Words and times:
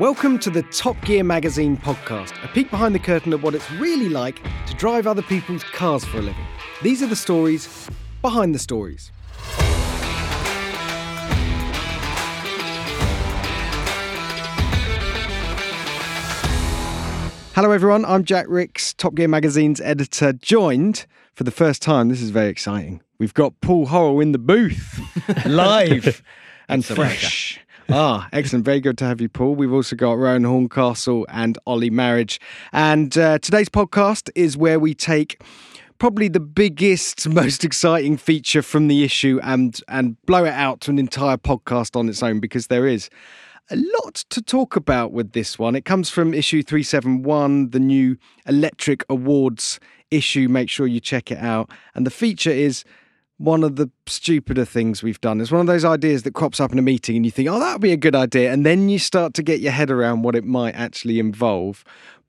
Welcome 0.00 0.38
to 0.38 0.48
the 0.48 0.62
Top 0.62 0.98
Gear 1.04 1.22
Magazine 1.22 1.76
podcast, 1.76 2.32
a 2.42 2.48
peek 2.48 2.70
behind 2.70 2.94
the 2.94 2.98
curtain 2.98 3.34
at 3.34 3.42
what 3.42 3.54
it's 3.54 3.70
really 3.72 4.08
like 4.08 4.42
to 4.66 4.72
drive 4.72 5.06
other 5.06 5.20
people's 5.20 5.62
cars 5.62 6.06
for 6.06 6.16
a 6.16 6.22
living. 6.22 6.46
These 6.82 7.02
are 7.02 7.06
the 7.06 7.14
stories 7.14 7.90
behind 8.22 8.54
the 8.54 8.58
stories. 8.58 9.12
Hello, 17.54 17.70
everyone. 17.70 18.06
I'm 18.06 18.24
Jack 18.24 18.46
Rix, 18.48 18.94
Top 18.94 19.14
Gear 19.14 19.28
Magazine's 19.28 19.82
editor, 19.82 20.32
joined 20.32 21.04
for 21.34 21.44
the 21.44 21.50
first 21.50 21.82
time. 21.82 22.08
This 22.08 22.22
is 22.22 22.30
very 22.30 22.48
exciting. 22.48 23.02
We've 23.18 23.34
got 23.34 23.60
Paul 23.60 23.88
Horrell 23.88 24.22
in 24.22 24.32
the 24.32 24.38
booth, 24.38 24.98
live 25.44 26.22
and 26.70 26.86
fresh. 26.86 27.60
Ah, 27.92 28.28
excellent. 28.32 28.64
Very 28.64 28.80
good 28.80 28.96
to 28.98 29.04
have 29.04 29.20
you, 29.20 29.28
Paul. 29.28 29.56
We've 29.56 29.72
also 29.72 29.96
got 29.96 30.12
Rowan 30.12 30.44
Horncastle 30.44 31.26
and 31.28 31.58
Ollie 31.66 31.90
Marriage. 31.90 32.40
And 32.72 33.16
uh, 33.18 33.38
today's 33.40 33.68
podcast 33.68 34.30
is 34.36 34.56
where 34.56 34.78
we 34.78 34.94
take 34.94 35.42
probably 35.98 36.28
the 36.28 36.38
biggest, 36.38 37.28
most 37.34 37.64
exciting 37.64 38.16
feature 38.16 38.62
from 38.62 38.86
the 38.86 39.02
issue 39.02 39.40
and 39.42 39.80
and 39.88 40.20
blow 40.24 40.44
it 40.44 40.52
out 40.54 40.80
to 40.82 40.92
an 40.92 41.00
entire 41.00 41.36
podcast 41.36 41.96
on 41.96 42.08
its 42.08 42.22
own 42.22 42.38
because 42.38 42.68
there 42.68 42.86
is 42.86 43.10
a 43.70 43.76
lot 43.76 44.14
to 44.30 44.40
talk 44.40 44.76
about 44.76 45.10
with 45.10 45.32
this 45.32 45.58
one. 45.58 45.74
It 45.74 45.84
comes 45.84 46.10
from 46.10 46.32
issue 46.32 46.62
371, 46.62 47.70
the 47.70 47.80
new 47.80 48.16
Electric 48.46 49.04
Awards 49.08 49.80
issue. 50.12 50.48
Make 50.48 50.70
sure 50.70 50.86
you 50.86 51.00
check 51.00 51.32
it 51.32 51.38
out. 51.38 51.70
And 51.94 52.06
the 52.06 52.10
feature 52.10 52.50
is 52.50 52.84
one 53.40 53.64
of 53.64 53.76
the 53.76 53.90
stupider 54.06 54.66
things 54.66 55.02
we've 55.02 55.20
done. 55.22 55.40
It's 55.40 55.50
one 55.50 55.62
of 55.62 55.66
those 55.66 55.84
ideas 55.84 56.24
that 56.24 56.34
crops 56.34 56.60
up 56.60 56.72
in 56.72 56.78
a 56.78 56.82
meeting 56.82 57.16
and 57.16 57.24
you 57.24 57.32
think, 57.32 57.48
oh, 57.48 57.58
that 57.58 57.72
would 57.72 57.80
be 57.80 57.92
a 57.92 57.96
good 57.96 58.14
idea. 58.14 58.52
And 58.52 58.66
then 58.66 58.90
you 58.90 58.98
start 58.98 59.32
to 59.34 59.42
get 59.42 59.60
your 59.60 59.72
head 59.72 59.90
around 59.90 60.22
what 60.22 60.36
it 60.36 60.44
might 60.44 60.74
actually 60.74 61.18
involve. 61.18 61.82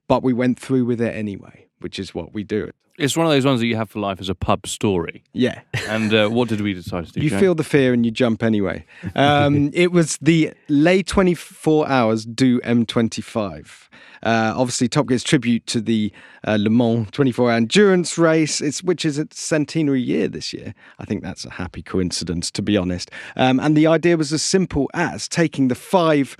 But 0.08 0.22
we 0.22 0.32
went 0.32 0.58
through 0.58 0.86
with 0.86 1.02
it 1.02 1.14
anyway, 1.14 1.66
which 1.82 1.98
is 1.98 2.14
what 2.14 2.32
we 2.32 2.44
do. 2.44 2.70
It's 2.98 3.16
one 3.16 3.26
of 3.26 3.32
those 3.32 3.46
ones 3.46 3.60
that 3.60 3.66
you 3.66 3.76
have 3.76 3.90
for 3.90 4.00
life 4.00 4.20
as 4.20 4.28
a 4.28 4.34
pub 4.34 4.66
story. 4.66 5.24
Yeah. 5.32 5.62
And 5.88 6.12
uh, 6.12 6.28
what 6.28 6.48
did 6.48 6.60
we 6.60 6.74
decide 6.74 7.06
to 7.06 7.12
do? 7.12 7.20
You 7.22 7.30
Jack? 7.30 7.40
feel 7.40 7.54
the 7.54 7.64
fear 7.64 7.94
and 7.94 8.04
you 8.04 8.12
jump 8.12 8.42
anyway. 8.42 8.84
Um, 9.14 9.70
it 9.74 9.92
was 9.92 10.18
the 10.20 10.52
Les 10.68 11.02
24 11.02 11.88
hours 11.88 12.26
du 12.26 12.60
M25. 12.60 13.88
Uh, 14.22 14.54
obviously, 14.56 14.88
Top 14.88 15.06
Gear's 15.06 15.24
tribute 15.24 15.66
to 15.66 15.80
the 15.80 16.12
uh, 16.46 16.56
Le 16.60 16.70
Mans 16.70 17.10
24 17.10 17.50
hour 17.50 17.56
endurance 17.56 18.16
race, 18.18 18.60
it's, 18.60 18.82
which 18.82 19.04
is 19.04 19.18
its 19.18 19.40
centenary 19.40 20.00
year 20.00 20.28
this 20.28 20.52
year. 20.52 20.74
I 20.98 21.04
think 21.04 21.22
that's 21.22 21.44
a 21.44 21.50
happy 21.50 21.82
coincidence, 21.82 22.50
to 22.52 22.62
be 22.62 22.76
honest. 22.76 23.10
Um, 23.36 23.58
and 23.58 23.76
the 23.76 23.86
idea 23.86 24.16
was 24.16 24.32
as 24.32 24.42
simple 24.42 24.88
as 24.94 25.28
taking 25.28 25.68
the 25.68 25.74
five 25.74 26.36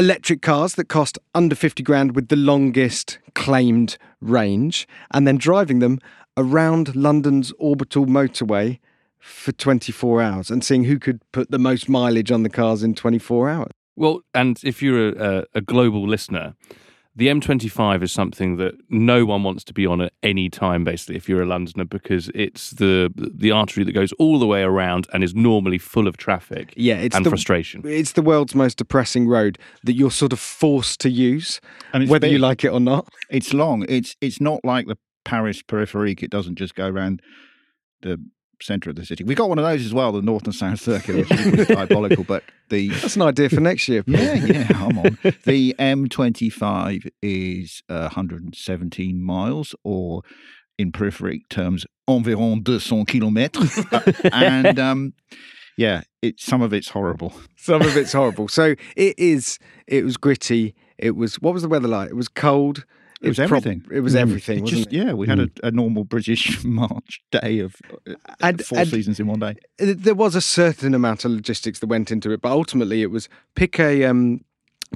electric 0.00 0.40
cars 0.40 0.76
that 0.76 0.88
cost 0.88 1.18
under 1.34 1.54
50 1.54 1.82
grand 1.82 2.16
with 2.16 2.28
the 2.28 2.36
longest 2.36 3.18
claimed 3.34 3.98
range 4.22 4.88
and 5.10 5.26
then 5.26 5.36
driving 5.36 5.80
them 5.80 6.00
around 6.38 6.96
London's 6.96 7.52
orbital 7.58 8.06
motorway 8.06 8.78
for 9.18 9.52
24 9.52 10.22
hours 10.22 10.50
and 10.50 10.64
seeing 10.64 10.84
who 10.84 10.98
could 10.98 11.20
put 11.32 11.50
the 11.50 11.58
most 11.58 11.86
mileage 11.86 12.32
on 12.32 12.44
the 12.44 12.48
cars 12.48 12.82
in 12.82 12.94
24 12.94 13.50
hours. 13.50 13.72
Well, 13.94 14.22
and 14.32 14.58
if 14.64 14.82
you're 14.82 15.10
a, 15.10 15.44
a, 15.54 15.60
global 15.60 16.08
listener, 16.08 16.54
the 17.20 17.26
M25 17.26 18.02
is 18.02 18.10
something 18.10 18.56
that 18.56 18.72
no 18.88 19.26
one 19.26 19.42
wants 19.42 19.62
to 19.64 19.74
be 19.74 19.84
on 19.84 20.00
at 20.00 20.14
any 20.22 20.48
time, 20.48 20.84
basically, 20.84 21.16
if 21.16 21.28
you're 21.28 21.42
a 21.42 21.46
Londoner, 21.46 21.84
because 21.84 22.30
it's 22.34 22.70
the 22.70 23.12
the 23.14 23.50
artery 23.50 23.84
that 23.84 23.92
goes 23.92 24.12
all 24.12 24.38
the 24.38 24.46
way 24.46 24.62
around 24.62 25.06
and 25.12 25.22
is 25.22 25.34
normally 25.34 25.76
full 25.76 26.08
of 26.08 26.16
traffic 26.16 26.72
Yeah, 26.78 26.94
it's 26.94 27.14
and 27.14 27.26
the, 27.26 27.28
frustration. 27.28 27.82
It's 27.84 28.12
the 28.12 28.22
world's 28.22 28.54
most 28.54 28.78
depressing 28.78 29.28
road 29.28 29.58
that 29.84 29.92
you're 29.92 30.10
sort 30.10 30.32
of 30.32 30.40
forced 30.40 30.98
to 31.00 31.10
use, 31.10 31.60
And 31.92 32.02
it's 32.02 32.10
whether 32.10 32.26
you 32.26 32.38
like 32.38 32.64
it 32.64 32.70
or 32.70 32.80
not. 32.80 33.06
It's 33.28 33.52
long. 33.52 33.84
It's 33.86 34.16
it's 34.22 34.40
not 34.40 34.64
like 34.64 34.86
the 34.86 34.96
Paris 35.26 35.62
Peripherique. 35.62 36.22
It 36.22 36.30
doesn't 36.30 36.56
just 36.56 36.74
go 36.74 36.88
around 36.88 37.20
the 38.00 38.18
centre 38.62 38.90
of 38.90 38.96
the 38.96 39.04
city. 39.04 39.24
We 39.24 39.34
got 39.34 39.48
one 39.48 39.58
of 39.58 39.64
those 39.64 39.84
as 39.84 39.94
well, 39.94 40.12
the 40.12 40.22
North 40.22 40.44
and 40.44 40.54
South 40.54 40.80
Circular, 40.80 41.20
which 41.20 41.30
is 41.32 41.66
diabolical. 41.68 42.24
But 42.24 42.44
the 42.68 42.88
That's 42.88 43.16
an 43.16 43.22
idea 43.22 43.48
for 43.48 43.60
next 43.60 43.88
year. 43.88 44.02
Paul. 44.02 44.14
yeah, 44.14 44.34
yeah, 44.34 44.66
I'm 44.74 44.98
on. 44.98 45.18
The 45.44 45.74
M25 45.78 47.10
is 47.22 47.82
uh, 47.88 48.10
117 48.14 49.22
miles, 49.22 49.74
or 49.84 50.22
in 50.78 50.92
peripheric 50.92 51.48
terms, 51.48 51.86
environ 52.08 52.64
200 52.64 53.06
kilomètres. 53.06 53.84
Uh, 53.92 54.28
and 54.32 54.78
um, 54.78 55.12
yeah, 55.76 56.02
it 56.22 56.40
some 56.40 56.62
of 56.62 56.72
it's 56.72 56.88
horrible. 56.88 57.32
Some 57.56 57.82
of 57.82 57.96
it's 57.96 58.12
horrible. 58.12 58.48
So 58.48 58.74
it 58.96 59.18
is. 59.18 59.58
It 59.86 60.04
was 60.04 60.16
gritty. 60.16 60.74
It 60.98 61.16
was. 61.16 61.36
What 61.36 61.54
was 61.54 61.62
the 61.62 61.68
weather 61.68 61.88
like? 61.88 62.10
It 62.10 62.16
was 62.16 62.28
cold. 62.28 62.84
It 63.22 63.28
was 63.28 63.38
everything. 63.38 63.84
it 63.92 64.00
was 64.00 64.14
everything. 64.16 64.60
It 64.66 64.70
just 64.70 64.92
yeah, 64.92 65.12
we 65.12 65.26
had 65.26 65.38
a, 65.40 65.50
a 65.62 65.70
normal 65.70 66.04
British 66.04 66.64
March 66.64 67.20
day 67.30 67.58
of 67.58 67.76
uh, 68.08 68.14
And- 68.40 68.64
four 68.64 68.78
and- 68.78 68.88
seasons 68.88 69.20
in 69.20 69.26
one 69.26 69.40
day. 69.40 69.56
There 69.78 70.14
was 70.14 70.34
a 70.34 70.40
certain 70.40 70.94
amount 70.94 71.24
of 71.24 71.30
logistics 71.32 71.80
that 71.80 71.86
went 71.88 72.10
into 72.10 72.30
it, 72.30 72.40
but 72.40 72.50
ultimately 72.50 73.02
it 73.02 73.10
was 73.10 73.28
pick 73.54 73.78
a 73.78 74.04
um, 74.04 74.42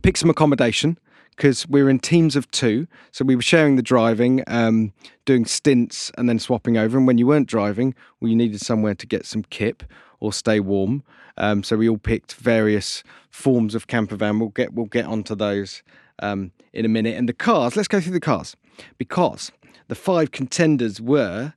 pick 0.02 0.16
some 0.16 0.30
accommodation 0.30 0.98
because 1.36 1.68
we 1.68 1.82
were 1.82 1.90
in 1.90 1.98
teams 1.98 2.36
of 2.36 2.48
two, 2.52 2.86
so 3.12 3.24
we 3.24 3.34
were 3.34 3.42
sharing 3.42 3.74
the 3.76 3.82
driving, 3.82 4.42
um, 4.46 4.92
doing 5.24 5.44
stints, 5.44 6.12
and 6.16 6.28
then 6.28 6.38
swapping 6.38 6.76
over. 6.78 6.96
And 6.96 7.06
when 7.08 7.18
you 7.18 7.26
weren't 7.26 7.48
driving, 7.48 7.92
well, 8.20 8.28
you 8.30 8.36
needed 8.36 8.60
somewhere 8.60 8.94
to 8.94 9.06
get 9.06 9.26
some 9.26 9.42
kip 9.50 9.82
or 10.20 10.32
stay 10.32 10.60
warm. 10.60 11.02
Um, 11.36 11.64
so 11.64 11.76
we 11.76 11.88
all 11.88 11.98
picked 11.98 12.34
various 12.34 13.02
forms 13.30 13.74
of 13.74 13.88
camper 13.88 14.14
van. 14.16 14.38
We'll 14.38 14.50
get 14.50 14.72
we'll 14.72 14.86
get 14.86 15.04
onto 15.06 15.34
those 15.34 15.82
um, 16.20 16.52
in 16.72 16.84
a 16.84 16.88
minute. 16.88 17.16
And 17.16 17.28
the 17.28 17.32
cars, 17.32 17.76
let's 17.76 17.88
go 17.88 18.00
through 18.00 18.12
the 18.12 18.20
cars 18.20 18.56
because 18.98 19.52
the 19.88 19.94
five 19.94 20.30
contenders 20.30 21.00
were 21.00 21.54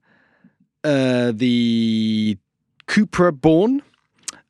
uh, 0.84 1.32
the 1.34 2.38
Cupra 2.88 3.32
Born, 3.32 3.82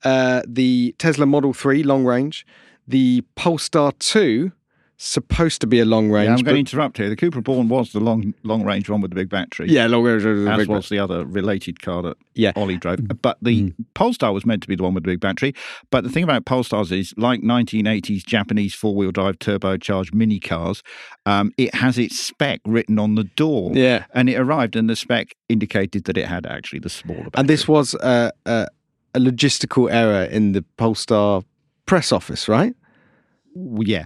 uh, 0.03 0.44
the 0.47 0.95
Tesla 0.97 1.25
Model 1.25 1.53
3 1.53 1.84
long 1.84 2.06
range, 2.06 2.45
the 2.88 3.23
Polestar 3.35 3.91
2, 3.94 4.51
supposed 5.00 5.62
to 5.62 5.68
be 5.68 5.80
a 5.80 5.85
long 5.85 6.09
range. 6.09 6.25
Yeah, 6.28 6.34
I'm 6.34 6.41
going 6.41 6.56
to 6.56 6.59
interrupt 6.59 6.97
here. 6.97 7.08
The 7.08 7.16
Cupra 7.16 7.44
Born 7.44 7.69
was 7.69 7.91
the 7.91 8.00
long 8.00 8.34
long 8.44 8.63
range 8.63 8.90
one 8.90 9.00
with 9.00 9.12
the 9.12 9.16
big 9.16 9.30
battery. 9.30 9.69
yeah, 9.69 9.85
long 9.85 10.03
range. 10.03 10.25
As 10.25 10.58
big 10.58 10.68
was 10.68 10.90
the 10.90 10.97
other 10.97 11.24
related 11.24 11.81
car 11.81 12.02
that 12.02 12.18
Yeah. 12.34 12.52
Ollie 12.56 12.78
drove. 12.78 13.00
But 13.22 13.38
the 13.41 13.74
Polestar 13.94 14.34
was 14.34 14.46
meant 14.46 14.63
to 14.63 14.68
be 14.68 14.75
the 14.75 14.81
one 14.84 14.96
with 14.96 15.03
the 15.03 15.12
big 15.12 15.19
battery. 15.19 15.53
But 15.91 16.03
the 16.03 16.09
thing 16.09 16.24
about 16.24 16.46
Polestars 16.46 16.91
is, 16.91 17.13
like 17.16 17.41
1980s 17.41 18.25
Japanese 18.25 18.74
four 18.74 18.96
wheel 18.96 19.12
drive 19.12 19.38
turbocharged 19.38 20.13
mini 20.16 20.40
cars, 20.40 20.81
um, 21.28 21.52
it 21.57 21.75
has 21.75 21.97
its 22.00 22.19
spec 22.19 22.59
written 22.66 22.97
on 22.97 23.16
the 23.16 23.24
door. 23.24 23.72
Yeah. 23.75 24.06
And 24.16 24.30
it 24.30 24.36
arrived, 24.38 24.75
and 24.75 24.90
the 24.90 24.96
spec 24.96 25.36
indicated 25.47 26.06
that 26.06 26.18
it 26.18 26.25
had 26.25 26.47
actually 26.47 26.80
the 26.80 26.90
smaller 26.90 27.19
battery. 27.25 27.31
And 27.36 27.47
this 27.50 27.68
was 27.68 27.94
a, 27.96 28.31
a, 28.47 28.68
a 29.13 29.19
logistical 29.19 29.91
error 29.91 30.24
in 30.24 30.53
the 30.53 30.63
Polestar 30.78 31.44
press 31.86 32.12
office, 32.12 32.47
right? 32.50 32.74
yeah. 33.80 34.06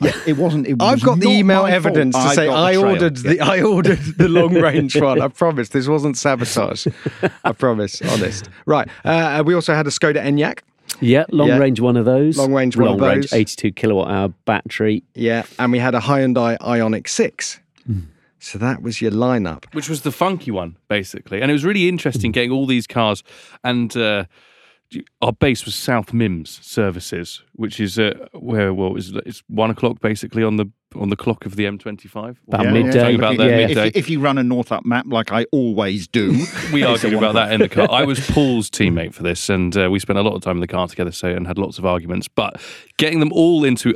Yeah, 0.00 0.12
it 0.26 0.36
wasn't. 0.36 0.66
It 0.66 0.76
I've 0.80 0.94
was 0.96 1.02
got 1.02 1.20
the 1.20 1.28
email 1.28 1.66
evidence 1.66 2.14
fault. 2.14 2.24
to 2.24 2.28
I've 2.30 2.34
say 2.34 2.48
I 2.48 2.72
trail. 2.74 2.84
ordered 2.86 3.18
Yeah. 3.18 3.30
the 3.32 3.40
I 3.40 3.62
ordered 3.62 3.98
the 4.18 4.28
long 4.38 4.54
range 4.54 4.96
one. 5.00 5.20
I 5.20 5.28
promise 5.28 5.70
this 5.70 5.88
wasn't 5.88 6.16
sabotage. 6.18 6.86
I 7.44 7.52
promise, 7.52 8.02
honest. 8.02 8.48
Right. 8.66 8.88
Uh, 9.04 9.42
we 9.46 9.54
also 9.54 9.74
had 9.74 9.86
a 9.86 9.90
Skoda 9.90 10.22
Enyaq. 10.22 10.60
Yeah, 11.00 11.24
long 11.30 11.48
Yeah. 11.48 11.58
range 11.58 11.80
one 11.80 11.96
of 11.96 12.04
those. 12.04 12.36
Long 12.36 12.52
range 12.52 12.76
one 12.76 12.88
of 12.88 13.00
long 13.00 13.08
range, 13.10 13.32
82 13.32 13.70
kilowatt 13.72 14.10
hour 14.10 14.28
battery. 14.44 15.02
Yeah, 15.14 15.44
and 15.58 15.70
we 15.72 15.78
had 15.78 15.94
a 15.94 16.00
Hyundai 16.00 16.58
Ioniq 16.58 17.08
Six. 17.08 17.60
So 18.42 18.58
that 18.58 18.82
was 18.82 19.02
your 19.02 19.10
lineup. 19.10 19.64
which 19.74 19.88
was 19.90 20.00
the 20.02 20.10
funky 20.10 20.50
one, 20.50 20.76
basically. 20.88 21.42
And 21.42 21.50
it 21.50 21.52
was 21.52 21.62
really 21.64 21.88
interesting 21.88 22.32
getting 22.32 22.50
all 22.50 22.66
these 22.66 22.86
cars. 22.86 23.22
And 23.62 23.94
uh, 23.96 24.24
our 25.22 25.32
base 25.32 25.64
was 25.64 25.74
South 25.74 26.12
Mimms 26.12 26.62
Services, 26.64 27.42
which 27.52 27.78
is 27.80 27.98
uh, 27.98 28.26
where 28.32 28.72
well, 28.74 28.96
it's, 28.96 29.10
it's 29.26 29.42
one 29.48 29.70
o'clock 29.70 30.00
basically 30.00 30.42
on 30.42 30.56
the 30.56 30.66
on 30.96 31.08
the 31.08 31.16
clock 31.16 31.46
of 31.46 31.54
the 31.54 31.64
M25. 31.66 32.36
About 32.48 32.64
Yeah, 32.64 32.72
midday. 32.72 32.98
Talking 33.00 33.14
about 33.14 33.36
that 33.36 33.48
yeah. 33.48 33.56
If, 33.58 33.68
midday. 33.68 33.84
you- 33.86 33.92
if 33.94 34.10
you 34.10 34.18
run 34.20 34.38
a 34.38 34.42
North 34.42 34.72
Up 34.72 34.84
map 34.84 35.06
like 35.08 35.30
I 35.30 35.44
always 35.52 36.08
do, 36.08 36.30
we 36.72 36.82
it's 36.82 37.04
a 37.04 37.06
argued 37.06 37.14
about 37.14 37.34
that 37.34 37.52
in 37.52 37.60
the 37.60 37.68
car. 37.68 37.86
I 37.90 38.04
was 38.04 38.18
Paul's 38.30 38.68
teammate 38.70 39.14
for 39.14 39.22
this, 39.22 39.48
and 39.48 39.76
uh, 39.76 39.88
we 39.90 40.00
spent 40.00 40.18
a 40.18 40.22
lot 40.22 40.34
of 40.34 40.42
time 40.42 40.56
in 40.56 40.60
the 40.60 40.66
car 40.66 40.88
together, 40.88 41.12
so 41.12 41.28
and 41.28 41.46
had 41.46 41.58
lots 41.58 41.78
of 41.78 41.86
arguments. 41.86 42.26
But 42.26 42.60
getting 42.96 43.20
them 43.20 43.32
all 43.32 43.64
into 43.64 43.94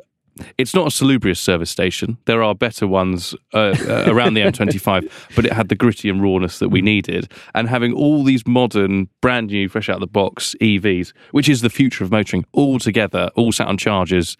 it's 0.59 0.75
not 0.75 0.87
a 0.87 0.91
salubrious 0.91 1.41
service 1.41 1.71
station. 1.71 2.19
There 2.25 2.43
are 2.43 2.55
better 2.55 2.87
ones 2.87 3.35
uh, 3.53 3.77
uh, 3.89 4.05
around 4.07 4.35
the 4.35 4.41
M25, 4.43 5.11
but 5.37 5.45
it 5.45 5.53
had 5.53 5.69
the 5.69 5.75
gritty 5.75 6.09
and 6.09 6.23
rawness 6.23 6.59
that 6.59 6.69
we 6.69 6.83
needed. 6.83 7.31
And 7.55 7.69
having 7.69 7.93
all 7.93 8.25
these 8.25 8.47
modern, 8.47 9.09
brand 9.21 9.49
new, 9.49 9.69
fresh 9.69 9.89
out 9.89 9.97
of 9.97 10.01
the 10.01 10.07
box 10.07 10.55
EVs, 10.61 11.13
which 11.31 11.49
is 11.49 11.61
the 11.61 11.71
future 11.71 12.05
of 12.05 12.11
motoring, 12.11 12.45
all 12.53 12.79
together, 12.79 13.31
all 13.37 13.53
sat 13.53 13.69
on 13.69 13.79
chargers 13.79 14.37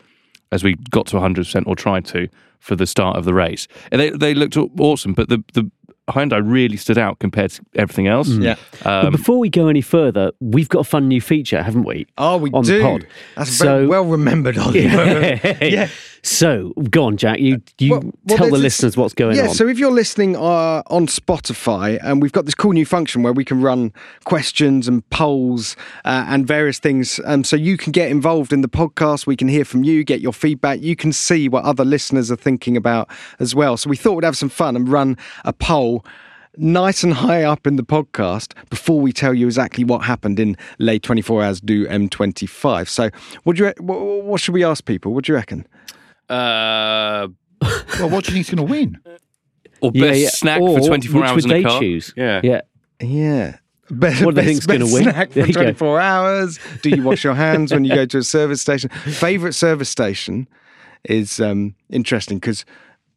as 0.52 0.62
we 0.62 0.76
got 0.91 1.06
to 1.06 1.17
100% 1.17 1.67
or 1.67 1.75
tried 1.75 2.05
to 2.06 2.29
for 2.61 2.76
the 2.76 2.87
start 2.87 3.17
of 3.17 3.25
the 3.25 3.35
race. 3.35 3.69
And 3.90 4.00
they, 4.00 4.11
they 4.11 4.35
looked 4.35 4.56
awesome, 4.56 5.12
but 5.12 5.29
the, 5.29 5.43
the 5.52 5.70
Hyundai 6.08 6.40
really 6.44 6.76
stood 6.76 6.98
out 6.98 7.18
compared 7.18 7.50
to 7.52 7.62
everything 7.76 8.06
else. 8.08 8.28
Yeah. 8.28 8.56
but 8.82 9.06
Um, 9.06 9.12
before 9.12 9.38
we 9.38 9.48
go 9.48 9.68
any 9.68 9.80
further, 9.80 10.32
we've 10.40 10.68
got 10.68 10.80
a 10.80 10.84
fun 10.84 11.08
new 11.08 11.20
feature, 11.20 11.62
haven't 11.62 11.84
we? 11.84 12.06
Oh, 12.18 12.36
we 12.36 12.50
on 12.50 12.62
do. 12.64 12.78
the 12.78 12.84
pod. 12.84 13.06
That's 13.36 13.50
So- 13.56 13.64
very 13.64 13.86
well 13.86 14.04
remembered, 14.04 14.58
Ollie. 14.64 14.82
Yeah. 14.84 15.56
yeah. 15.64 15.88
So 16.25 16.73
go 16.88 17.05
on, 17.05 17.19
Jack. 17.19 17.38
You 17.38 17.61
you 17.79 17.91
Well- 17.91 18.03
well, 18.25 18.38
tell 18.38 18.50
the 18.50 18.56
listeners 18.56 18.97
what's 18.97 19.12
going 19.12 19.37
yeah, 19.37 19.43
on. 19.43 19.49
Yeah. 19.49 19.53
So 19.53 19.69
if 19.69 19.79
you're 19.79 19.93
listening 19.93 20.37
uh, 20.37 20.82
on 20.87 21.06
Spotify, 21.06 21.99
and 22.03 22.23
we've 22.23 22.32
got 22.32 22.47
this 22.47 22.55
cool 22.55 22.73
new 22.73 22.87
function 22.87 23.23
where 23.23 23.35
we 23.35 23.44
can 23.44 23.61
run 23.61 23.93
questions 24.25 24.88
and 24.88 25.09
polls 25.11 25.76
uh, 26.06 26.25
and 26.26 26.47
various 26.47 26.79
things, 26.79 27.21
um, 27.26 27.44
so 27.44 27.56
you 27.56 27.76
can 27.76 27.93
get 27.93 28.11
involved 28.11 28.55
in 28.55 28.62
the 28.62 28.71
podcast. 28.71 29.26
We 29.26 29.37
can 29.37 29.49
hear 29.49 29.67
from 29.67 29.85
you, 29.85 30.03
get 30.03 30.23
your 30.23 30.32
feedback. 30.32 30.81
You 30.81 30.97
can 30.97 31.12
see 31.12 31.47
what 31.47 31.62
other 31.65 31.85
listeners 31.85 32.31
are 32.31 32.37
thinking 32.37 32.75
about 32.75 33.11
as 33.38 33.55
well. 33.55 33.76
So 33.76 33.91
we 33.91 33.97
thought 33.97 34.15
we'd 34.15 34.25
have 34.25 34.38
some 34.38 34.49
fun 34.49 34.76
and 34.76 34.88
run 34.88 35.19
a 35.44 35.53
poll. 35.53 36.06
Nice 36.56 37.03
and 37.03 37.12
high 37.12 37.43
up 37.43 37.67
in 37.67 37.76
the 37.76 37.82
podcast 37.82 38.55
before 38.71 38.99
we 38.99 39.12
tell 39.12 39.35
you 39.35 39.44
exactly 39.44 39.85
what 39.85 40.05
happened 40.05 40.41
in 40.41 40.56
Les 40.79 41.00
24 41.00 41.43
Hours 41.43 41.61
du 41.61 41.87
M25. 41.87 42.88
So, 42.88 43.11
what 43.43 43.56
do 43.56 43.65
you? 43.65 43.75
What, 43.79 44.25
what 44.25 44.41
should 44.41 44.55
we 44.55 44.65
ask 44.65 44.87
people? 44.87 45.12
What 45.12 45.25
do 45.25 45.32
you 45.32 45.37
reckon? 45.37 45.67
Uh, 46.29 47.29
Well, 47.99 48.11
what 48.11 48.25
do 48.25 48.31
you 48.32 48.35
think's 48.43 48.50
going 48.50 48.67
to 48.67 48.71
win? 48.71 48.99
or 49.81 49.93
best 49.93 50.19
yeah. 50.21 50.29
snack 50.31 50.61
Or 50.61 50.79
for 50.81 50.87
24 50.87 51.21
which 51.21 51.31
hours 51.31 51.35
would 51.37 51.44
in 51.44 51.50
a 51.50 51.55
they 51.62 51.62
car. 51.69 51.81
choose? 51.81 52.15
Yeah. 52.17 52.41
Yeah. 52.43 52.61
Yeah. 53.00 53.56
Best, 53.91 54.25
What 54.25 54.35
do 54.35 54.41
they 54.41 54.47
best- 54.47 54.65
think's 54.65 54.67
gonna 54.67 54.79
best 54.85 54.94
win? 54.94 55.03
Snack 55.05 55.32
for 55.32 55.41
you 55.41 55.47
go. 55.53 55.61
24 55.62 56.00
hours. 56.00 56.59
Do 56.82 56.88
you 56.91 57.03
wash 57.03 57.23
your 57.23 57.35
hands 57.35 57.71
when 57.73 57.85
you 57.85 57.94
go 57.94 58.06
to 58.06 58.19
a 58.19 58.23
service 58.23 58.62
station? 58.62 58.88
Favorite 58.91 59.53
service 59.53 59.91
station 59.91 60.49
is 61.05 61.38
um, 61.38 61.75
interesting 61.91 62.38
because 62.38 62.65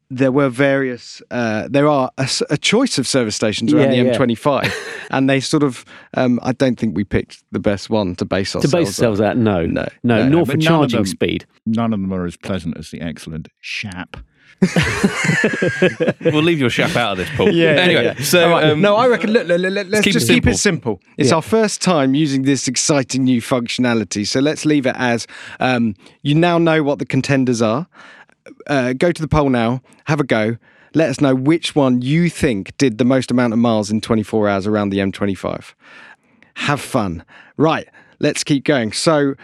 there 0.10 0.32
were 0.32 0.48
various, 0.50 1.22
uh, 1.32 1.68
there 1.70 1.88
are 1.88 2.10
a 2.50 2.58
choice 2.58 2.98
of 2.98 3.06
service 3.06 3.36
stations 3.36 3.74
around 3.74 3.92
Yeah, 3.94 4.04
the 4.04 4.10
yeah. 4.12 4.18
M25, 4.18 4.74
and 5.12 5.30
they 5.30 5.40
sort 5.42 5.64
of, 5.64 5.84
um, 6.16 6.40
I 6.44 6.54
don't 6.54 6.80
think 6.80 6.96
we 6.96 7.04
picked 7.04 7.44
the 7.52 7.60
best 7.60 7.90
one 7.90 8.16
to 8.16 8.26
base 8.26 8.56
ourselves 8.56 8.66
at. 8.74 8.78
To 8.78 8.78
base 8.78 8.88
ourselves 8.88 9.20
at, 9.22 9.38
no, 9.38 9.66
No, 9.66 9.86
no, 10.04 10.24
no, 10.24 10.30
nor 10.30 10.46
but 10.46 10.54
for 10.54 10.58
charging 10.62 11.00
them- 11.00 11.06
speed. 11.06 11.46
None 11.66 11.92
of 11.94 12.00
them 12.00 12.14
are 12.14 12.26
as 12.26 12.38
pleasant 12.38 12.78
as 12.78 12.90
the 12.92 13.02
excellent 13.02 13.50
Shap. 13.60 14.18
We'll 16.22 16.42
leave 16.44 16.60
your 16.60 16.70
chap 16.70 16.96
out 16.96 17.12
of 17.14 17.18
this, 17.20 17.30
Paul. 17.36 17.52
Yeah. 17.52 17.76
yeah, 17.76 17.82
Anyway, 17.82 18.04
yeah. 18.06 18.24
so 18.24 18.44
All 18.46 18.50
right. 18.52 18.64
um, 18.72 18.82
no, 18.82 18.96
I 18.96 19.08
reckon. 19.08 19.32
Look, 19.32 19.48
look, 19.48 19.60
look, 19.60 19.88
let's 19.88 20.04
keep 20.04 20.12
it 20.12 20.14
just 20.14 20.28
keep 20.28 20.48
it 20.48 20.58
simple. 20.58 21.00
It's 21.18 21.30
Yeah. 21.30 21.36
our 21.36 21.42
first 21.42 21.82
time 21.82 22.16
using 22.16 22.42
this 22.44 22.68
exciting 22.68 23.24
new 23.24 23.42
functionality, 23.42 24.28
so 24.28 24.40
let's 24.40 24.66
leave 24.66 24.86
it 24.86 24.96
as 24.98 25.28
um, 25.60 25.96
you 26.24 26.36
now 26.36 26.58
know 26.58 26.82
what 26.84 27.00
the 27.00 27.06
contenders 27.06 27.62
are. 27.62 27.88
Uh, 28.68 28.94
go 28.94 29.12
to 29.12 29.22
the 29.22 29.28
poll 29.28 29.50
now. 29.50 29.82
Have 30.06 30.20
a 30.20 30.24
go. 30.24 30.58
Let 30.94 31.10
us 31.10 31.22
know 31.22 31.36
which 31.36 31.76
one 31.76 32.02
you 32.02 32.30
think 32.30 32.76
did 32.78 32.98
the 32.98 33.06
most 33.06 33.30
amount 33.32 33.54
of 33.54 33.60
miles 33.60 33.92
in 33.92 34.02
24 34.02 34.48
hours 34.50 34.66
around 34.68 34.90
the 34.90 34.98
M25. 35.00 35.74
Have 36.56 36.82
fun. 36.82 37.24
Right. 37.58 37.88
Let's 38.20 38.44
keep 38.44 38.64
going. 38.64 38.92
So, 38.94 39.36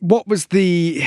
what 0.00 0.26
was 0.28 0.46
the 0.46 1.02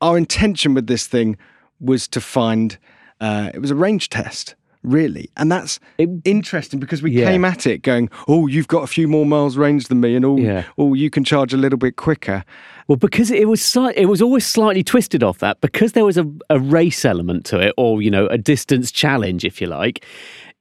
our 0.00 0.16
intention 0.16 0.72
with 0.74 0.86
this 0.86 1.06
thing 1.06 1.36
was 1.80 2.08
to 2.08 2.20
find 2.20 2.78
uh, 3.20 3.50
it 3.52 3.58
was 3.60 3.70
a 3.70 3.74
range 3.74 4.08
test 4.08 4.54
really 4.84 5.28
and 5.36 5.50
that's 5.50 5.80
It- 5.98 6.08
interesting 6.24 6.78
because 6.78 7.02
we 7.02 7.10
Yeah. 7.10 7.26
came 7.26 7.44
at 7.44 7.66
it 7.66 7.82
going 7.82 8.08
oh 8.28 8.46
you've 8.46 8.68
got 8.68 8.84
a 8.84 8.86
few 8.86 9.08
more 9.08 9.26
miles 9.26 9.56
range 9.56 9.88
than 9.88 10.00
me 10.00 10.14
and 10.14 10.24
oh, 10.24 10.36
Yeah. 10.36 10.62
oh 10.78 10.94
you 10.94 11.10
can 11.10 11.24
charge 11.24 11.52
a 11.52 11.56
little 11.56 11.78
bit 11.78 11.96
quicker 11.96 12.44
Well, 12.88 12.96
because 12.96 13.30
it 13.30 13.46
was 13.46 13.60
slight, 13.62 13.96
it 13.96 14.06
was 14.06 14.22
always 14.22 14.46
slightly 14.46 14.82
twisted 14.82 15.22
off 15.22 15.38
that 15.38 15.60
because 15.60 15.92
there 15.92 16.06
was 16.06 16.16
a, 16.16 16.26
a 16.48 16.58
race 16.58 17.04
element 17.04 17.44
to 17.46 17.60
it, 17.60 17.74
or 17.76 18.00
you 18.00 18.10
know, 18.10 18.26
a 18.28 18.38
distance 18.38 18.90
challenge, 18.90 19.44
if 19.44 19.60
you 19.60 19.66
like. 19.66 20.04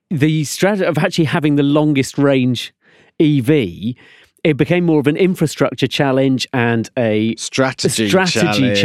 The 0.09 0.43
strategy 0.43 0.85
of 0.85 0.97
actually 0.97 1.25
having 1.25 1.55
the 1.55 1.63
longest 1.63 2.17
range 2.17 2.73
EV, 3.19 3.95
it 4.43 4.57
became 4.57 4.85
more 4.85 4.99
of 4.99 5.07
an 5.07 5.15
infrastructure 5.15 5.87
challenge 5.87 6.45
and 6.51 6.89
a 6.97 7.35
strategy 7.35 8.05
a 8.05 8.09
strategy 8.09 8.75
challenge. 8.75 8.81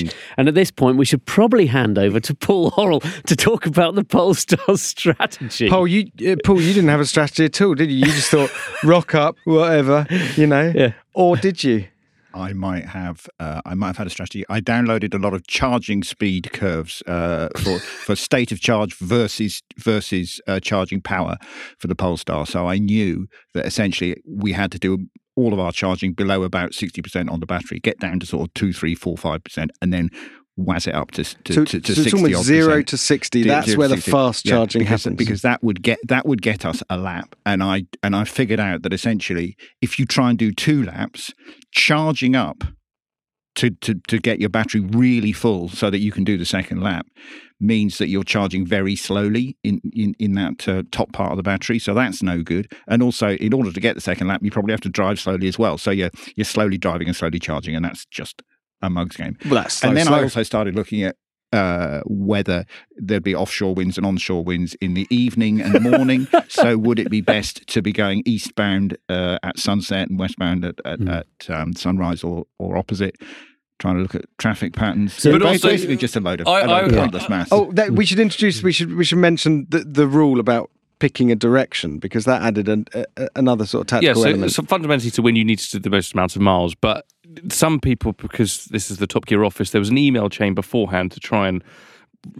challenge. 0.00 0.14
And 0.38 0.48
at 0.48 0.54
this 0.54 0.70
point, 0.70 0.96
we 0.96 1.04
should 1.04 1.24
probably 1.26 1.66
hand 1.66 1.98
over 1.98 2.18
to 2.20 2.34
Paul 2.34 2.70
Horrell 2.72 3.22
to 3.24 3.36
talk 3.36 3.66
about 3.66 3.94
the 3.94 4.04
Polestar 4.04 4.58
strategy. 4.76 5.68
Paul, 5.68 5.86
you 5.86 6.10
uh, 6.26 6.36
Paul, 6.44 6.62
you 6.62 6.72
didn't 6.72 6.90
have 6.90 7.00
a 7.00 7.06
strategy 7.06 7.44
at 7.44 7.60
all, 7.60 7.74
did 7.74 7.90
you? 7.90 7.98
You 7.98 8.06
just 8.06 8.30
thought 8.30 8.50
rock 8.84 9.14
up, 9.14 9.36
whatever, 9.44 10.06
you 10.36 10.46
know. 10.46 10.72
Yeah. 10.74 10.92
Or 11.12 11.36
did 11.36 11.62
you? 11.62 11.86
I 12.36 12.52
might 12.52 12.84
have 12.86 13.26
uh, 13.40 13.60
I 13.64 13.74
might 13.74 13.88
have 13.88 13.96
had 13.96 14.06
a 14.06 14.10
strategy. 14.10 14.44
I 14.48 14.60
downloaded 14.60 15.14
a 15.14 15.18
lot 15.18 15.34
of 15.34 15.46
charging 15.46 16.02
speed 16.04 16.52
curves 16.52 17.02
uh, 17.06 17.48
for 17.56 17.78
for 18.06 18.14
state 18.16 18.52
of 18.52 18.60
charge 18.60 18.94
versus 18.98 19.62
versus 19.78 20.40
uh, 20.46 20.60
charging 20.60 21.00
power 21.00 21.36
for 21.78 21.86
the 21.88 21.96
Polestar. 21.96 22.46
So 22.46 22.68
I 22.68 22.78
knew 22.78 23.26
that 23.54 23.66
essentially 23.66 24.16
we 24.26 24.52
had 24.52 24.70
to 24.72 24.78
do 24.78 25.06
all 25.34 25.52
of 25.52 25.58
our 25.58 25.72
charging 25.72 26.12
below 26.12 26.42
about 26.42 26.74
sixty 26.74 27.00
percent 27.02 27.30
on 27.30 27.40
the 27.40 27.46
battery, 27.46 27.80
get 27.80 27.98
down 27.98 28.20
to 28.20 28.26
sort 28.26 28.48
of 28.48 28.54
two, 28.54 28.72
three, 28.72 28.94
four, 28.94 29.16
five 29.16 29.42
percent, 29.42 29.70
and 29.80 29.92
then 29.92 30.10
whazz 30.58 30.86
it 30.86 30.94
up 30.94 31.10
to 31.10 31.22
to, 31.22 31.52
So, 31.52 31.64
to, 31.66 31.80
to 31.80 31.94
so 31.94 32.00
it's 32.00 32.10
60 32.12 32.16
almost 32.34 32.44
zero 32.46 32.66
percent. 32.68 32.88
to 32.88 32.96
sixty. 32.96 33.42
That's 33.42 33.66
zero 33.66 33.78
where 33.78 33.88
the 33.88 33.96
60. 33.96 34.10
fast 34.10 34.46
Yeah, 34.46 34.52
charging 34.52 34.78
because, 34.80 35.04
happens. 35.04 35.18
because 35.18 35.42
that 35.42 35.62
would 35.62 35.82
get 35.82 35.98
that 36.08 36.24
would 36.26 36.40
get 36.40 36.64
us 36.64 36.82
a 36.88 36.96
lap 36.96 37.36
and 37.44 37.62
i 37.62 37.84
and 38.02 38.16
i 38.16 38.24
figured 38.24 38.58
out 38.58 38.80
that 38.82 38.94
essentially 38.94 39.54
if 39.82 39.98
you 39.98 40.06
try 40.06 40.30
and 40.30 40.38
do 40.38 40.50
two 40.52 40.82
laps 40.82 41.34
charging 41.76 42.34
up 42.34 42.64
to, 43.54 43.70
to, 43.70 43.94
to 44.08 44.18
get 44.18 44.40
your 44.40 44.48
battery 44.48 44.80
really 44.80 45.32
full 45.32 45.68
so 45.68 45.90
that 45.90 45.98
you 45.98 46.10
can 46.10 46.24
do 46.24 46.36
the 46.36 46.44
second 46.44 46.80
lap 46.80 47.06
means 47.60 47.98
that 47.98 48.08
you're 48.08 48.24
charging 48.24 48.66
very 48.66 48.96
slowly 48.96 49.56
in, 49.62 49.80
in, 49.92 50.14
in 50.18 50.34
that 50.34 50.68
uh, 50.68 50.82
top 50.90 51.12
part 51.12 51.30
of 51.30 51.36
the 51.36 51.42
battery. 51.42 51.78
So 51.78 51.94
that's 51.94 52.22
no 52.22 52.42
good. 52.42 52.70
And 52.88 53.02
also, 53.02 53.30
in 53.36 53.52
order 53.52 53.72
to 53.72 53.80
get 53.80 53.94
the 53.94 54.00
second 54.00 54.26
lap, 54.26 54.40
you 54.42 54.50
probably 54.50 54.72
have 54.72 54.80
to 54.82 54.88
drive 54.88 55.20
slowly 55.20 55.48
as 55.48 55.58
well. 55.58 55.78
So 55.78 55.90
you're, 55.90 56.10
you're 56.34 56.44
slowly 56.44 56.76
driving 56.76 57.08
and 57.08 57.16
slowly 57.16 57.38
charging, 57.38 57.76
and 57.76 57.84
that's 57.84 58.04
just 58.06 58.42
a 58.82 58.90
mug's 58.90 59.16
game 59.16 59.38
well, 59.46 59.54
that's 59.54 59.74
slow, 59.74 59.88
and 59.88 59.96
then 59.96 60.06
slow. 60.06 60.18
I 60.18 60.22
also 60.22 60.42
started 60.42 60.74
looking 60.74 61.02
at 61.02 61.16
uh, 61.52 62.00
whether 62.06 62.64
there'd 62.96 63.22
be 63.22 63.34
offshore 63.34 63.74
winds 63.74 63.96
and 63.96 64.06
onshore 64.06 64.44
winds 64.44 64.74
in 64.80 64.94
the 64.94 65.06
evening 65.10 65.60
and 65.60 65.80
morning. 65.82 66.26
so 66.48 66.76
would 66.76 66.98
it 66.98 67.10
be 67.10 67.20
best 67.20 67.66
to 67.68 67.80
be 67.82 67.92
going 67.92 68.22
eastbound 68.26 68.96
uh, 69.08 69.38
at 69.42 69.58
sunset 69.58 70.08
and 70.08 70.18
westbound 70.18 70.64
at, 70.64 70.80
at, 70.84 70.98
Mm. 71.00 71.10
at 71.18 71.50
um, 71.50 71.72
sunrise 71.74 72.22
or, 72.24 72.46
or 72.58 72.76
opposite? 72.76 73.16
Trying 73.78 73.96
to 73.96 74.02
look 74.02 74.14
at 74.14 74.24
traffic 74.38 74.72
patterns. 74.72 75.12
So- 75.12 75.30
So 75.30 75.38
But 75.38 75.46
also- 75.46 75.68
basically, 75.68 75.96
just 75.98 76.16
a 76.16 76.20
load 76.20 76.40
of, 76.40 76.46
I- 76.48 76.62
a 76.62 76.66
load 76.66 76.84
of 76.86 76.92
I- 76.94 76.96
pointless 77.00 77.28
maths. 77.28 77.50
Oh, 77.52 77.70
that, 77.72 77.90
we 77.92 78.06
should 78.06 78.18
introduce. 78.18 78.62
We 78.62 78.72
should 78.72 78.94
we 78.94 79.04
should 79.04 79.18
mention 79.18 79.66
the, 79.68 79.80
the 79.80 80.06
rule 80.06 80.40
about 80.40 80.70
picking 80.98 81.30
a 81.30 81.34
direction 81.36 81.98
because 81.98 82.24
that 82.24 82.40
added 82.40 82.70
an, 82.70 82.86
a, 82.94 83.04
a- 83.18 83.28
another 83.36 83.66
sort 83.66 83.92
of 83.92 84.02
yeah, 84.02 84.08
tactical 84.14 84.22
so, 84.22 84.28
element. 84.30 84.52
so 84.52 84.62
fundamentally 84.62 85.10
to 85.10 85.20
win, 85.20 85.36
you 85.36 85.44
need 85.44 85.58
to 85.58 85.70
do 85.72 85.78
the 85.78 85.90
most 85.90 86.14
amount 86.14 86.34
of 86.36 86.40
miles. 86.40 86.74
But 86.74 87.04
some 87.50 87.80
people, 87.80 88.12
because 88.12 88.66
this 88.66 88.90
is 88.90 88.98
the 88.98 89.06
Top 89.06 89.26
Gear 89.26 89.44
office, 89.44 89.70
there 89.70 89.80
was 89.80 89.90
an 89.90 89.98
email 89.98 90.28
chain 90.28 90.54
beforehand 90.54 91.12
to 91.12 91.20
try 91.20 91.48
and 91.48 91.62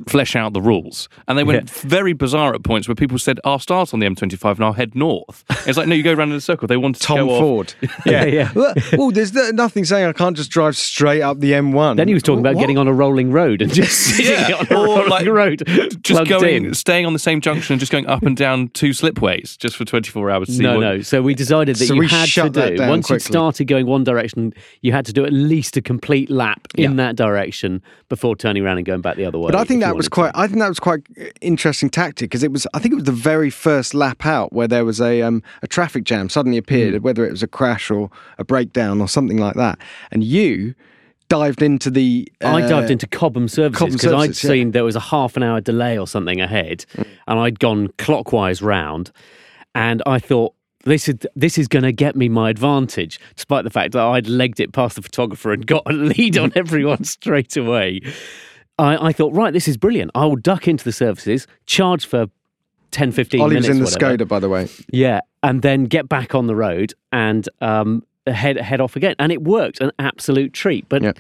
flesh 0.06 0.36
out 0.36 0.52
the 0.52 0.60
rules. 0.60 1.08
And 1.28 1.38
they 1.38 1.44
went 1.44 1.68
very 1.70 2.12
bizarre 2.12 2.54
at 2.54 2.62
points 2.62 2.88
where 2.88 2.94
people 2.94 3.18
said, 3.18 3.40
I'll 3.44 3.58
start 3.58 3.92
on 3.94 4.00
the 4.00 4.06
M25 4.06 4.56
and 4.56 4.64
I'll 4.64 4.72
head 4.72 4.94
north. 4.94 5.44
It's 5.66 5.76
like, 5.78 5.88
no, 5.88 5.94
you 5.94 6.02
go 6.02 6.12
around 6.12 6.30
in 6.30 6.36
a 6.36 6.40
circle. 6.40 6.68
They 6.68 6.76
wanted 6.76 7.00
to 7.00 7.06
Tom 7.06 7.18
go 7.18 7.30
off- 7.30 7.40
Ford. 7.40 7.74
Yeah, 8.06 8.24
yeah. 8.24 8.52
oh, 8.98 9.10
there's 9.10 9.32
nothing 9.52 9.84
saying 9.84 10.06
I 10.06 10.12
can't 10.12 10.36
just 10.36 10.50
drive 10.50 10.76
straight 10.76 11.22
up 11.22 11.40
the 11.40 11.52
M1. 11.52 11.96
Then 11.96 12.08
he 12.08 12.14
was 12.14 12.22
talking 12.22 12.40
about 12.40 12.54
What? 12.54 12.60
getting 12.60 12.78
on 12.78 12.86
a 12.88 12.92
rolling 12.92 13.32
road 13.32 13.62
and 13.62 13.72
just 13.72 13.98
sitting 14.16 14.32
Yeah, 14.32 14.56
on 14.56 14.66
a 14.70 14.74
or 14.78 14.86
rolling 14.86 15.08
like 15.08 15.26
road, 15.26 15.62
Just 16.02 16.28
going, 16.28 16.66
in. 16.66 16.74
staying 16.74 17.04
on 17.06 17.12
the 17.12 17.18
same 17.18 17.40
junction 17.40 17.72
and 17.74 17.80
just 17.80 17.90
going 17.90 18.06
up 18.06 18.22
and 18.22 18.36
down 18.36 18.68
two 18.68 18.90
slipways 18.90 19.56
just 19.58 19.76
for 19.76 19.84
24 19.84 20.30
hours. 20.30 20.46
To 20.48 20.52
see 20.54 20.62
No, 20.62 20.74
what- 20.74 20.80
no. 20.80 21.00
So 21.00 21.22
we 21.22 21.34
decided 21.34 21.76
that 21.76 21.86
So 21.86 21.94
you 21.94 22.00
we 22.00 22.08
had 22.08 22.28
to 22.28 22.48
that 22.50 22.70
do 22.70 22.76
down 22.76 22.88
once 22.90 23.08
you 23.10 23.14
quickly. 23.14 23.32
started 23.32 23.64
going 23.66 23.86
one 23.86 24.04
direction, 24.04 24.52
you 24.82 24.92
had 24.92 25.06
to 25.06 25.12
do 25.12 25.24
at 25.24 25.32
least 25.32 25.76
a 25.76 25.82
complete 25.82 26.30
lap 26.30 26.68
in 26.76 26.96
that 26.96 27.16
direction 27.16 27.82
before 28.08 28.36
turning 28.36 28.64
around 28.64 28.76
and 28.76 28.86
going 28.86 29.00
back 29.00 29.16
the 29.16 29.24
other 29.24 29.38
way. 29.38 29.50
But 29.50 29.56
I 29.60 29.64
think 29.64 29.75
you 29.80 29.86
that 29.86 29.96
was 29.96 30.08
quite. 30.08 30.32
I 30.34 30.46
think 30.46 30.58
that 30.60 30.68
was 30.68 30.80
quite 30.80 31.06
interesting 31.40 31.90
tactic 31.90 32.30
because 32.30 32.42
it 32.42 32.52
was. 32.52 32.66
I 32.74 32.78
think 32.78 32.92
it 32.92 32.96
was 32.96 33.04
the 33.04 33.12
very 33.12 33.50
first 33.50 33.94
lap 33.94 34.26
out 34.26 34.52
where 34.52 34.68
there 34.68 34.84
was 34.84 35.00
a 35.00 35.22
um, 35.22 35.42
a 35.62 35.66
traffic 35.66 36.04
jam 36.04 36.28
suddenly 36.28 36.58
appeared, 36.58 36.94
Mm. 36.94 37.00
whether 37.02 37.24
it 37.24 37.30
was 37.30 37.42
a 37.42 37.46
crash 37.48 37.90
or 37.90 38.10
a 38.38 38.44
breakdown 38.44 39.00
or 39.00 39.08
something 39.08 39.38
like 39.38 39.54
that, 39.54 39.78
and 40.10 40.22
you 40.24 40.74
dived 41.28 41.62
into 41.62 41.90
the. 41.90 42.28
to. 42.40 42.46
I 42.46 42.62
uh, 42.62 42.68
dived 42.68 42.90
into 42.90 43.06
Cobham 43.06 43.48
Services 43.48 43.94
because 43.96 44.12
I'd 44.12 44.28
yeah. 44.28 44.32
seen 44.50 44.70
there 44.72 44.84
was 44.84 44.96
a 44.96 45.00
half 45.00 45.36
an 45.36 45.42
hour 45.42 45.60
delay 45.60 45.98
or 45.98 46.06
something 46.06 46.40
ahead, 46.40 46.84
and 46.96 47.38
I'd 47.38 47.58
gone 47.58 47.88
clockwise 47.98 48.62
round, 48.62 49.10
and 49.74 50.02
I 50.06 50.18
thought. 50.18 50.52
This 50.84 51.08
is 51.08 51.16
this 51.34 51.58
is 51.58 51.66
going 51.66 51.82
to 51.82 51.90
get 51.90 52.14
me 52.14 52.28
my 52.28 52.48
advantage, 52.48 53.18
despite 53.34 53.64
the 53.64 53.70
fact 53.70 53.90
that 53.94 54.04
I'd 54.04 54.28
legged 54.28 54.60
it 54.60 54.72
past 54.72 54.94
the 54.94 55.02
photographer 55.02 55.50
and 55.50 55.66
got 55.66 55.82
a 55.84 55.92
lead 55.92 56.38
on 56.38 56.52
everyone 56.54 57.02
straight 57.02 57.56
away. 57.56 58.02
I, 58.78 59.08
I 59.08 59.12
thought, 59.12 59.32
right, 59.32 59.52
this 59.52 59.68
is 59.68 59.76
brilliant. 59.76 60.10
I 60.14 60.26
will 60.26 60.36
duck 60.36 60.68
into 60.68 60.84
the 60.84 60.92
services, 60.92 61.46
charge 61.66 62.06
for 62.06 62.26
10, 62.90 63.12
15 63.12 63.40
Ollie 63.40 63.54
minutes. 63.54 63.68
was 63.68 63.76
in 63.76 63.84
the 63.84 63.90
whatever. 63.90 64.24
Skoda, 64.24 64.28
by 64.28 64.38
the 64.38 64.48
way. 64.48 64.68
Yeah, 64.90 65.20
and 65.42 65.62
then 65.62 65.84
get 65.84 66.08
back 66.08 66.34
on 66.34 66.46
the 66.46 66.54
road 66.56 66.94
and 67.12 67.48
um, 67.60 68.04
head 68.26 68.56
head 68.58 68.80
off 68.80 68.96
again, 68.96 69.14
and 69.18 69.32
it 69.32 69.42
worked, 69.42 69.80
an 69.80 69.92
absolute 69.98 70.52
treat. 70.52 70.88
But 70.88 71.02
Yeah. 71.02 71.12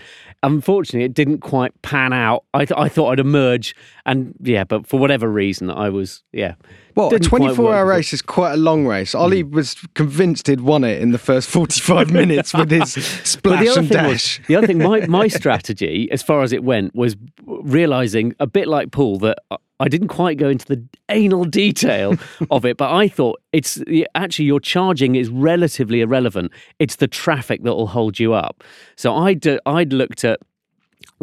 Unfortunately, 0.42 1.04
it 1.04 1.14
didn't 1.14 1.38
quite 1.38 1.80
pan 1.82 2.12
out. 2.12 2.44
I 2.54 2.64
th- 2.64 2.78
I 2.78 2.88
thought 2.88 3.10
I'd 3.10 3.20
emerge, 3.20 3.74
and 4.04 4.34
yeah, 4.40 4.64
but 4.64 4.86
for 4.86 4.98
whatever 4.98 5.28
reason, 5.30 5.70
I 5.70 5.88
was 5.88 6.22
yeah. 6.32 6.54
Well, 6.94 7.14
a 7.14 7.18
24 7.18 7.74
hour 7.74 7.84
race 7.84 8.14
is 8.14 8.22
quite 8.22 8.52
a 8.52 8.56
long 8.56 8.86
race. 8.86 9.14
Ollie 9.14 9.42
hmm. 9.42 9.54
was 9.54 9.74
convinced 9.94 10.46
he'd 10.46 10.62
won 10.62 10.82
it 10.82 11.02
in 11.02 11.10
the 11.10 11.18
first 11.18 11.48
45 11.50 12.10
minutes 12.10 12.54
with 12.54 12.70
his 12.70 12.92
splash 13.24 13.76
and 13.76 13.88
thing 13.88 13.98
dash. 13.98 14.38
was 14.38 14.46
the 14.46 14.56
other 14.56 14.66
thing. 14.66 14.78
My 14.78 15.06
my 15.06 15.28
strategy, 15.40 16.08
as 16.10 16.22
far 16.22 16.42
as 16.42 16.52
it 16.52 16.64
went, 16.64 16.94
was 16.94 17.16
realizing 17.44 18.34
a 18.40 18.46
bit 18.46 18.66
like 18.66 18.92
Paul 18.92 19.18
that 19.18 19.38
uh, 19.50 19.58
I- 19.80 19.88
didn't 19.88 20.08
quite 20.08 20.38
go 20.38 20.48
into 20.48 20.66
the 20.66 20.82
anal 21.08 21.44
detail 21.44 22.16
of 22.50 22.64
it, 22.64 22.76
but 22.76 22.92
I 22.92 23.08
thought 23.08 23.40
it's 23.52 23.82
actually 24.14 24.46
your 24.46 24.60
charging 24.60 25.14
is 25.14 25.28
relatively 25.28 26.00
irrelevant. 26.00 26.52
It's 26.78 26.96
the 26.96 27.08
traffic 27.08 27.62
that 27.64 27.74
will 27.74 27.88
hold 27.88 28.18
you 28.18 28.34
up. 28.34 28.62
So 28.96 29.14
I'd 29.14 29.46
uh, 29.46 29.58
I'd 29.66 29.92
looked 29.92 30.24
at 30.24 30.40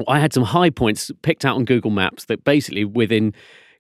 I 0.08 0.20
had 0.20 0.34
some 0.34 0.44
high 0.44 0.70
points 0.70 1.12
picked 1.22 1.46
out 1.46 1.56
on 1.56 1.66
Google 1.66 1.92
Maps 1.92 2.26
that 2.26 2.44
basically 2.44 2.86
within 2.86 3.34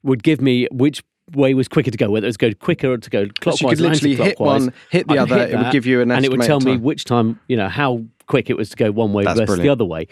would 0.03 0.24
give 0.24 0.42
me 0.42 0.68
which 0.72 1.03
way 1.34 1.53
was 1.53 1.68
quicker 1.68 1.89
to 1.89 1.98
go, 1.98 2.10
whether 2.10 2.25
it 2.25 2.30
was 2.30 2.38
go 2.38 2.51
quicker 2.53 2.92
or 2.92 2.98
to 2.98 3.10
go 3.10 3.27
clockwise. 3.39 3.60
So 3.60 3.70
you 3.70 3.75
could 3.75 3.80
literally 3.80 4.15
hit 4.15 4.39
one, 4.39 4.74
hit 4.92 5.08
the 5.08 5.18
other. 5.18 5.38
hit 5.38 5.51
it 5.51 5.58
would 5.58 5.72
give 5.72 5.86
you 5.86 6.01
an 6.01 6.12
and 6.12 6.25
it 6.25 6.32
would 6.32 6.42
tell 6.42 6.60
me 6.60 6.77
which 6.77 7.06
time, 7.06 7.39
you 7.48 7.58
know, 7.58 7.70
how 7.70 8.03
quick 8.27 8.50
it 8.50 8.58
was 8.58 8.70
to 8.70 8.75
go 8.75 8.92
one 8.92 9.13
way 9.13 9.24
That's 9.24 9.39
versus 9.39 9.60
the 9.60 9.70
other 9.70 9.86
way. 9.86 10.08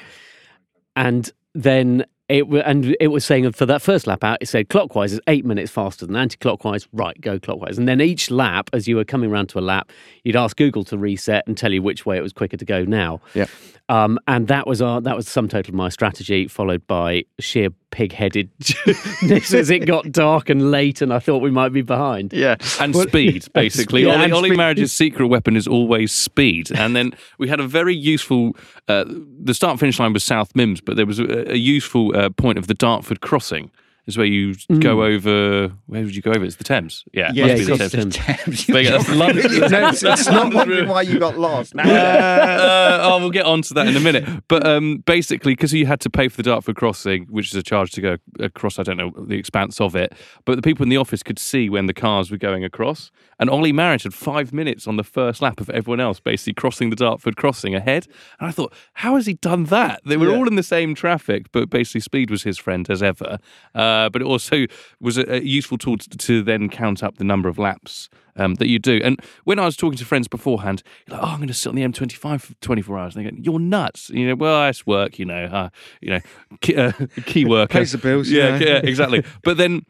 And 0.96 1.30
then 1.54 2.06
it 2.32 2.66
and 2.66 2.96
it 3.00 3.10
was 3.10 3.26
saying 3.26 3.52
for 3.52 3.66
that 3.66 3.82
first 3.82 4.08
lap 4.08 4.24
out, 4.24 4.38
it 4.42 4.48
said 4.48 4.70
clockwise 4.70 5.14
is 5.14 5.20
eight 5.28 5.46
minutes 5.46 5.72
faster 5.72 6.06
than 6.06 6.16
anti-clockwise. 6.16 6.88
Right, 6.94 7.20
go 7.20 7.40
clockwise. 7.40 7.78
And 7.78 7.88
then 7.88 8.02
each 8.02 8.32
lap, 8.32 8.70
as 8.74 8.88
you 8.88 8.96
were 8.96 9.06
coming 9.06 9.30
around 9.30 9.50
to 9.50 9.60
a 9.60 9.62
lap, 9.62 9.92
you'd 10.24 10.36
ask 10.36 10.56
Google 10.58 10.84
to 10.86 10.98
reset 10.98 11.46
and 11.46 11.58
tell 11.58 11.72
you 11.72 11.82
which 11.82 12.06
way 12.06 12.18
it 12.18 12.22
was 12.22 12.34
quicker 12.34 12.58
to 12.58 12.66
go 12.66 12.84
now. 12.86 13.20
Yeah. 13.34 13.48
Um, 13.90 14.20
and 14.28 14.48
that 14.48 14.68
was 14.68 14.82
our 14.82 15.02
that 15.02 15.16
was 15.16 15.26
the 15.26 15.32
sum 15.32 15.50
total 15.50 15.72
of 15.72 15.76
my 15.76 15.90
strategy, 15.90 16.48
followed 16.48 16.88
by 16.88 17.26
sheer 17.40 17.70
pig-headedness 17.92 19.54
as 19.54 19.70
it 19.70 19.86
got 19.86 20.12
dark 20.12 20.50
and 20.50 20.72
late, 20.72 21.02
and 21.02 21.14
I 21.14 21.20
thought 21.20 21.42
we 21.42 21.52
might 21.52 21.70
be 21.70 21.82
behind. 21.82 22.34
Yeah. 22.34 22.56
and 22.80 22.96
speed, 22.96 23.48
basically. 23.54 24.02
speed. 24.04 24.08
Yeah, 24.08 24.16
Ollie, 24.16 24.24
and 24.26 24.34
Ollie 24.34 24.50
speed. 24.50 24.58
Marriage's 24.58 24.92
secret 24.92 25.28
weapon 25.28 25.56
is 25.56 25.68
always 25.68 26.12
speed. 26.12 26.72
And 26.72 26.96
then 26.96 27.14
we 27.38 27.48
had 27.48 27.60
a 27.60 27.68
very 27.68 27.96
useful. 27.96 28.56
Uh, 28.88 29.06
the 29.08 29.54
start 29.54 29.80
finish 29.80 30.00
line 30.00 30.14
was 30.14 30.24
South 30.24 30.54
Mimms, 30.54 30.82
but 30.84 30.96
there 30.96 31.06
was 31.06 31.20
a, 31.20 31.52
a 31.52 31.58
useful 31.58 32.16
uh, 32.16 32.30
point 32.30 32.58
of 32.58 32.68
the 32.68 32.74
Dartford 32.74 33.22
crossing. 33.22 33.72
Is 34.12 34.18
where 34.18 34.26
you 34.28 34.56
go 34.80 35.04
over. 35.04 35.70
Where 35.88 36.04
would 36.04 36.16
you 36.16 36.22
go 36.22 36.32
over? 36.32 36.44
It's 36.44 36.58
the 36.58 36.64
Thames. 36.64 37.06
Yeah, 37.14 37.32
Yeah, 37.34 37.46
it's 37.48 37.66
the 37.68 37.78
just 37.78 37.96
Thames. 37.96 38.16
Thames. 38.18 38.68
There 38.68 38.82
you 38.82 38.90
that's 38.92 39.10
London. 39.10 39.72
no, 39.72 39.90
it's, 39.90 40.04
it's 40.04 40.28
not 40.28 40.54
wondering 40.54 40.88
why 40.90 41.02
you 41.04 41.18
got 41.20 41.38
lost. 41.38 41.74
No. 41.76 41.84
uh, 41.84 43.00
oh, 43.04 43.20
we'll 43.20 43.30
get 43.30 43.46
on 43.46 43.62
to 43.64 43.74
that 43.76 43.88
in 43.88 43.96
a 43.96 44.00
minute. 44.00 44.28
But 44.48 44.66
um, 44.66 44.98
basically, 45.06 45.54
because 45.54 45.74
you 45.74 45.86
had 45.86 46.00
to 46.02 46.10
pay 46.10 46.28
for 46.28 46.38
the 46.38 46.44
Dartford 46.44 46.76
crossing, 46.76 47.26
which 47.26 47.48
is 47.48 47.56
a 47.56 47.64
charge 47.64 47.92
to 47.92 48.02
go 48.02 48.18
across, 48.40 48.80
I 48.80 48.84
don't 48.84 48.98
know 48.98 49.12
the 49.18 49.36
expanse 49.38 49.80
of 49.80 49.96
it, 49.96 50.14
but 50.46 50.56
the 50.56 50.62
people 50.62 50.84
in 50.84 50.90
the 50.90 50.98
office 50.98 51.24
could 51.24 51.40
see 51.40 51.70
when 51.70 51.86
the 51.86 51.94
cars 51.94 52.32
were 52.32 52.38
going 52.38 52.64
across. 52.64 53.12
And 53.40 53.50
Ollie 53.50 53.72
Marriage 53.74 54.04
had 54.04 54.14
five 54.14 54.54
minutes 54.54 54.88
on 54.88 54.98
the 54.98 55.04
first 55.04 55.42
lap 55.42 55.60
of 55.62 55.70
everyone 55.70 56.00
else, 56.00 56.20
basically 56.20 56.54
crossing 56.54 56.90
the 56.90 56.96
Dartford 56.96 57.38
crossing 57.38 57.74
ahead. 57.76 58.08
And 58.40 58.48
I 58.48 58.52
thought, 58.52 58.74
how 58.94 59.16
has 59.16 59.26
he 59.26 59.34
done 59.34 59.66
that? 59.66 60.02
They 60.06 60.18
were 60.18 60.30
Yeah. 60.30 60.36
all 60.38 60.48
in 60.48 60.56
the 60.56 60.64
same 60.64 60.94
traffic, 60.96 61.52
but 61.52 61.70
basically, 61.70 62.02
speed 62.02 62.30
was 62.30 62.44
his 62.44 62.58
friend 62.58 62.90
as 62.90 63.02
ever. 63.02 63.40
Uh, 63.74 64.01
but 64.10 64.22
it 64.22 64.26
also 64.26 64.66
was 65.00 65.18
a, 65.18 65.36
a 65.36 65.42
useful 65.42 65.78
tool 65.78 65.98
to, 65.98 66.10
to 66.10 66.44
then 66.44 66.70
count 66.70 67.04
up 67.04 67.18
the 67.18 67.24
number 67.24 67.50
of 67.50 67.58
laps 67.58 68.10
um, 68.36 68.56
that 68.56 68.68
you 68.68 68.80
do. 68.80 69.00
And 69.04 69.20
when 69.44 69.60
I 69.60 69.66
was 69.66 69.76
talking 69.76 69.98
to 69.98 70.06
friends 70.06 70.28
beforehand, 70.28 70.84
you're 71.08 71.18
like, 71.18 71.26
oh, 71.26 71.32
I'm 71.32 71.38
going 71.38 71.48
to 71.48 71.54
sit 71.54 71.70
on 71.70 71.76
the 71.76 71.84
M25 71.84 72.42
for 72.42 72.54
24 72.62 72.98
hours. 72.98 73.16
And 73.16 73.26
they 73.26 73.30
go, 73.32 73.38
you're 73.42 73.60
nuts. 73.60 74.10
You 74.10 74.28
know, 74.30 74.36
well, 74.36 74.68
it's 74.70 74.86
work, 74.86 75.20
you 75.20 75.26
know, 75.26 75.46
uh, 75.46 75.70
you 76.02 76.12
know, 76.12 76.20
key, 76.62 76.76
uh, 76.76 76.92
key 77.26 77.46
worker. 77.46 77.74
Pays 77.80 77.92
the 77.92 77.98
bills, 77.98 78.30
Yeah, 78.30 78.58
yeah, 78.58 78.78
exactly. 78.84 79.24
But 79.44 79.58
then, 79.58 79.86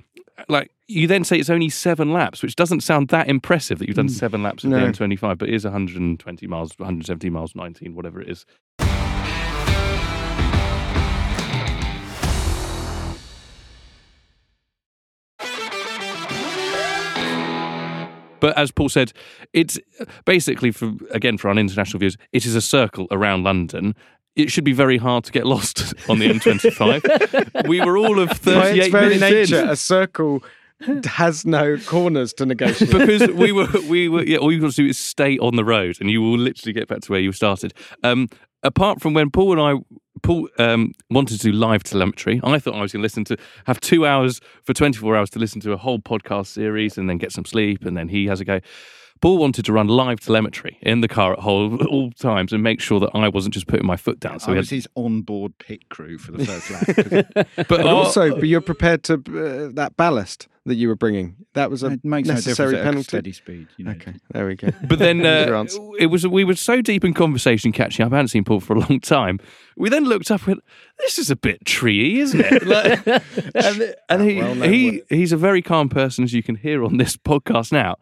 like, 0.49 0.71
you 0.87 1.07
then 1.07 1.23
say 1.23 1.37
it's 1.37 1.49
only 1.49 1.69
seven 1.69 2.11
laps, 2.11 2.41
which 2.41 2.55
doesn't 2.55 2.81
sound 2.81 3.09
that 3.09 3.29
impressive 3.29 3.79
that 3.79 3.87
you've 3.87 3.95
done 3.95 4.09
seven 4.09 4.43
laps 4.43 4.63
of 4.63 4.71
No. 4.71 4.79
the 4.79 4.91
M25, 4.91 5.37
but 5.37 5.47
it 5.47 5.55
is 5.55 5.63
120 5.63 6.47
miles, 6.47 6.71
170 6.77 7.29
miles, 7.29 7.55
19, 7.55 7.93
whatever 7.95 8.19
it 8.21 8.29
is. 8.29 8.45
But 18.41 18.57
as 18.57 18.71
Paul 18.71 18.89
said, 18.89 19.13
it's 19.53 19.79
basically 20.25 20.71
for 20.71 20.91
again 21.11 21.37
for 21.37 21.47
our 21.49 21.57
international 21.57 21.99
viewers, 21.99 22.17
it 22.33 22.45
is 22.45 22.55
a 22.55 22.61
circle 22.61 23.07
around 23.11 23.43
London. 23.43 23.95
It 24.35 24.51
should 24.51 24.63
be 24.63 24.73
very 24.73 24.97
hard 24.97 25.23
to 25.25 25.31
get 25.31 25.45
lost 25.45 25.93
on 26.09 26.19
the 26.19 26.27
M25. 26.27 27.67
we 27.67 27.79
were 27.81 27.97
all 27.97 28.19
of 28.19 28.31
38 28.31 28.55
By 28.55 28.69
its 28.69 28.87
very 28.89 29.19
minutes 29.19 29.51
nature, 29.51 29.63
in 29.63 29.69
a 29.69 29.75
circle 29.75 30.43
has 31.05 31.45
no 31.45 31.77
corners 31.85 32.33
to 32.33 32.45
negotiate. 32.45 32.91
because 32.91 33.27
we 33.29 33.51
were 33.51 33.67
we 33.87 34.09
were 34.09 34.23
yeah. 34.23 34.37
All 34.37 34.51
you've 34.51 34.61
got 34.61 34.71
to 34.71 34.83
do 34.83 34.89
is 34.89 34.97
stay 34.97 35.37
on 35.37 35.55
the 35.55 35.63
road, 35.63 35.97
and 36.01 36.09
you 36.09 36.21
will 36.21 36.37
literally 36.37 36.73
get 36.73 36.87
back 36.87 37.01
to 37.01 37.11
where 37.11 37.21
you 37.21 37.31
started. 37.31 37.73
Um, 38.03 38.27
apart 38.63 39.01
from 39.01 39.13
when 39.13 39.29
Paul 39.29 39.59
and 39.59 39.61
I. 39.61 39.99
Paul 40.23 40.49
um, 40.59 40.93
wanted 41.09 41.39
to 41.39 41.51
do 41.51 41.51
live 41.51 41.83
telemetry. 41.83 42.39
I 42.43 42.59
thought 42.59 42.75
I 42.75 42.81
was 42.81 42.91
going 42.91 43.01
to 43.01 43.05
listen 43.05 43.23
to 43.25 43.37
have 43.65 43.79
two 43.79 44.05
hours 44.05 44.39
for 44.63 44.73
24 44.73 45.15
hours 45.15 45.29
to 45.31 45.39
listen 45.39 45.61
to 45.61 45.71
a 45.71 45.77
whole 45.77 45.99
podcast 45.99 46.47
series 46.47 46.97
and 46.97 47.09
then 47.09 47.17
get 47.17 47.31
some 47.31 47.45
sleep, 47.45 47.85
and 47.85 47.97
then 47.97 48.07
he 48.07 48.27
has 48.27 48.39
a 48.39 48.45
go. 48.45 48.59
Paul 49.21 49.37
wanted 49.37 49.65
to 49.65 49.73
run 49.73 49.87
live 49.87 50.19
telemetry 50.19 50.77
in 50.81 51.01
the 51.01 51.07
car 51.07 51.33
at 51.33 51.39
all, 51.39 51.83
all 51.85 52.11
times 52.11 52.51
and 52.51 52.63
make 52.63 52.81
sure 52.81 52.99
that 52.99 53.11
I 53.13 53.27
wasn't 53.27 53.53
just 53.53 53.67
putting 53.67 53.85
my 53.85 53.95
foot 53.95 54.19
down. 54.19 54.39
So 54.39 54.47
I 54.47 54.51
we 54.51 54.57
was 54.57 54.69
had, 54.69 54.75
his 54.75 54.87
on-board 54.95 55.57
pit 55.59 55.89
crew 55.89 56.17
for 56.17 56.31
the 56.31 56.45
first 56.45 56.71
lap. 56.71 57.27
but 57.55 57.67
But 57.67 57.81
oh, 57.81 57.97
also, 57.97 58.35
but 58.35 58.47
you're 58.47 58.61
prepared 58.61 59.03
to 59.03 59.13
uh, 59.13 59.71
that 59.73 59.95
ballast 59.95 60.47
that 60.65 60.75
you 60.75 60.87
were 60.87 60.95
bringing. 60.95 61.35
That 61.53 61.69
was 61.69 61.83
a 61.83 61.91
it 61.91 62.05
makes 62.05 62.27
no 62.27 62.35
necessary 62.35 62.71
difference 62.73 62.85
penalty. 62.85 63.07
steady 63.07 63.31
speed. 63.31 63.67
You 63.77 63.85
know. 63.85 63.91
Okay, 63.91 64.13
there 64.31 64.45
we 64.45 64.55
go. 64.55 64.69
But 64.87 64.99
then 64.99 65.25
uh, 65.25 65.65
it 65.99 66.07
was 66.07 66.27
we 66.27 66.43
were 66.43 66.55
so 66.55 66.81
deep 66.81 67.03
in 67.03 67.13
conversation 67.13 67.71
catching 67.71 68.05
up. 68.05 68.11
I 68.13 68.17
hadn't 68.17 68.29
seen 68.29 68.43
Paul 68.43 68.59
for 68.59 68.75
a 68.75 68.79
long 68.79 68.99
time. 68.99 69.39
We 69.75 69.89
then 69.89 70.05
looked 70.05 70.29
up 70.29 70.41
and 70.41 70.47
went, 70.47 70.63
"This 70.99 71.17
is 71.17 71.31
a 71.31 71.35
bit 71.35 71.63
treey, 71.65 72.17
isn't 72.17 72.39
it?" 72.39 72.65
Like, 72.65 73.07
and 73.55 73.95
and 74.09 74.29
he, 74.29 74.37
well-known 74.37 74.71
he 74.71 75.01
he's 75.09 75.31
a 75.31 75.37
very 75.37 75.61
calm 75.61 75.89
person, 75.89 76.23
as 76.23 76.33
you 76.33 76.43
can 76.43 76.55
hear 76.55 76.83
on 76.83 76.97
this 76.97 77.17
podcast 77.17 77.71
now. 77.71 77.97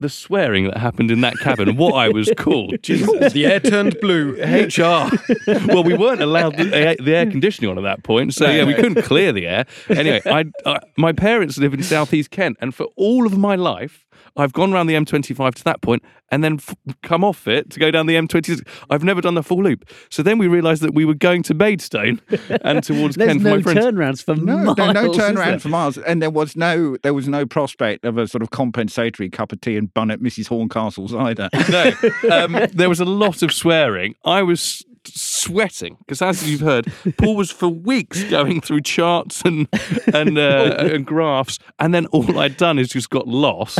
The 0.00 0.08
swearing 0.08 0.64
that 0.64 0.78
happened 0.78 1.10
in 1.10 1.20
that 1.20 1.38
cabin, 1.38 1.76
what 1.76 1.94
I 1.94 2.08
was 2.08 2.32
called, 2.36 2.74
Jesus. 2.82 3.32
the 3.34 3.44
air 3.44 3.60
turned 3.60 4.00
blue. 4.00 4.32
HR. 4.32 5.10
well, 5.68 5.84
we 5.84 5.94
weren't 5.94 6.22
allowed 6.22 6.56
the, 6.56 6.74
air- 6.74 6.96
the 6.98 7.14
air 7.14 7.30
conditioning 7.30 7.70
on 7.70 7.76
at 7.76 7.82
that 7.82 8.02
point, 8.02 8.32
so 8.32 8.48
yeah, 8.48 8.64
we 8.64 8.72
couldn't 8.72 9.02
clear 9.02 9.30
the 9.30 9.46
air. 9.46 9.66
Anyway, 9.90 10.22
I, 10.24 10.46
I, 10.64 10.80
my 10.96 11.12
parents 11.12 11.58
live 11.58 11.74
in 11.74 11.82
southeast 11.82 12.30
Kent, 12.30 12.56
and 12.60 12.74
for 12.74 12.86
all 12.96 13.26
of 13.26 13.36
my 13.36 13.56
life, 13.56 14.06
I've 14.36 14.52
gone 14.52 14.72
around 14.72 14.86
the 14.86 14.94
M25 14.94 15.54
to 15.56 15.64
that 15.64 15.80
point 15.82 16.02
and 16.32 16.44
then 16.44 16.54
f- 16.54 16.74
come 17.02 17.24
off 17.24 17.48
it 17.48 17.70
to 17.70 17.80
go 17.80 17.90
down 17.90 18.06
the 18.06 18.14
M26. 18.14 18.66
I've 18.88 19.02
never 19.02 19.20
done 19.20 19.34
the 19.34 19.42
full 19.42 19.62
loop. 19.62 19.84
So 20.10 20.22
then 20.22 20.38
we 20.38 20.46
realised 20.46 20.82
that 20.82 20.94
we 20.94 21.04
were 21.04 21.14
going 21.14 21.42
to 21.44 21.54
Maidstone 21.54 22.20
and 22.62 22.82
towards 22.84 23.16
There's 23.16 23.28
Kent 23.32 23.42
for 23.42 23.48
no 23.48 23.56
my 23.56 23.62
friends. 23.62 23.78
turnarounds 23.86 24.24
for 24.24 24.36
No, 24.36 24.56
miles. 24.58 24.76
no, 24.78 24.92
no 24.92 25.10
is 25.10 25.16
there? 25.16 25.32
turnaround 25.32 25.60
for 25.60 25.68
miles, 25.68 25.98
and 25.98 26.22
there 26.22 26.30
was 26.30 26.54
no 26.56 26.96
there 27.02 27.14
was 27.14 27.26
no 27.28 27.46
prospect 27.46 28.04
of 28.04 28.16
a 28.18 28.26
sort 28.28 28.42
of 28.42 28.50
compensatory 28.50 29.28
cup 29.28 29.52
of 29.52 29.60
tea 29.60 29.76
and 29.76 29.92
bun 29.92 30.10
at 30.10 30.20
Mrs 30.20 30.46
Horncastle's 30.48 31.14
either. 31.14 31.48
no, 31.70 31.92
um, 32.30 32.52
there 32.72 32.88
was 32.88 33.00
a 33.00 33.04
lot 33.04 33.42
of 33.42 33.52
swearing. 33.52 34.14
I 34.24 34.42
was 34.42 34.84
sweating 35.06 35.96
because, 36.00 36.22
as 36.22 36.48
you've 36.48 36.60
heard, 36.60 36.92
Paul 37.18 37.36
was 37.36 37.50
for 37.50 37.68
weeks 37.68 38.22
going 38.24 38.60
through 38.60 38.82
charts 38.82 39.42
and 39.42 39.68
and, 40.12 40.38
uh, 40.38 40.76
and 40.78 41.06
graphs, 41.06 41.58
and 41.78 41.94
then 41.94 42.06
all 42.06 42.38
I'd 42.38 42.56
done 42.56 42.78
is 42.78 42.88
just 42.88 43.10
got 43.10 43.26
lost. 43.26 43.78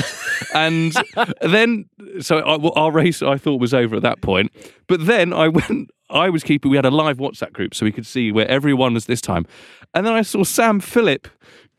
And 0.55 0.95
then, 1.43 1.87
so 2.21 2.39
I, 2.39 2.57
well, 2.57 2.73
our 2.77 2.91
race 2.91 3.23
I 3.23 3.37
thought 3.37 3.61
was 3.61 3.75
over 3.75 3.97
at 3.97 4.03
that 4.03 4.21
point. 4.23 4.53
But 4.87 5.07
then 5.07 5.33
I 5.33 5.49
went. 5.49 5.91
I 6.09 6.29
was 6.29 6.43
keeping. 6.43 6.71
We 6.71 6.77
had 6.77 6.87
a 6.87 6.91
live 6.91 7.19
WhatsApp 7.19 7.53
group, 7.53 7.75
so 7.75 7.85
we 7.85 7.93
could 7.93 8.07
see 8.07 8.33
where 8.33 8.49
everyone 8.49 8.95
was 8.95 9.07
this 9.07 9.21
time. 9.21 9.47
And 9.95 10.07
then 10.07 10.13
I 10.13 10.23
saw 10.23 10.43
Sam 10.45 10.81
Philip 10.81 11.29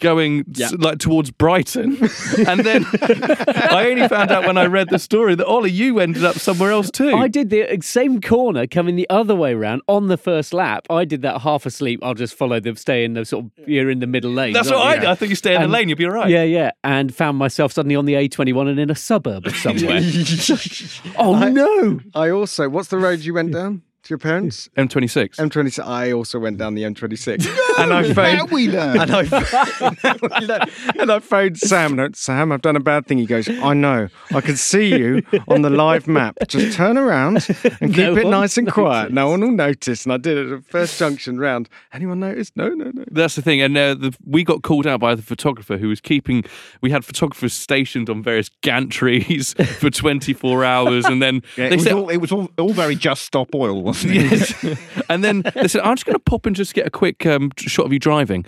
going 0.01 0.43
s- 0.59 0.73
like 0.73 0.97
towards 0.99 1.31
Brighton, 1.31 1.97
and 2.47 2.59
then 2.59 2.85
I 3.01 3.87
only 3.89 4.07
found 4.09 4.31
out 4.31 4.45
when 4.45 4.57
I 4.57 4.65
read 4.65 4.89
the 4.89 4.99
story 4.99 5.35
that 5.35 5.45
Ollie, 5.45 5.71
you 5.71 5.99
ended 5.99 6.25
up 6.25 6.35
somewhere 6.37 6.71
else 6.71 6.91
too. 6.91 7.15
I 7.15 7.27
did 7.29 7.49
the 7.49 7.77
same 7.81 8.19
corner 8.19 8.67
coming 8.67 8.95
the 8.97 9.09
other 9.09 9.33
way 9.35 9.53
around 9.53 9.81
on 9.87 10.07
the 10.07 10.17
first 10.17 10.53
lap. 10.53 10.85
I 10.89 11.05
did 11.05 11.21
that 11.21 11.41
half 11.41 11.65
asleep. 11.65 12.01
I'll 12.03 12.13
just 12.13 12.33
follow 12.35 12.59
them, 12.59 12.75
stay 12.75 13.05
in 13.05 13.13
the 13.13 13.23
sort 13.23 13.45
of 13.45 13.51
you're 13.67 13.89
in 13.89 13.99
the 13.99 14.07
middle 14.07 14.31
lane. 14.31 14.53
That's 14.53 14.67
aren't 14.69 14.79
what 14.79 14.87
I 14.87 14.95
did. 14.95 15.05
I 15.05 15.15
think 15.15 15.29
you 15.29 15.35
stay 15.37 15.55
in 15.55 15.61
And- 15.61 15.71
the 15.71 15.73
lane, 15.73 15.87
you'll 15.87 15.97
be 15.97 16.05
all 16.05 16.11
right. 16.11 16.29
Yeah, 16.29 16.43
yeah, 16.43 16.71
and 16.83 17.13
found 17.15 17.37
myself 17.37 17.71
suddenly 17.71 17.95
on 17.95 18.05
the 18.05 18.13
A21 18.15 18.69
and 18.69 18.79
in 18.79 18.89
a 18.89 18.95
suburb 18.95 19.45
of 19.45 19.55
somewhere. 19.55 20.01
oh 21.17 21.35
I- 21.35 21.49
no! 21.49 21.99
I 22.15 22.29
also, 22.29 22.67
what's 22.69 22.89
the 22.89 22.97
road 22.97 23.19
you 23.19 23.33
went 23.33 23.53
down 23.53 23.83
to 24.03 24.09
your 24.09 24.17
parents? 24.17 24.69
M26. 24.77 25.35
M26. 25.35 25.85
I 25.85 26.11
also 26.11 26.39
went 26.39 26.57
down 26.57 26.75
the 26.75 26.83
M26, 26.83 27.47
and 27.79 27.93
I 27.93 28.13
phoned. 28.13 28.37
Now 28.37 28.45
we 28.45 28.67
learn. 28.69 28.99
And 28.99 29.11
I, 29.11 30.67
and 30.99 31.11
I 31.11 31.19
phoned 31.19 31.57
Sam. 31.57 31.91
And 31.93 32.01
I, 32.01 32.09
Sam, 32.13 32.51
I've 32.51 32.61
done 32.61 32.75
a 32.75 32.79
bad 32.81 33.05
thing. 33.07 33.17
He 33.17 33.25
goes, 33.25 33.47
I 33.47 33.73
know. 33.73 34.07
I 34.33 34.41
can 34.41 34.57
see 34.57 34.89
you 34.97 35.23
on 35.47 35.61
the 35.61 35.69
live 35.69 36.07
map. 36.07 36.37
Just 36.47 36.75
turn 36.75 36.97
around 36.97 37.47
and 37.79 37.93
keep 37.93 37.97
No 37.97 38.17
it 38.17 38.27
nice 38.27 38.57
and 38.57 38.71
quiet. 38.71 39.11
No 39.11 39.29
one 39.29 39.41
will 39.41 39.51
notice. 39.51 40.05
And 40.05 40.13
I 40.13 40.17
did 40.17 40.37
it 40.37 40.51
at 40.51 40.63
the 40.63 40.69
first 40.69 40.97
junction 40.97 41.39
round. 41.39 41.69
Anyone 41.93 42.19
notice? 42.19 42.51
No, 42.55 42.69
no, 42.69 42.91
no. 42.93 43.03
That's 43.11 43.35
the 43.35 43.41
thing, 43.41 43.61
and 43.61 43.77
uh, 43.77 43.93
the, 43.93 44.15
we 44.25 44.43
got 44.43 44.63
called 44.63 44.87
out 44.87 44.99
by 44.99 45.15
the 45.15 45.21
photographer 45.21 45.77
who 45.77 45.89
was 45.89 46.01
keeping. 46.01 46.43
We 46.81 46.91
had 46.91 47.05
photographers 47.05 47.53
stationed 47.53 48.09
on 48.09 48.23
various 48.23 48.49
gantries 48.63 49.53
for 49.79 49.89
24 49.89 50.63
hours, 50.63 51.05
and 51.05 51.21
then 51.21 51.41
Yeah, 51.57 51.65
it, 51.65 51.69
they 51.69 51.75
was 51.75 51.83
said, 51.85 51.93
all, 51.93 52.09
it 52.09 52.17
was 52.17 52.31
all, 52.31 52.49
all 52.57 52.73
very 52.73 52.95
just 52.95 53.23
stop 53.23 53.53
oil, 53.55 53.90
wasn't 53.91 54.15
it? 54.15 54.31
Yes. 54.31 55.03
and 55.09 55.23
then 55.23 55.43
they 55.55 55.67
said, 55.67 55.81
I'm 55.81 55.95
just 55.95 56.05
going 56.05 56.15
to 56.15 56.19
pop 56.19 56.45
and 56.45 56.55
just 56.55 56.73
get 56.73 56.87
a 56.87 56.91
quick 56.91 57.25
um, 57.25 57.51
shot 57.57 57.85
of 57.85 57.93
you 57.93 57.99
driving. 57.99 58.45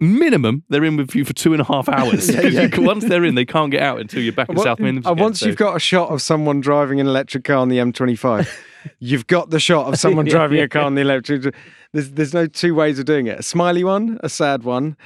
Minimum, 0.00 0.62
they're 0.68 0.84
in 0.84 0.96
with 0.96 1.14
you 1.16 1.24
for 1.24 1.32
two 1.32 1.52
and 1.52 1.60
a 1.60 1.64
half 1.64 1.88
hours. 1.88 2.32
Yeah, 2.32 2.42
yeah. 2.42 2.68
once 2.78 3.04
they're 3.04 3.24
in, 3.24 3.34
they 3.34 3.44
can't 3.44 3.70
get 3.70 3.82
out 3.82 4.00
until 4.00 4.22
you're 4.22 4.32
back 4.32 4.48
in 4.48 4.56
South 4.58 4.78
Midlands. 4.78 5.06
and 5.06 5.18
once 5.18 5.40
so- 5.40 5.46
you've 5.46 5.56
got 5.56 5.76
a 5.76 5.80
shot 5.80 6.10
of 6.10 6.22
someone 6.22 6.60
driving 6.60 7.00
an 7.00 7.06
electric 7.06 7.44
car 7.44 7.56
on 7.56 7.68
the 7.68 7.78
M25, 7.78 8.48
you've 9.00 9.26
got 9.26 9.50
the 9.50 9.58
shot 9.58 9.86
of 9.86 9.98
someone 9.98 10.24
driving 10.24 10.58
yeah. 10.58 10.64
a 10.64 10.68
car 10.68 10.82
on 10.82 10.94
the 10.94 11.00
electric. 11.00 11.54
There's 11.92 12.10
there's 12.10 12.34
no 12.34 12.46
two 12.46 12.74
ways 12.74 12.98
of 12.98 13.06
doing 13.06 13.26
it. 13.26 13.40
A 13.40 13.42
smiley 13.42 13.82
one, 13.82 14.20
a 14.22 14.28
sad 14.28 14.62
one, 14.62 14.96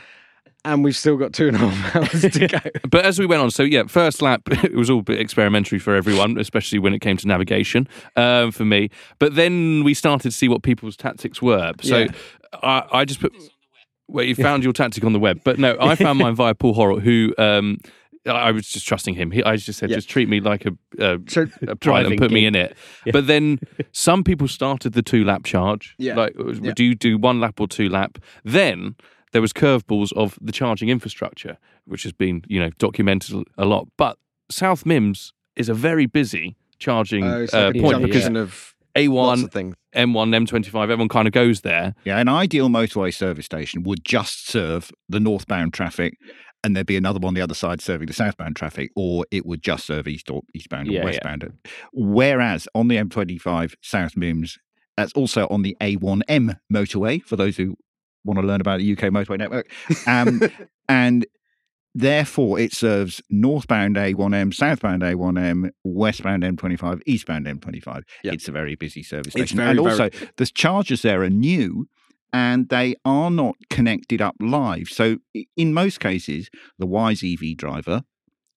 and 0.64 0.84
we've 0.84 0.96
still 0.96 1.16
got 1.16 1.32
two 1.32 1.48
and 1.48 1.56
a 1.56 1.58
half 1.60 1.96
hours 2.12 2.22
to 2.32 2.48
go. 2.48 2.58
But 2.90 3.04
as 3.04 3.18
we 3.18 3.26
went 3.26 3.42
on, 3.42 3.50
so 3.50 3.62
yeah, 3.62 3.84
first 3.84 4.22
lap, 4.22 4.42
it 4.50 4.74
was 4.74 4.90
all 4.90 5.00
a 5.00 5.02
bit 5.02 5.20
experimentary 5.20 5.78
for 5.78 5.94
everyone, 5.94 6.38
especially 6.38 6.78
when 6.78 6.94
it 6.94 7.00
came 7.00 7.16
to 7.16 7.26
navigation 7.26 7.88
um, 8.16 8.50
for 8.52 8.64
me. 8.64 8.90
But 9.18 9.34
then 9.34 9.82
we 9.84 9.94
started 9.94 10.30
to 10.30 10.36
see 10.36 10.48
what 10.48 10.62
people's 10.62 10.96
tactics 10.96 11.40
were. 11.42 11.72
So 11.82 11.98
Yeah. 11.98 12.08
I, 12.62 12.84
I 12.92 13.04
just 13.04 13.20
put. 13.20 13.32
Well, 14.08 14.24
you 14.24 14.34
found 14.34 14.62
your 14.62 14.74
tactic 14.74 15.04
on 15.04 15.12
the 15.14 15.18
web, 15.18 15.40
but 15.42 15.58
no, 15.58 15.76
I 15.80 15.94
found 15.94 16.18
mine 16.18 16.34
via 16.34 16.54
Paul 16.54 16.74
Horrell, 16.74 17.00
who 17.00 17.32
um, 17.38 17.78
I 18.26 18.30
I 18.30 18.50
was 18.52 18.68
just 18.68 18.86
trusting 18.86 19.14
him. 19.14 19.30
He, 19.30 19.42
I 19.42 19.56
just 19.56 19.78
said, 19.78 19.88
Yeah. 19.88 19.96
just 19.96 20.08
treat 20.10 20.28
me 20.28 20.40
like 20.40 20.66
a, 20.66 20.72
a, 20.98 21.18
So 21.28 21.42
a 21.42 21.46
pilot 21.76 21.80
Driving 21.80 22.12
and 22.12 22.20
put 22.20 22.30
me 22.30 22.44
in 22.44 22.54
it. 22.54 22.76
But 23.10 23.26
then 23.26 23.58
some 23.92 24.22
people 24.22 24.48
started 24.48 24.92
the 24.92 25.02
two 25.02 25.24
lap 25.24 25.44
charge. 25.44 25.94
Yeah. 25.98 26.14
Like, 26.16 26.34
Yeah. 26.60 26.72
do 26.76 26.84
you 26.84 26.94
do 26.94 27.16
one 27.16 27.40
lap 27.40 27.58
or 27.58 27.66
two 27.66 27.88
lap? 27.88 28.18
Then 28.44 28.96
there 29.32 29.42
was 29.42 29.52
curveballs 29.52 30.12
of 30.14 30.38
the 30.40 30.52
charging 30.52 30.88
infrastructure, 30.88 31.58
which 31.84 32.02
has 32.04 32.12
been, 32.12 32.42
you 32.48 32.60
know, 32.60 32.70
documented 32.78 33.44
a 33.58 33.64
lot. 33.64 33.88
But 33.96 34.18
South 34.50 34.84
Mimms 34.84 35.32
is 35.56 35.68
a 35.68 35.74
very 35.74 36.06
busy 36.06 36.56
charging 36.78 37.24
Oh, 37.24 37.46
uh, 37.52 37.56
like 37.66 37.76
a 37.76 37.80
point 37.80 38.00
yeah. 38.00 38.06
because 38.06 38.22
junction 38.22 38.36
of 38.36 38.74
A1, 38.96 39.44
of. 39.44 39.50
M1, 39.94 40.46
M25, 40.46 40.82
everyone 40.84 41.08
kind 41.08 41.26
of 41.28 41.32
goes 41.32 41.60
there. 41.62 41.94
Yeah, 42.04 42.18
an 42.18 42.28
ideal 42.28 42.68
motorway 42.68 43.12
service 43.14 43.44
station 43.46 43.82
would 43.82 44.04
just 44.04 44.48
serve 44.48 44.90
the 45.08 45.20
northbound 45.20 45.72
traffic, 45.74 46.14
and 46.64 46.74
there'd 46.74 46.86
be 46.86 46.96
another 46.96 47.18
one 47.18 47.28
on 47.28 47.34
the 47.34 47.40
other 47.42 47.54
side 47.54 47.80
serving 47.82 48.06
the 48.06 48.12
southbound 48.14 48.56
traffic, 48.56 48.90
or 48.96 49.26
it 49.30 49.44
would 49.46 49.62
just 49.62 49.84
serve 49.86 50.08
east 50.08 50.30
or 50.30 50.42
eastbound 50.54 50.88
or 50.88 50.92
Yeah, 50.92 51.00
yeah. 51.00 51.04
westbound. 51.04 51.52
Whereas 51.92 52.66
on 52.74 52.88
the 52.88 52.96
M25 52.96 53.74
South 53.82 54.14
Mimms, 54.14 54.58
that's 54.96 55.12
also 55.12 55.46
on 55.48 55.62
the 55.62 55.76
A1M 55.80 56.58
motorway 56.72 57.22
for 57.22 57.36
those 57.36 57.56
who 57.56 57.76
want 58.24 58.40
to 58.40 58.46
learn 58.46 58.60
about 58.60 58.78
the 58.78 58.92
UK 58.92 59.04
motorway 59.04 59.38
network, 59.38 59.70
um, 60.06 60.40
and 60.88 61.26
therefore 61.94 62.58
it 62.58 62.72
serves 62.72 63.20
northbound 63.30 63.96
A1M, 63.96 64.54
southbound 64.54 65.02
A1M, 65.02 65.70
westbound 65.84 66.42
M25, 66.42 67.02
eastbound 67.06 67.46
M25. 67.46 68.02
Yeah. 68.24 68.32
It's 68.32 68.48
a 68.48 68.52
very 68.52 68.74
busy 68.74 69.02
service 69.02 69.32
station, 69.32 69.58
very, 69.58 69.70
and 69.70 69.78
very- 69.78 69.90
also 69.90 70.10
the 70.36 70.46
chargers 70.46 71.02
there 71.02 71.22
are 71.22 71.30
new 71.30 71.86
and 72.32 72.68
they 72.70 72.94
are 73.04 73.30
not 73.30 73.56
connected 73.68 74.22
up 74.22 74.34
live. 74.40 74.88
So, 74.88 75.18
in 75.56 75.74
most 75.74 76.00
cases, 76.00 76.48
the 76.78 76.86
wise 76.86 77.22
EV 77.22 77.56
driver, 77.56 78.04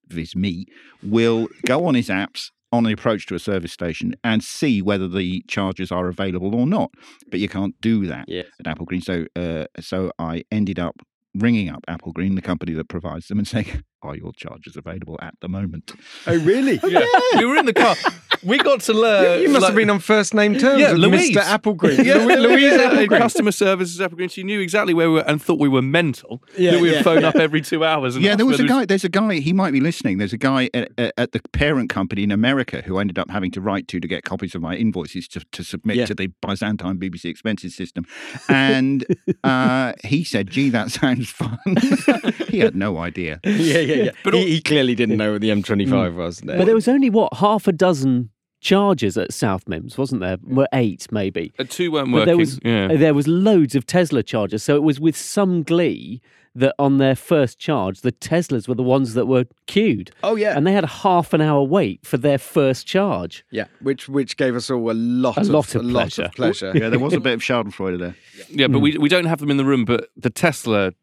viz. 0.08 0.36
me, 0.36 0.66
will 1.04 1.48
go 1.66 1.86
on 1.86 1.96
his 1.96 2.08
apps 2.08 2.52
on 2.72 2.84
the 2.84 2.92
approach 2.92 3.26
to 3.28 3.36
a 3.36 3.40
service 3.40 3.72
station 3.72 4.16
and 4.24 4.44
see 4.44 4.82
whether 4.82 5.08
the 5.08 5.44
chargers 5.48 5.92
are 5.92 6.08
available 6.08 6.54
or 6.56 6.66
not. 6.68 6.92
But 7.30 7.40
you 7.40 7.48
can't 7.50 7.80
do 7.82 8.06
that 8.08 8.26
Yeah. 8.28 8.44
at 8.60 8.66
Applegreen. 8.66 9.04
So, 9.04 9.26
uh, 9.36 9.66
so 9.80 10.12
I 10.20 10.44
ended 10.52 10.80
up 10.80 10.96
ringing 11.36 11.70
up 11.70 11.84
Applegreen, 11.88 12.36
the 12.36 12.42
company 12.42 12.74
that 12.74 12.88
provides 12.90 13.28
them, 13.28 13.38
and 13.40 13.48
saying, 13.48 13.84
"Are 14.02 14.16
your 14.16 14.32
chargers 14.34 14.76
available 14.78 15.18
at 15.22 15.36
the 15.42 15.50
moment?" 15.50 15.92
Oh, 16.28 16.38
really? 16.40 16.80
Yeah. 16.88 17.06
we 17.38 17.46
were 17.46 17.58
in 17.58 17.66
the 17.66 17.74
car. 17.74 17.96
We 18.44 18.58
got 18.60 18.82
to 18.82 18.94
learn. 18.94 19.42
you 19.42 19.50
must 19.50 19.62
like- 19.64 19.70
have 19.72 19.76
been 19.76 19.90
on 19.90 20.00
first 20.00 20.34
name 20.36 20.56
terms 20.56 20.80
Yeah, 20.80 20.92
with 20.92 21.02
Louise. 21.02 21.36
Mr. 21.36 21.42
Applegreen. 21.42 22.04
Yeah, 22.06 22.16
Louise, 22.26 22.40
Louise 22.40 22.64
yeah, 22.64 22.92
in 22.92 22.98
Applegreen. 23.10 23.18
customer 23.18 23.52
services 23.52 24.00
Applegreen. 24.00 24.30
She 24.30 24.44
knew 24.44 24.60
exactly 24.60 24.94
where 24.94 25.10
we 25.10 25.16
were 25.16 25.28
and 25.28 25.42
thought 25.42 25.60
we 25.60 25.68
were 25.68 25.82
mental. 25.82 26.44
Yeah, 26.58 26.72
that 26.72 26.82
we 26.82 26.90
would 26.90 26.98
yeah, 26.98 27.02
phone 27.04 27.22
yeah. 27.22 27.30
up 27.30 27.36
every 27.38 27.62
two 27.62 27.84
hours. 27.84 28.16
And 28.16 28.24
Yeah, 28.24 28.32
ask 28.32 28.38
there 28.38 28.46
was 28.46 28.60
a 28.60 28.66
guy. 28.68 28.86
There's 28.86 29.04
a 29.04 29.10
guy. 29.10 29.36
He 29.40 29.52
might 29.54 29.72
be 29.72 29.80
listening. 29.80 30.20
There's 30.20 30.34
a 30.34 30.38
guy 30.38 30.70
at, 30.76 30.92
at, 30.98 31.14
at 31.18 31.32
the 31.32 31.42
parent 31.54 31.90
company 31.90 32.22
in 32.24 32.32
America 32.32 32.82
who 32.84 32.98
I 32.98 33.02
ended 33.02 33.18
up 33.18 33.32
having 33.32 33.50
to 33.52 33.62
write 33.62 33.88
to 33.88 34.00
to 34.00 34.08
get 34.08 34.24
copies 34.24 34.54
of 34.54 34.62
my 34.62 34.76
invoices 34.76 35.28
to, 35.30 35.42
to 35.54 35.64
submit 35.64 35.96
Yeah. 35.98 36.06
to 36.06 36.14
the 36.14 36.28
Byzantine 36.46 36.98
BBC 37.00 37.26
expenses 37.26 37.76
system, 37.76 38.06
and 38.48 39.06
uh, 39.44 39.94
he 40.04 40.24
said, 40.24 40.50
"Gee, 40.52 40.70
that 40.70 40.92
sounds 40.92 41.25
fun." 41.26 41.60
he 42.48 42.60
had 42.60 42.76
no 42.76 42.98
idea. 42.98 43.40
yeah, 43.46 43.80
yeah, 43.80 43.96
yeah. 43.96 44.12
But 44.24 44.32
But 44.32 44.34
he, 44.36 44.52
he 44.52 44.62
clearly 44.62 44.96
didn't 44.96 45.18
know 45.18 45.34
what 45.34 45.42
the 45.42 45.50
M25 45.50 45.88
mm. 45.88 46.16
was. 46.16 46.40
There. 46.40 46.58
But 46.58 46.66
there 46.66 46.76
was 46.76 46.88
only 46.88 47.10
what 47.10 47.34
half 47.36 47.68
a 47.68 47.72
dozen 47.72 48.30
charges 48.62 49.18
at 49.18 49.34
South 49.34 49.66
Mimms, 49.66 49.98
wasn't 49.98 50.22
there? 50.22 50.38
Were 50.44 50.68
eight 50.74 51.08
maybe. 51.12 51.54
Uh, 51.60 51.66
two 51.68 51.92
weren't 51.92 52.12
But 52.12 52.20
working. 52.20 52.26
there 52.28 52.38
was 52.38 52.60
yeah. 52.64 52.88
Uh, 52.92 52.98
there 52.98 53.14
was 53.14 53.28
loads 53.28 53.76
of 53.76 53.86
Tesla 53.86 54.24
chargers, 54.24 54.64
so 54.64 54.76
it 54.76 54.84
was 54.84 55.00
with 55.00 55.16
some 55.16 55.64
glee 55.64 56.22
that 56.56 56.74
on 56.80 56.98
their 56.98 57.16
first 57.16 57.60
charge, 57.60 58.02
the 58.02 58.14
Teslas 58.14 58.68
were 58.68 58.76
the 58.76 58.84
ones 58.84 59.14
that 59.14 59.26
were 59.26 59.46
queued, 59.68 60.12
oh, 60.24 60.36
yeah. 60.36 60.56
and 60.56 60.66
they 60.66 60.72
had 60.72 60.86
a 60.86 60.88
half 60.88 61.34
an 61.34 61.42
hour 61.42 61.62
wait 61.62 62.06
for 62.06 62.18
their 62.18 62.38
first 62.38 62.88
charge. 62.88 63.46
yeah, 63.52 63.66
which 63.82 64.08
which 64.08 64.38
gave 64.38 64.56
us 64.56 64.70
all 64.70 64.90
a 64.90 64.94
lot 64.94 65.38
A 65.38 65.42
of, 65.42 65.50
lot 65.50 65.76
of 65.76 65.82
a 65.82 65.84
lot 65.84 65.92
pleasure. 65.92 66.24
of 66.24 66.32
pleasure. 66.32 66.72
Yeah, 66.74 66.90
there 66.90 67.00
was 67.00 67.14
a 67.14 67.20
bit 67.20 67.34
of 67.34 67.42
Schadenfreude 67.42 68.00
there. 68.00 68.16
Yeah, 68.50 68.68
but 68.68 68.78
hmm. 68.78 68.84
we 68.84 68.98
we 68.98 69.10
don't 69.10 69.26
have 69.26 69.40
them 69.40 69.52
in 69.52 69.58
the 69.58 69.66
room. 69.66 69.86
But 69.86 70.10
the 70.16 70.30
Tesla 70.30 70.86
y- 70.88 70.94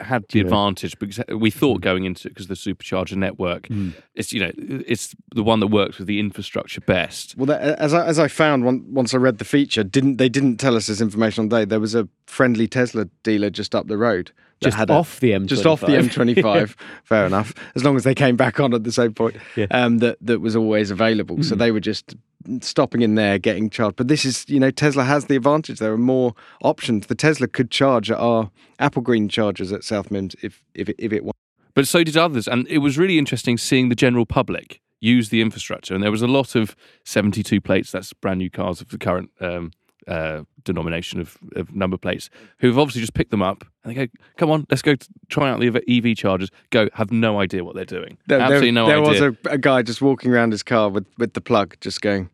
had 0.00 0.24
the 0.28 0.38
Yeah. 0.38 0.44
advantage 0.44 0.98
because 0.98 1.20
we 1.28 1.50
thought 1.50 1.78
mm. 1.78 1.82
going 1.82 2.04
into 2.04 2.28
it 2.28 2.30
because 2.30 2.46
the 2.46 2.54
supercharger 2.54 3.16
network, 3.16 3.68
mm. 3.68 3.92
it's 4.14 4.32
you 4.32 4.40
know 4.40 4.52
it's 4.56 5.14
the 5.34 5.42
one 5.42 5.60
that 5.60 5.68
works 5.68 5.98
with 5.98 6.06
the 6.06 6.20
infrastructure 6.20 6.80
best. 6.80 7.36
Well, 7.36 7.46
that, 7.46 7.60
as 7.78 7.94
I, 7.94 8.06
as 8.06 8.18
I 8.18 8.28
found 8.28 8.64
one, 8.64 8.84
once 8.92 9.14
I 9.14 9.18
read 9.18 9.38
the 9.38 9.44
feature, 9.44 9.84
didn't 9.84 10.16
they 10.16 10.28
didn't 10.28 10.56
tell 10.58 10.76
us 10.76 10.86
this 10.86 11.00
information 11.00 11.42
on 11.42 11.48
the 11.48 11.58
day. 11.60 11.64
There 11.64 11.80
was 11.80 11.94
a 11.94 12.08
friendly 12.26 12.66
Tesla 12.68 13.06
dealer 13.22 13.50
just 13.50 13.74
up 13.74 13.88
the 13.88 13.98
road, 13.98 14.32
Just 14.60 14.76
had 14.76 14.90
a- 14.90 14.94
off 14.94 15.20
the 15.20 15.32
M25. 15.32 15.46
just 15.46 15.66
off 15.66 15.80
the 15.80 15.86
M25. 15.98 16.74
fair 17.04 17.26
enough, 17.26 17.52
as 17.74 17.84
long 17.84 17.96
as 17.96 18.04
they 18.04 18.14
came 18.14 18.36
back 18.36 18.60
on 18.60 18.74
at 18.74 18.84
the 18.84 18.92
same 18.92 19.12
point. 19.14 19.36
Yeah. 19.56 19.66
Um, 19.70 19.98
that 19.98 20.18
that 20.20 20.40
was 20.40 20.56
always 20.56 20.90
available. 20.90 21.42
So 21.42 21.54
mm. 21.54 21.58
they 21.58 21.70
were 21.72 21.80
just 21.80 22.14
stopping 22.60 23.02
in 23.02 23.14
there, 23.14 23.38
getting 23.38 23.70
charged. 23.70 23.96
But 23.96 24.08
this 24.08 24.24
is, 24.24 24.44
you 24.48 24.60
know, 24.60 24.70
Tesla 24.70 25.04
has 25.04 25.26
the 25.26 25.36
advantage. 25.36 25.78
There 25.78 25.92
are 25.92 25.98
more 25.98 26.34
options. 26.62 27.06
The 27.06 27.14
Tesla 27.14 27.48
could 27.48 27.70
charge 27.70 28.10
at 28.10 28.18
our 28.18 28.50
Applegreen 28.78 29.30
chargers 29.30 29.72
at 29.72 29.84
South 29.84 30.10
Mimms 30.10 30.34
if 30.42 30.62
if 30.74 30.88
it, 30.88 30.96
if 30.98 31.12
it 31.12 31.24
wanted. 31.24 31.36
But 31.74 31.88
so 31.88 32.04
did 32.04 32.16
others, 32.16 32.46
and 32.46 32.66
it 32.68 32.78
was 32.78 32.98
really 32.98 33.18
interesting 33.18 33.58
seeing 33.58 33.88
the 33.88 33.94
general 33.94 34.26
public 34.26 34.80
use 35.00 35.30
the 35.30 35.40
infrastructure. 35.40 35.94
And 35.94 36.02
there 36.02 36.10
was 36.10 36.22
a 36.22 36.28
lot 36.28 36.54
of 36.54 36.76
seventy-two 37.04 37.60
plates. 37.60 37.90
That's 37.90 38.12
brand 38.12 38.38
new 38.38 38.50
cars 38.50 38.80
of 38.80 38.88
the 38.88 38.98
current. 38.98 39.30
Um, 39.40 39.72
uh, 40.08 40.42
denomination 40.64 41.20
of, 41.20 41.36
of 41.56 41.74
number 41.74 41.96
plates 41.96 42.30
who've 42.58 42.78
obviously 42.78 43.00
just 43.00 43.14
picked 43.14 43.30
them 43.30 43.42
up 43.42 43.64
and 43.84 43.90
they 43.96 44.06
go, 44.06 44.12
"Come 44.36 44.50
on, 44.50 44.66
let's 44.70 44.82
go 44.82 44.94
try 45.28 45.50
out 45.50 45.60
the 45.60 45.82
EV 45.88 46.16
chargers." 46.16 46.50
Go, 46.70 46.88
have 46.94 47.10
no 47.12 47.40
idea 47.40 47.64
what 47.64 47.74
they're 47.74 47.84
doing. 47.84 48.18
There, 48.26 48.38
there- 48.38 48.46
Absolutely 48.46 48.70
no 48.72 48.86
there 48.86 48.98
idea. 49.02 49.08
was 49.10 49.36
a, 49.46 49.50
a 49.50 49.58
guy 49.58 49.82
just 49.82 50.00
walking 50.02 50.32
around 50.32 50.52
his 50.52 50.62
car 50.62 50.88
with, 50.88 51.06
with 51.18 51.34
the 51.34 51.40
plug, 51.40 51.76
just 51.80 52.00
going, 52.00 52.30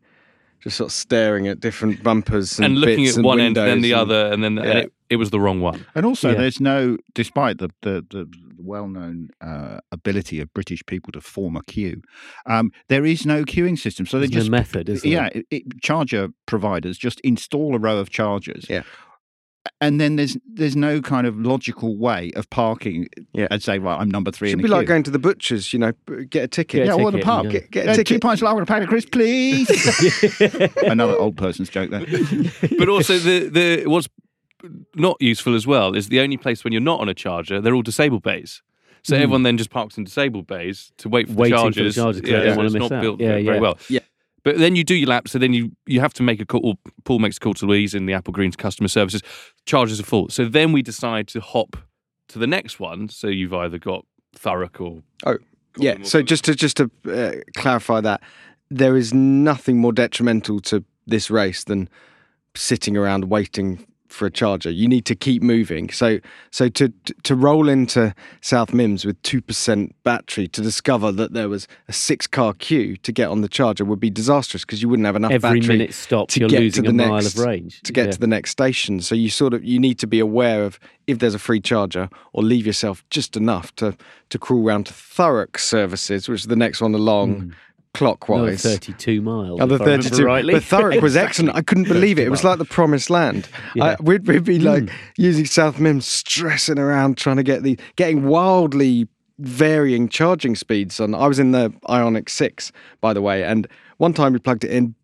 just 0.61 0.77
sort 0.77 0.89
of 0.89 0.93
staring 0.93 1.47
at 1.47 1.59
different 1.59 2.03
bumpers 2.03 2.57
and, 2.59 2.65
and 2.65 2.77
looking 2.79 3.03
bits 3.05 3.11
at 3.11 3.17
and 3.17 3.25
one 3.25 3.39
end, 3.39 3.57
and 3.57 3.67
then 3.67 3.81
the 3.81 3.91
and- 3.93 4.01
other, 4.01 4.31
and 4.31 4.43
then 4.43 4.57
and 4.57 4.67
Yeah. 4.67 4.77
it, 4.79 4.93
it 5.11 5.15
was 5.15 5.29
the 5.31 5.39
wrong 5.39 5.59
one. 5.61 5.85
And 5.95 6.05
also, 6.05 6.29
Yeah. 6.29 6.35
there's 6.41 6.59
no, 6.61 6.97
despite 7.13 7.57
the 7.59 7.69
the, 7.81 8.05
the 8.09 8.29
well-known 8.59 9.29
uh, 9.41 9.79
ability 9.91 10.39
of 10.41 10.53
British 10.53 10.81
people 10.85 11.11
to 11.13 11.21
form 11.21 11.55
a 11.55 11.63
queue, 11.63 12.01
um, 12.45 12.71
there 12.87 13.05
is 13.05 13.25
no 13.25 13.43
queuing 13.43 13.77
system. 13.77 14.05
So 14.05 14.17
they 14.19 14.27
There's 14.27 14.43
just 14.43 14.51
no 14.51 14.57
method, 14.57 14.89
is 14.89 15.01
there? 15.03 15.11
yeah, 15.11 15.29
it, 15.33 15.45
it, 15.51 15.81
charger 15.81 16.29
providers 16.45 16.97
just 16.97 17.19
install 17.21 17.75
a 17.75 17.79
row 17.79 17.97
of 17.97 18.09
chargers. 18.09 18.65
Yeah. 18.69 18.83
And 19.81 19.99
then 19.99 20.15
there's 20.15 20.37
there's 20.51 20.75
no 20.75 21.01
kind 21.01 21.27
of 21.27 21.37
logical 21.37 21.95
way 21.97 22.31
of 22.35 22.49
parking 22.49 23.07
Yeah, 23.33 23.47
I'd 23.51 23.61
say, 23.61 23.77
right, 23.77 23.99
I'm 23.99 24.09
number 24.09 24.31
three 24.31 24.49
Should 24.49 24.59
in 24.59 24.63
be 24.63 24.69
the 24.69 24.75
like 24.75 24.87
going 24.87 25.03
to 25.03 25.11
the 25.11 25.19
butcher's, 25.19 25.73
you 25.73 25.79
know, 25.79 25.91
get 26.29 26.43
a 26.45 26.47
ticket. 26.47 26.85
Get 26.85 26.87
yeah, 26.87 26.93
a 26.93 26.97
or 26.97 27.11
the 27.11 27.17
ticket 27.17 27.25
pub. 27.25 27.45
and, 27.45 27.49
uh, 27.49 27.51
Get, 27.59 27.71
get 27.71 27.87
a 27.87 27.91
Uh, 27.91 27.93
two 27.95 28.03
ticket. 28.03 28.21
pints 28.21 28.41
longer, 28.41 28.63
a 28.63 28.65
pack 28.65 28.83
of 28.83 28.89
crisps, 28.89 29.09
please. 29.11 29.69
Another 30.83 31.13
old 31.15 31.37
person's 31.37 31.69
joke 31.69 31.91
there. 31.91 32.05
But 32.79 32.89
also 32.89 33.17
the 33.19 33.49
the 33.49 33.83
what's 33.85 34.07
not 34.95 35.17
useful 35.21 35.55
as 35.55 35.65
well 35.67 35.95
is 35.95 36.09
the 36.09 36.19
only 36.19 36.37
place 36.37 36.63
when 36.63 36.73
you're 36.73 36.81
not 36.81 36.99
on 36.99 37.09
a 37.09 37.13
charger, 37.13 37.61
they're 37.61 37.75
all 37.75 37.81
disabled 37.81 38.23
bays. 38.23 38.61
So 39.03 39.15
everyone 39.15 39.43
then 39.43 39.57
just 39.57 39.69
parks 39.69 39.97
in 39.97 40.03
disabled 40.03 40.45
bays 40.47 40.91
to 40.97 41.07
wait 41.09 41.27
for 41.29 41.35
Waiting 41.35 41.55
the 41.55 41.61
for 41.63 41.69
the 41.69 41.91
chargers. 41.91 41.95
charger 41.95 42.21
'cause 42.21 42.29
yeah, 42.29 42.43
don't 42.43 42.55
so 42.55 42.61
it's 42.63 42.73
miss 42.73 42.79
not 42.81 42.91
out. 42.91 43.01
built 43.01 43.21
Yeah, 43.21 43.27
very 43.29 43.43
yeah. 43.45 43.59
well. 43.59 43.77
Yeah. 43.89 43.99
But 44.43 44.57
then 44.57 44.75
you 44.75 44.83
do 44.83 44.95
your 44.95 45.07
lap, 45.09 45.27
so 45.29 45.39
then 45.39 45.53
you 45.53 45.71
you 45.85 45.99
have 46.01 46.13
to 46.15 46.23
make 46.23 46.39
a 46.41 46.45
call. 46.45 46.77
Paul 47.05 47.19
makes 47.19 47.37
a 47.37 47.39
call 47.39 47.53
to 47.55 47.65
Louise 47.65 47.93
in 47.95 48.05
the 48.07 48.13
Applegreen's 48.13 48.55
customer 48.57 48.87
services. 48.89 49.21
Charges 49.65 49.99
are 49.99 50.03
full, 50.03 50.29
so 50.29 50.45
then 50.45 50.71
we 50.73 50.81
decide 50.81 51.27
to 51.29 51.39
hop 51.41 51.77
to 52.29 52.39
the 52.39 52.47
next 52.47 52.79
one. 52.79 53.09
So 53.09 53.27
you've 53.27 53.53
either 53.53 53.77
got 53.77 54.05
Thurrock 54.37 54.79
or 54.81 55.01
Oh, 55.25 55.37
yeah. 55.77 55.95
So 55.99 56.03
something. 56.03 56.25
just 56.27 56.43
to 56.45 56.55
just 56.55 56.77
to 56.77 56.91
uh, 57.07 57.31
clarify 57.55 58.01
that, 58.01 58.21
there 58.69 58.97
is 58.97 59.13
nothing 59.13 59.77
more 59.77 59.93
detrimental 59.93 60.59
to 60.61 60.83
this 61.07 61.29
race 61.31 61.63
than 61.63 61.89
sitting 62.55 62.97
around 62.97 63.25
waiting 63.25 63.85
for 64.09 64.25
a 64.25 64.31
charger. 64.31 64.69
You 64.69 64.87
need 64.87 65.05
to 65.05 65.15
keep 65.15 65.41
moving. 65.41 65.89
So 65.89 66.19
so 66.51 66.67
to 66.69 66.91
to 67.23 67.35
roll 67.35 67.69
into 67.69 68.13
South 68.41 68.71
Mimms 68.71 69.05
with 69.05 69.21
two 69.23 69.41
percent 69.41 69.95
battery 70.03 70.47
to 70.49 70.61
discover 70.61 71.11
that 71.13 71.33
there 71.33 71.47
was 71.49 71.67
a 71.87 71.93
six 71.93 72.27
car 72.27 72.53
queue 72.53 72.97
to 72.97 73.11
get 73.11 73.29
on 73.29 73.41
the 73.41 73.47
charger 73.47 73.85
would 73.85 73.99
be 73.99 74.09
disastrous 74.09 74.65
because 74.65 74.81
you 74.81 74.89
wouldn't 74.89 75.05
have 75.05 75.15
enough 75.15 75.31
Every 75.31 75.59
battery 75.59 75.77
minute 75.77 75.93
stopped, 75.93 76.31
to 76.31 76.39
you're 76.41 76.49
get 76.49 76.59
losing 76.61 76.83
to 76.85 76.91
the 76.91 77.03
a 77.03 77.07
mile 77.07 77.21
next, 77.21 77.37
of 77.37 77.45
range. 77.45 77.81
to 77.83 77.93
get 77.93 78.05
Yeah. 78.07 78.11
to 78.11 78.19
the 78.19 78.27
next 78.27 78.51
station. 78.51 78.99
So 79.01 79.15
you 79.15 79.29
sort 79.29 79.53
of 79.53 79.63
you 79.63 79.79
need 79.79 79.99
to 79.99 80.07
be 80.07 80.19
aware 80.19 80.63
of 80.63 80.79
if 81.07 81.19
there's 81.19 81.35
a 81.35 81.39
free 81.39 81.61
charger 81.61 82.09
or 82.33 82.43
leave 82.43 82.65
yourself 82.65 83.03
just 83.09 83.37
enough 83.37 83.75
to 83.77 83.95
to 84.29 84.37
crawl 84.39 84.61
round 84.63 84.85
to 84.87 84.93
Thurrock 84.93 85.59
services, 85.59 86.27
which 86.29 86.41
is 86.41 86.47
the 86.47 86.55
next 86.55 86.81
one 86.81 86.93
along 86.93 87.29
Another 87.33 87.55
clockwise. 87.93 88.61
32 88.61 89.21
miles. 89.21 89.59
Other 89.59 89.75
if 89.75 89.81
I 89.81 89.85
remember 89.85 90.09
32. 90.09 90.25
rightly. 90.25 90.53
But 90.53 90.63
Thurrock 90.63 91.01
was 91.01 91.15
excellent. 91.15 91.55
I 91.55 91.61
couldn't 91.61 91.83
believe 91.87 92.19
it. 92.19 92.27
It 92.27 92.31
was 92.31 92.43
like 92.43 92.57
the 92.57 92.65
promised 92.65 93.09
land. 93.09 93.47
Yeah. 93.75 93.83
I, 93.83 93.95
we'd, 94.01 94.27
we'd 94.27 94.43
be 94.43 94.59
like 94.59 94.89
hmm. 94.89 94.95
using 95.17 95.45
South 95.45 95.77
Mimms, 95.77 96.03
stressing 96.03 96.79
around 96.79 97.17
trying 97.17 97.37
to 97.37 97.43
get 97.43 97.63
the, 97.63 97.79
getting 97.95 98.25
wildly 98.25 99.07
varying 99.39 100.09
charging 100.09 100.55
speeds 100.55 100.99
on. 100.99 101.15
I 101.15 101.27
was 101.27 101.39
in 101.39 101.51
the 101.51 101.69
Ioniq 101.87 102.29
6, 102.29 102.71
by 103.01 103.13
the 103.13 103.21
way, 103.21 103.43
and 103.43 103.67
one 103.97 104.13
time 104.13 104.33
we 104.33 104.39
plugged 104.39 104.63
it 104.63 104.71
in. 104.71 104.95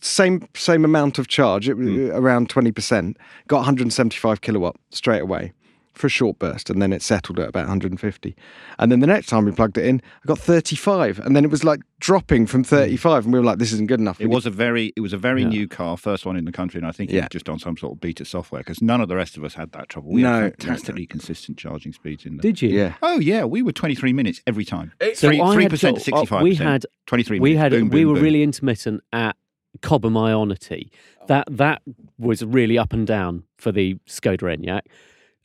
Same 0.00 0.46
same 0.56 0.84
amount 0.84 1.20
of 1.20 1.28
charge, 1.28 1.68
it 1.68 1.74
was 1.74 1.86
hmm. 1.88 2.10
around 2.10 2.50
twenty 2.50 2.72
percent. 2.72 3.16
Got 3.46 3.58
175 3.58 4.40
kilowatt 4.40 4.74
straight 4.90 5.20
away 5.20 5.52
for 5.98 6.06
a 6.06 6.10
short 6.10 6.38
burst, 6.38 6.70
and 6.70 6.80
then 6.80 6.92
it 6.92 7.02
settled 7.02 7.38
at 7.40 7.48
about 7.48 7.64
150. 7.68 8.36
And 8.78 8.90
then 8.92 9.00
the 9.00 9.06
next 9.06 9.26
time 9.26 9.44
we 9.44 9.52
plugged 9.52 9.76
it 9.76 9.84
in, 9.84 10.00
I 10.24 10.26
got 10.26 10.38
35, 10.38 11.18
and 11.18 11.34
then 11.36 11.44
it 11.44 11.50
was 11.50 11.64
like 11.64 11.80
dropping 12.00 12.46
from 12.46 12.64
35, 12.64 13.24
and 13.24 13.32
we 13.32 13.38
were 13.38 13.44
like, 13.44 13.58
"This 13.58 13.72
isn't 13.72 13.88
good 13.88 14.00
enough." 14.00 14.20
It 14.20 14.28
We 14.28 14.34
was 14.34 14.46
a 14.46 14.50
very, 14.50 14.92
it 14.96 15.00
was 15.00 15.12
a 15.12 15.18
very 15.18 15.42
Yeah. 15.42 15.48
new 15.48 15.68
car, 15.68 15.96
first 15.96 16.24
one 16.24 16.36
in 16.36 16.44
the 16.44 16.52
country, 16.52 16.78
and 16.78 16.86
I 16.86 16.92
think 16.92 17.10
it 17.10 17.16
was 17.20 17.28
just 17.30 17.48
on 17.48 17.58
some 17.58 17.76
sort 17.76 17.94
of 17.94 18.00
beta 18.00 18.24
software 18.24 18.60
because 18.60 18.80
none 18.80 19.00
of 19.00 19.08
the 19.08 19.16
rest 19.16 19.36
of 19.36 19.44
us 19.44 19.54
had 19.54 19.72
that 19.72 19.88
trouble. 19.88 20.12
We 20.12 20.22
No, 20.22 20.30
no, 20.32 20.42
had 20.44 20.62
fantastically 20.62 21.06
consistent 21.06 21.58
charging 21.58 21.92
speeds 21.92 22.24
in 22.24 22.36
there. 22.36 22.42
Did 22.42 22.62
you? 22.62 22.70
Yeah. 22.70 22.94
Oh 23.02 23.18
yeah, 23.18 23.44
we 23.44 23.60
were 23.62 23.72
23 23.72 24.12
minutes 24.12 24.40
every 24.46 24.64
time. 24.64 24.92
So 25.14 25.28
Three 25.28 25.40
I 25.40 25.52
three 25.54 25.62
had 25.64 25.70
percent 25.70 25.96
to 25.96 26.00
uh, 26.00 26.04
65. 26.04 26.42
We 26.42 26.54
had 26.54 26.86
23 27.06 27.40
we 27.40 27.50
minutes. 27.54 27.62
had 27.62 27.72
Boom, 27.72 27.88
we 27.90 28.04
were 28.04 28.14
boom. 28.14 28.22
really 28.22 28.42
intermittent 28.42 29.02
at 29.12 29.36
Cobham 29.82 30.14
Ionity. 30.14 30.88
That 31.26 31.46
that 31.50 31.82
was 32.18 32.42
really 32.44 32.78
up 32.78 32.92
and 32.92 33.06
down 33.06 33.44
for 33.58 33.70
the 33.72 33.96
Skoda 34.08 34.56
Enyaq. 34.56 34.80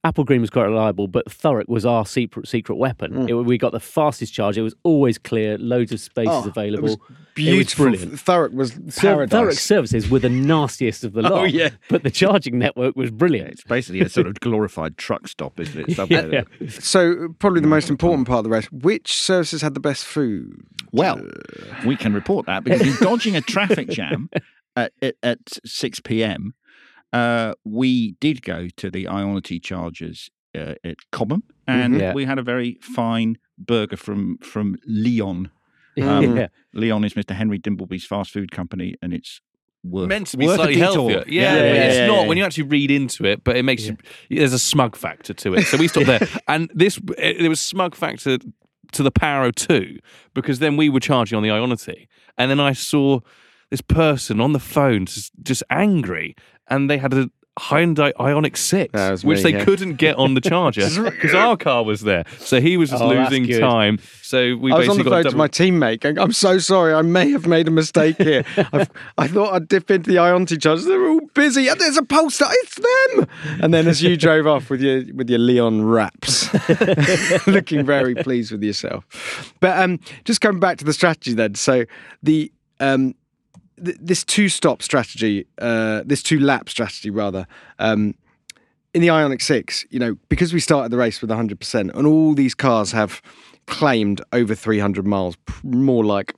Applegreen 0.05 0.41
was 0.41 0.49
quite 0.49 0.65
reliable, 0.65 1.07
but 1.07 1.25
Thurrock 1.29 1.69
was 1.69 1.85
our 1.85 2.05
secret 2.05 2.47
secret 2.47 2.75
weapon. 2.75 3.13
Hmm. 3.13 3.29
It- 3.29 3.33
we 3.33 3.57
got 3.57 3.71
the 3.71 3.79
fastest 3.79 4.33
charge. 4.33 4.57
It 4.57 4.61
was 4.61 4.75
always 4.83 5.17
clear, 5.17 5.57
loads 5.57 5.91
of 5.93 5.99
spaces 6.01 6.33
Oh, 6.45 6.49
available. 6.49 6.79
It 6.89 6.99
was 6.99 7.17
beautiful. 7.35 7.85
brilliant. 7.85 8.13
Thurrock 8.15 8.51
was 8.53 8.71
paradise. 8.97 9.33
Thurrock 9.33 9.57
services 9.57 10.09
were 10.09 10.19
the 10.19 10.27
nastiest 10.29 11.05
of 11.05 11.13
the 11.13 11.21
oh, 11.25 11.29
lot. 11.29 11.31
Oh, 11.31 11.43
yeah. 11.45 11.69
but 11.89 12.03
the 12.03 12.11
charging 12.11 12.59
network 12.59 12.97
was 12.97 13.11
Yeah, 13.11 13.15
brilliant. 13.17 13.49
it's 13.51 13.63
basically 13.63 14.01
a 14.01 14.09
sort 14.09 14.27
of 14.27 14.39
glorified 14.41 14.97
truck 14.97 15.27
stop, 15.29 15.57
isn't 15.61 15.79
it? 15.79 15.89
It's 15.89 15.99
up 15.99 16.09
there. 16.09 16.33
Yeah. 16.33 16.43
So 16.67 17.29
probably 17.39 17.61
the 17.61 17.67
most 17.67 17.89
important 17.89 18.27
part 18.27 18.39
of 18.39 18.43
the 18.43 18.49
race. 18.49 18.69
Which 18.73 19.13
services 19.13 19.61
had 19.61 19.73
the 19.73 19.79
best 19.79 20.03
food? 20.03 20.53
Well, 20.91 21.25
we 21.85 21.95
can 21.95 22.13
report 22.13 22.45
that 22.47 22.65
because 22.65 22.81
in 22.81 22.93
dodging 23.01 23.37
a 23.37 23.41
traffic 23.41 23.87
jam 23.89 24.29
at, 24.75 24.91
at, 25.01 25.15
at 25.23 25.39
6 25.65 26.01
p.m., 26.01 26.53
uh, 27.13 27.53
we 27.63 28.13
did 28.19 28.41
go 28.41 28.67
to 28.77 28.89
the 28.91 29.05
Ionity 29.05 29.63
Chargers 29.63 30.29
uh, 30.57 30.75
at 30.83 30.97
Cobham, 31.11 31.43
and 31.67 31.93
Mhm. 31.95 31.99
Yeah. 32.01 32.13
we 32.13 32.25
had 32.25 32.37
a 32.39 32.43
very 32.43 32.77
fine 32.81 33.37
burger 33.57 33.95
from 33.97 34.37
from 34.39 34.75
Leon. 34.85 35.49
Um, 36.01 36.37
yeah. 36.37 36.47
Leon 36.73 37.03
is 37.05 37.13
Mr. 37.13 37.33
Henry 37.35 37.59
Dimbleby's 37.59 38.05
fast 38.05 38.31
food 38.31 38.51
company, 38.51 38.95
and 39.01 39.13
it's 39.13 39.41
worth 39.83 40.07
meant 40.09 40.27
to 40.27 40.37
be 40.37 40.47
worth 40.47 40.55
slightly 40.55 40.77
healthier. 40.77 41.23
Yeah, 41.27 41.41
Yeah, 41.41 41.55
but 41.59 41.75
yeah, 41.75 41.83
it's 41.83 41.95
yeah, 41.97 42.07
not 42.07 42.21
yeah. 42.23 42.27
when 42.27 42.37
you 42.37 42.43
actually 42.45 42.63
read 42.63 42.89
into 42.91 43.25
it. 43.25 43.43
But 43.43 43.57
it 43.57 43.63
makes 43.63 43.85
you. 43.85 43.97
There's 44.29 44.53
a 44.53 44.59
smug 44.59 44.95
factor 44.95 45.33
to 45.35 45.53
it. 45.55 45.63
So 45.67 45.77
we 45.77 45.87
stopped 45.87 46.07
there, 46.07 46.27
and 46.47 46.71
this 46.73 46.99
it, 47.17 47.39
there 47.39 47.49
was 47.49 47.61
smug 47.61 47.95
factor 47.95 48.37
to 48.91 49.03
the 49.03 49.11
Paro 49.11 49.53
two 49.53 49.99
because 50.33 50.59
then 50.59 50.77
we 50.77 50.89
were 50.89 50.99
charging 50.99 51.35
on 51.37 51.43
the 51.43 51.49
Ionity, 51.49 52.07
and 52.37 52.49
then 52.51 52.59
I 52.59 52.73
saw 52.73 53.19
this 53.73 53.81
person 53.81 54.39
on 54.39 54.53
the 54.53 54.59
phone 54.59 55.07
just, 55.07 55.31
just 55.41 55.63
angry, 55.71 56.35
and 56.67 56.89
they 56.89 56.99
had 56.99 57.13
a. 57.13 57.29
Hyundai 57.59 58.11
Ioniq 58.13 58.57
Six, 58.57 59.23
which 59.23 59.37
me, 59.37 59.43
they 59.43 59.51
yeah. 59.51 59.63
couldn't 59.63 59.97
get 59.97 60.15
on 60.15 60.33
the 60.33 60.41
charger 60.49 60.89
because 61.03 61.35
our 61.35 61.55
car 61.55 61.83
was 61.83 62.01
there, 62.01 62.23
so 62.39 62.59
he 62.59 62.77
was 62.77 62.89
just 62.89 63.03
Oh, 63.03 63.09
losing 63.09 63.47
time. 63.47 63.99
So 64.23 64.55
we 64.55 64.71
I 64.71 64.79
was 64.79 64.89
on 64.89 64.97
basically 64.97 65.03
the 65.03 65.23
phone 65.23 65.31
to 65.31 65.37
my 65.37 65.47
teammate 65.47 65.99
going, 65.99 66.17
I'm 66.17 66.33
so 66.33 66.57
sorry, 66.57 66.95
I 66.95 67.03
may 67.03 67.29
have 67.29 67.45
made 67.45 67.67
a 67.67 67.71
mistake 67.71 68.17
here. 68.17 68.43
I've, 68.73 68.89
I 69.19 69.27
thought 69.27 69.53
I'd 69.53 69.67
dip 69.67 69.91
into 69.91 70.09
the 70.09 70.15
Ionity 70.15 70.59
chargers. 70.59 70.85
They're 70.85 71.07
all 71.07 71.21
busy. 71.35 71.67
And 71.67 71.79
there's 71.79 71.95
a 71.95 72.01
Polestar. 72.01 72.49
It's 72.51 72.75
them. 72.75 73.27
And 73.61 73.71
then 73.71 73.87
as 73.87 74.01
you 74.01 74.17
drove 74.25 74.47
off 74.47 74.71
with 74.71 74.81
your 74.81 75.03
with 75.13 75.29
your 75.29 75.37
Leon 75.37 75.85
wraps, 75.85 76.51
looking 77.45 77.85
very 77.85 78.15
pleased 78.15 78.51
with 78.51 78.63
yourself. 78.63 79.53
But 79.59 79.77
um, 79.77 79.99
just 80.25 80.41
coming 80.41 80.59
back 80.59 80.79
to 80.79 80.85
the 80.85 80.93
strategy 80.93 81.35
then. 81.35 81.53
So 81.53 81.85
the 82.23 82.51
um, 82.79 83.13
th- 83.83 83.97
this 83.99 84.23
two 84.23 84.49
stop 84.49 84.81
strategy, 84.81 85.45
uh, 85.59 86.03
this 86.05 86.23
two 86.23 86.39
lap 86.39 86.69
strategy 86.69 87.09
rather. 87.09 87.47
Um, 87.79 88.15
in 88.93 89.01
the 89.01 89.07
Ioniq 89.07 89.41
6, 89.41 89.85
you 89.89 89.97
know, 89.99 90.15
because 90.29 90.53
we 90.53 90.59
started 90.59 90.91
the 90.91 90.97
race 90.97 91.19
with 91.19 91.31
100%, 91.31 91.95
and 91.95 92.05
all 92.07 92.33
these 92.35 92.53
cars 92.53 92.91
have 92.91 93.21
claimed 93.65 94.21
over 94.31 94.53
300 94.53 95.07
miles, 95.07 95.35
more 95.63 96.05
like 96.05 96.35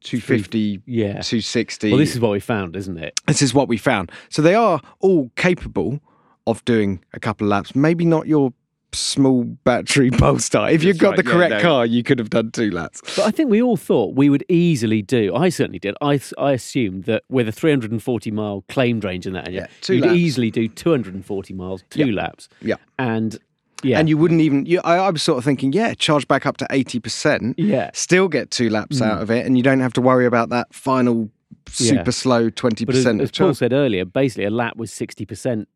250, 0.00 0.80
Yeah. 0.86 1.20
260. 1.20 1.90
Well, 1.90 1.98
this 1.98 2.14
is 2.14 2.20
what 2.20 2.30
we 2.30 2.40
found, 2.40 2.76
isn't 2.76 2.96
it? 2.96 3.20
This 3.26 3.42
is 3.42 3.52
what 3.52 3.68
we 3.68 3.76
found. 3.76 4.10
So 4.30 4.40
they 4.40 4.54
are 4.54 4.80
all 5.00 5.30
capable 5.36 6.00
of 6.46 6.64
doing 6.64 7.04
a 7.12 7.20
couple 7.20 7.46
of 7.46 7.50
laps. 7.50 7.74
Maybe 7.74 8.06
not 8.06 8.26
your 8.26 8.54
small 8.92 9.44
battery 9.44 10.10
Polestar. 10.12 10.70
If 10.70 10.82
you've 10.82 10.98
got 10.98 11.10
right, 11.10 11.16
the 11.18 11.24
yeah, 11.24 11.32
correct 11.36 11.50
no. 11.56 11.60
car, 11.60 11.86
you 11.86 12.02
could 12.02 12.18
have 12.18 12.30
done 12.30 12.50
two 12.50 12.70
laps. 12.70 13.00
But 13.16 13.26
I 13.26 13.30
think 13.30 13.50
we 13.50 13.60
all 13.62 13.76
thought 13.76 14.14
we 14.14 14.28
would 14.30 14.44
easily 14.48 15.02
do. 15.02 15.34
I 15.34 15.48
certainly 15.50 15.78
did. 15.78 15.94
I 16.00 16.20
I 16.38 16.52
assumed 16.52 17.04
that 17.04 17.24
with 17.28 17.48
a 17.48 17.52
340 17.52 18.30
mile 18.30 18.64
claimed 18.68 19.04
range 19.04 19.26
in 19.26 19.32
that, 19.34 19.50
Yeah, 19.52 19.60
yeah, 19.60 19.66
two 19.80 19.96
you'd 19.96 20.04
laps. 20.04 20.16
easily 20.16 20.50
do 20.50 20.68
240 20.68 21.54
miles, 21.54 21.84
two 21.90 22.06
Yeah. 22.08 22.14
laps, 22.14 22.48
Yeah. 22.62 22.76
and 22.98 23.38
yeah, 23.84 24.00
And 24.00 24.08
you 24.08 24.18
wouldn't 24.18 24.40
even, 24.40 24.66
you, 24.66 24.80
I, 24.82 24.96
I 24.96 25.10
was 25.10 25.22
sort 25.22 25.38
of 25.38 25.44
thinking, 25.44 25.72
yeah, 25.72 25.94
charge 25.94 26.26
back 26.26 26.46
up 26.46 26.56
to 26.56 26.66
80%. 26.68 27.54
yeah. 27.56 27.90
Still 27.94 28.26
get 28.26 28.50
two 28.50 28.70
laps 28.70 29.00
out 29.00 29.18
mm. 29.18 29.22
of 29.22 29.30
it, 29.30 29.46
and 29.46 29.56
you 29.56 29.62
don't 29.62 29.78
have 29.80 29.92
to 29.92 30.00
worry 30.00 30.26
about 30.26 30.48
that 30.48 30.74
final 30.74 31.30
super 31.68 31.94
Yeah. 32.06 32.10
slow 32.10 32.50
20% 32.50 32.86
But 32.86 32.94
as, 32.96 33.06
of 33.06 33.20
as 33.20 33.30
Paul 33.30 33.54
said 33.54 33.72
earlier, 33.72 34.04
basically 34.04 34.46
a 34.46 34.50
lap 34.50 34.76
was 34.76 34.92
60 34.92 35.24
percent 35.26 35.68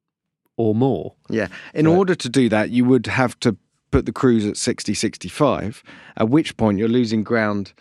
or 0.56 0.74
more. 0.74 1.14
Yeah. 1.28 1.48
In 1.74 1.86
Right. 1.88 1.96
order 1.96 2.14
to 2.14 2.28
do 2.28 2.48
that, 2.48 2.70
you 2.70 2.84
would 2.84 3.06
have 3.06 3.38
to 3.40 3.56
put 3.90 4.06
the 4.06 4.12
cruise 4.12 4.46
at 4.46 4.56
60, 4.56 4.94
65, 4.94 5.82
at 6.16 6.28
which 6.28 6.56
point 6.56 6.78
you're 6.78 6.88
losing 6.88 7.22
ground 7.22 7.72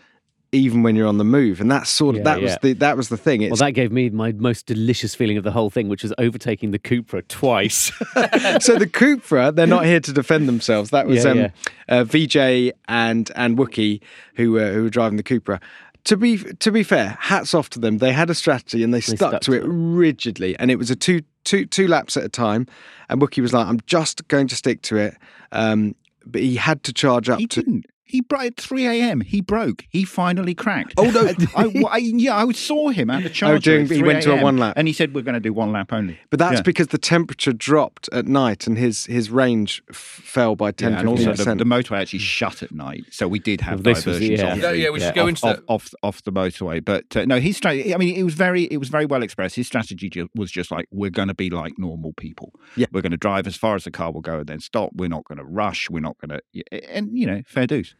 even 0.53 0.83
when 0.83 0.97
you're 0.97 1.07
on 1.07 1.17
the 1.17 1.23
move. 1.23 1.61
And 1.61 1.71
that's 1.71 1.89
sort 1.89 2.15
of, 2.15 2.19
Yeah, 2.19 2.23
that 2.25 2.41
was 2.41 2.57
the, 2.61 2.73
that 2.73 2.97
was 2.97 3.07
the 3.07 3.15
thing. 3.15 3.41
Well, 3.41 3.55
that 3.55 3.71
gave 3.71 3.89
me 3.91 4.09
my 4.09 4.33
most 4.33 4.65
delicious 4.65 5.15
feeling 5.15 5.37
of 5.37 5.45
the 5.45 5.51
whole 5.51 5.69
thing, 5.69 5.87
which 5.87 6.03
was 6.03 6.13
overtaking 6.17 6.71
the 6.71 6.79
Cupra 6.79 7.25
twice. 7.29 7.85
so 8.59 8.75
the 8.77 8.85
Cupra, 8.91 9.55
they're 9.55 9.65
not 9.65 9.85
here 9.85 10.01
to 10.01 10.11
defend 10.11 10.49
themselves. 10.49 10.89
That 10.89 11.07
was 11.07 11.23
Yeah, 11.23 11.31
um, 11.31 11.37
yeah. 11.37 11.49
Uh, 11.87 12.03
VJ 12.03 12.73
and, 12.89 13.31
and 13.35 13.57
Wookie 13.57 14.01
who 14.35 14.51
were, 14.51 14.73
who 14.73 14.83
were 14.83 14.89
driving 14.89 15.15
the 15.15 15.23
Cupra. 15.23 15.61
To 16.05 16.17
be 16.17 16.37
to 16.37 16.71
be 16.71 16.81
fair, 16.81 17.15
hats 17.19 17.53
off 17.53 17.69
to 17.69 17.79
them. 17.79 17.99
They 17.99 18.11
had 18.11 18.31
a 18.31 18.35
strategy 18.35 18.83
and 18.83 18.91
they, 18.91 19.01
stuck, 19.01 19.17
stuck 19.17 19.41
to 19.43 19.51
to 19.51 19.57
it 19.57 19.63
rigidly, 19.67 20.57
and 20.57 20.71
it 20.71 20.77
was 20.77 20.89
a 20.89 20.95
two 20.95 21.21
two 21.43 21.65
two 21.65 21.87
laps 21.87 22.17
at 22.17 22.23
a 22.23 22.29
time. 22.29 22.67
And 23.09 23.21
Wookie 23.21 23.41
was 23.41 23.53
like, 23.53 23.67
"I'm 23.67 23.79
just 23.85 24.27
going 24.27 24.47
to 24.47 24.55
stick 24.55 24.81
to 24.83 24.97
it." 24.97 25.17
Um, 25.51 25.95
but 26.25 26.41
he 26.41 26.55
had 26.55 26.83
to 26.83 26.93
charge 26.93 27.29
up 27.29 27.39
He 27.39 27.47
to 27.47 27.61
didn't. 27.61 27.85
He 28.11 28.21
broke 28.21 28.41
at 28.43 28.57
3 28.57 28.85
a.m. 28.87 29.21
He 29.21 29.39
broke. 29.41 29.85
He 29.89 30.03
finally 30.03 30.53
cracked. 30.53 30.93
Oh, 30.97 31.09
no. 31.09 31.31
I, 31.55 31.83
I- 31.89 31.97
yeah, 31.97 32.35
I 32.35 32.51
saw 32.51 32.89
him 32.89 33.09
at 33.09 33.23
the 33.23 33.29
charger. 33.29 33.59
doing- 33.77 33.85
at 33.85 33.91
he 33.91 34.03
went 34.03 34.23
to 34.23 34.33
a 34.33 34.41
one 34.41 34.57
lap. 34.57 34.73
and 34.77 34.87
he 34.87 34.93
said 34.93 35.15
we're 35.15 35.21
going 35.21 35.33
to 35.35 35.39
do 35.39 35.53
one 35.53 35.71
lap 35.71 35.93
only. 35.93 36.19
But 36.29 36.39
that's 36.39 36.55
Yeah. 36.57 36.61
because 36.63 36.87
the 36.87 36.97
temperature 36.97 37.53
dropped 37.53 38.09
at 38.11 38.27
night 38.27 38.67
and 38.67 38.77
his 38.77 39.05
his 39.05 39.29
range 39.29 39.81
f- 39.89 39.95
fell 39.95 40.55
by 40.55 40.71
10 40.71 40.91
Yeah, 40.93 40.99
and 40.99 41.07
also 41.09 41.33
the, 41.33 41.55
the 41.55 41.63
motorway 41.63 42.01
actually 42.01 42.19
shut 42.19 42.61
at 42.63 42.71
night, 42.73 43.05
so 43.11 43.27
we 43.27 43.39
did 43.39 43.61
have 43.61 43.83
This 43.83 44.05
was- 44.05 44.19
yeah. 44.19 44.51
obviously, 44.51 44.61
Yeah, 44.61 44.71
yeah, 44.85 44.89
we 44.89 44.99
should 44.99 45.15
go 45.15 45.23
off, 45.23 45.29
into 45.29 45.47
off, 45.47 45.55
that. 45.55 45.63
off 45.67 45.93
off 46.03 46.23
the 46.23 46.31
motorway. 46.31 46.83
But 46.83 47.15
uh, 47.15 47.25
no, 47.25 47.39
his 47.39 47.57
strategy. 47.57 47.93
I 47.93 47.97
mean, 47.97 48.15
it 48.15 48.23
was 48.23 48.33
very 48.33 48.63
it 48.65 48.77
was 48.77 48.89
very 48.89 49.05
well 49.05 49.23
expressed. 49.23 49.55
His 49.55 49.67
strategy 49.67 50.11
was 50.35 50.51
just 50.51 50.69
like 50.71 50.87
we're 50.91 51.09
going 51.09 51.27
to 51.29 51.33
be 51.33 51.49
like 51.49 51.73
normal 51.77 52.13
people. 52.13 52.53
Yeah. 52.75 52.87
we're 52.91 53.01
going 53.01 53.11
to 53.11 53.17
drive 53.17 53.47
as 53.47 53.55
far 53.55 53.75
as 53.75 53.83
the 53.85 53.91
car 53.91 54.11
will 54.11 54.21
go 54.21 54.39
and 54.39 54.47
then 54.47 54.59
stop. 54.59 54.91
We're 54.93 55.09
not 55.09 55.23
going 55.25 55.37
to 55.37 55.43
rush. 55.45 55.89
We're 55.89 55.99
not 56.01 56.17
going 56.19 56.39
to, 56.39 56.93
and 56.93 57.17
you 57.17 57.25
know, 57.25 57.41
fair 57.47 57.67
dues. 57.67 57.95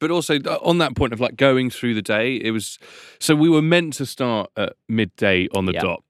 But 0.00 0.10
also 0.10 0.36
uh, 0.40 0.58
on 0.62 0.78
that 0.78 0.96
point 0.96 1.12
of 1.12 1.20
like 1.20 1.36
going 1.36 1.70
through 1.70 1.94
the 1.94 2.02
day, 2.02 2.36
it 2.36 2.52
was 2.52 2.78
so 3.18 3.34
we 3.34 3.48
were 3.48 3.62
meant 3.62 3.92
to 3.94 4.06
start 4.06 4.50
at 4.56 4.74
midday 4.88 5.48
on 5.54 5.66
the 5.66 5.72
Yeah. 5.74 5.80
dot. 5.82 6.04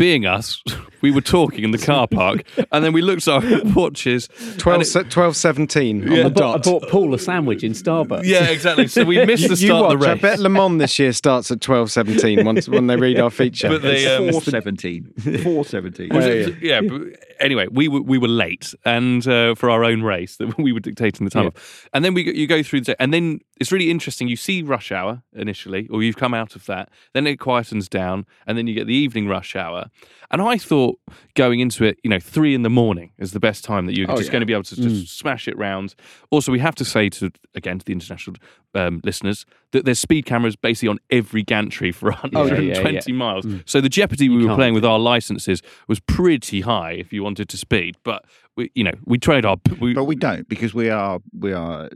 Being 0.00 0.24
us, 0.24 0.62
we 1.02 1.10
were 1.10 1.20
talking 1.20 1.62
in 1.62 1.72
the 1.72 1.78
car 1.78 2.08
park, 2.08 2.42
and 2.72 2.82
then 2.82 2.94
we 2.94 3.02
looked 3.02 3.28
at 3.28 3.44
our 3.44 3.60
watches. 3.74 4.28
12, 4.56 4.96
it- 4.96 5.10
12 5.10 5.36
17 5.36 6.02
on 6.02 6.08
the 6.08 6.24
I 6.24 6.28
bought, 6.30 6.66
I 6.66 6.70
bought 6.70 6.88
Paul 6.88 7.12
a 7.12 7.18
sandwich 7.18 7.62
in 7.62 7.72
Starbucks. 7.72 8.24
yeah, 8.24 8.44
exactly. 8.44 8.86
So 8.88 9.04
we 9.04 9.22
missed 9.26 9.44
the 9.44 9.50
you 9.56 9.66
start 9.68 9.82
watch, 9.82 9.94
of 9.94 10.00
the 10.00 10.06
race. 10.08 10.18
I 10.18 10.22
bet 10.22 10.38
Le 10.38 10.48
Mans 10.48 10.78
this 10.78 10.98
year 10.98 11.12
starts 11.12 11.50
at 11.50 11.60
12 11.60 11.90
17 11.92 12.46
once, 12.46 12.66
when 12.66 12.86
they 12.86 12.96
read 12.96 13.20
our 13.20 13.28
feature. 13.28 13.68
But 13.68 13.82
they, 13.82 14.06
um, 14.06 14.30
417. 14.32 15.12
417. 15.42 16.08
Was 16.16 16.24
Yeah, 16.24 16.32
it- 16.32 16.62
yeah. 16.62 16.80
but 16.80 17.02
anyway, 17.38 17.66
we 17.70 17.86
were 17.88 18.00
we 18.00 18.16
were 18.16 18.26
late, 18.28 18.72
and 18.86 19.26
uh, 19.28 19.54
for 19.54 19.68
our 19.68 19.84
own 19.84 20.02
race 20.02 20.36
that 20.38 20.56
we 20.56 20.72
were 20.72 20.80
dictating 20.80 21.26
the 21.26 21.30
time 21.30 21.48
of, 21.48 21.88
and 21.92 22.02
then 22.06 22.14
we 22.14 22.22
you 22.34 22.46
go 22.46 22.62
through 22.62 22.80
the 22.80 22.86
day, 22.86 22.96
and 22.98 23.12
then 23.12 23.40
it's 23.60 23.70
really 23.70 23.90
interesting. 23.90 24.28
You 24.28 24.36
see 24.36 24.62
rush 24.62 24.90
hour 24.90 25.22
initially, 25.34 25.88
or 25.88 26.02
you've 26.02 26.16
come 26.16 26.32
out 26.32 26.56
of 26.56 26.64
that, 26.66 26.88
then 27.12 27.26
it 27.26 27.38
quietens 27.38 27.86
down, 27.90 28.24
and 28.46 28.56
then 28.56 28.66
you 28.66 28.72
get 28.74 28.86
the 28.86 28.94
evening 28.94 29.28
rush 29.28 29.54
hour. 29.54 29.88
And 30.32 30.40
I 30.40 30.58
thought 30.58 30.98
going 31.34 31.58
into 31.60 31.84
it, 31.84 31.98
you 32.04 32.10
know, 32.10 32.20
three 32.20 32.54
in 32.54 32.62
the 32.62 32.70
morning 32.70 33.10
is 33.18 33.32
the 33.32 33.40
best 33.40 33.64
time 33.64 33.86
that 33.86 33.96
you're 33.96 34.08
Oh, 34.10 34.14
just 34.16 34.26
yeah. 34.28 34.32
going 34.32 34.40
to 34.40 34.46
be 34.46 34.52
able 34.52 34.62
to 34.64 34.76
just 34.76 35.18
smash 35.18 35.48
it 35.48 35.58
round. 35.58 35.94
Also, 36.30 36.52
we 36.52 36.60
have 36.60 36.74
to 36.76 36.84
say 36.84 37.08
to 37.08 37.30
again 37.56 37.78
to 37.80 37.84
the 37.84 37.92
international 37.92 38.36
um, 38.74 39.00
listeners 39.02 39.44
that 39.72 39.84
there's 39.84 39.98
speed 39.98 40.26
cameras 40.26 40.54
basically 40.54 40.88
on 40.88 40.98
every 41.10 41.42
gantry 41.42 41.90
for 41.90 42.12
Oh, 42.12 42.18
yeah, 42.32 42.38
120 42.38 42.94
yeah, 42.94 43.00
yeah. 43.06 43.14
miles. 43.14 43.44
So 43.66 43.80
the 43.80 43.88
jeopardy 43.88 44.28
we 44.28 44.46
were 44.46 44.54
playing 44.54 44.74
with 44.74 44.84
our 44.84 44.98
licenses 45.00 45.62
was 45.88 45.98
pretty 46.00 46.60
high 46.60 46.92
if 46.92 47.12
you 47.12 47.24
wanted 47.24 47.48
to 47.48 47.56
speed. 47.56 47.96
But 48.04 48.24
we, 48.56 48.70
you 48.74 48.84
know, 48.84 48.94
we 49.04 49.18
trade 49.18 49.44
our. 49.44 49.56
We, 49.80 49.94
But 49.94 50.04
we 50.04 50.14
don't 50.14 50.48
because 50.48 50.72
we 50.74 50.90
are 50.90 51.20
we 51.36 51.52
are 51.52 51.88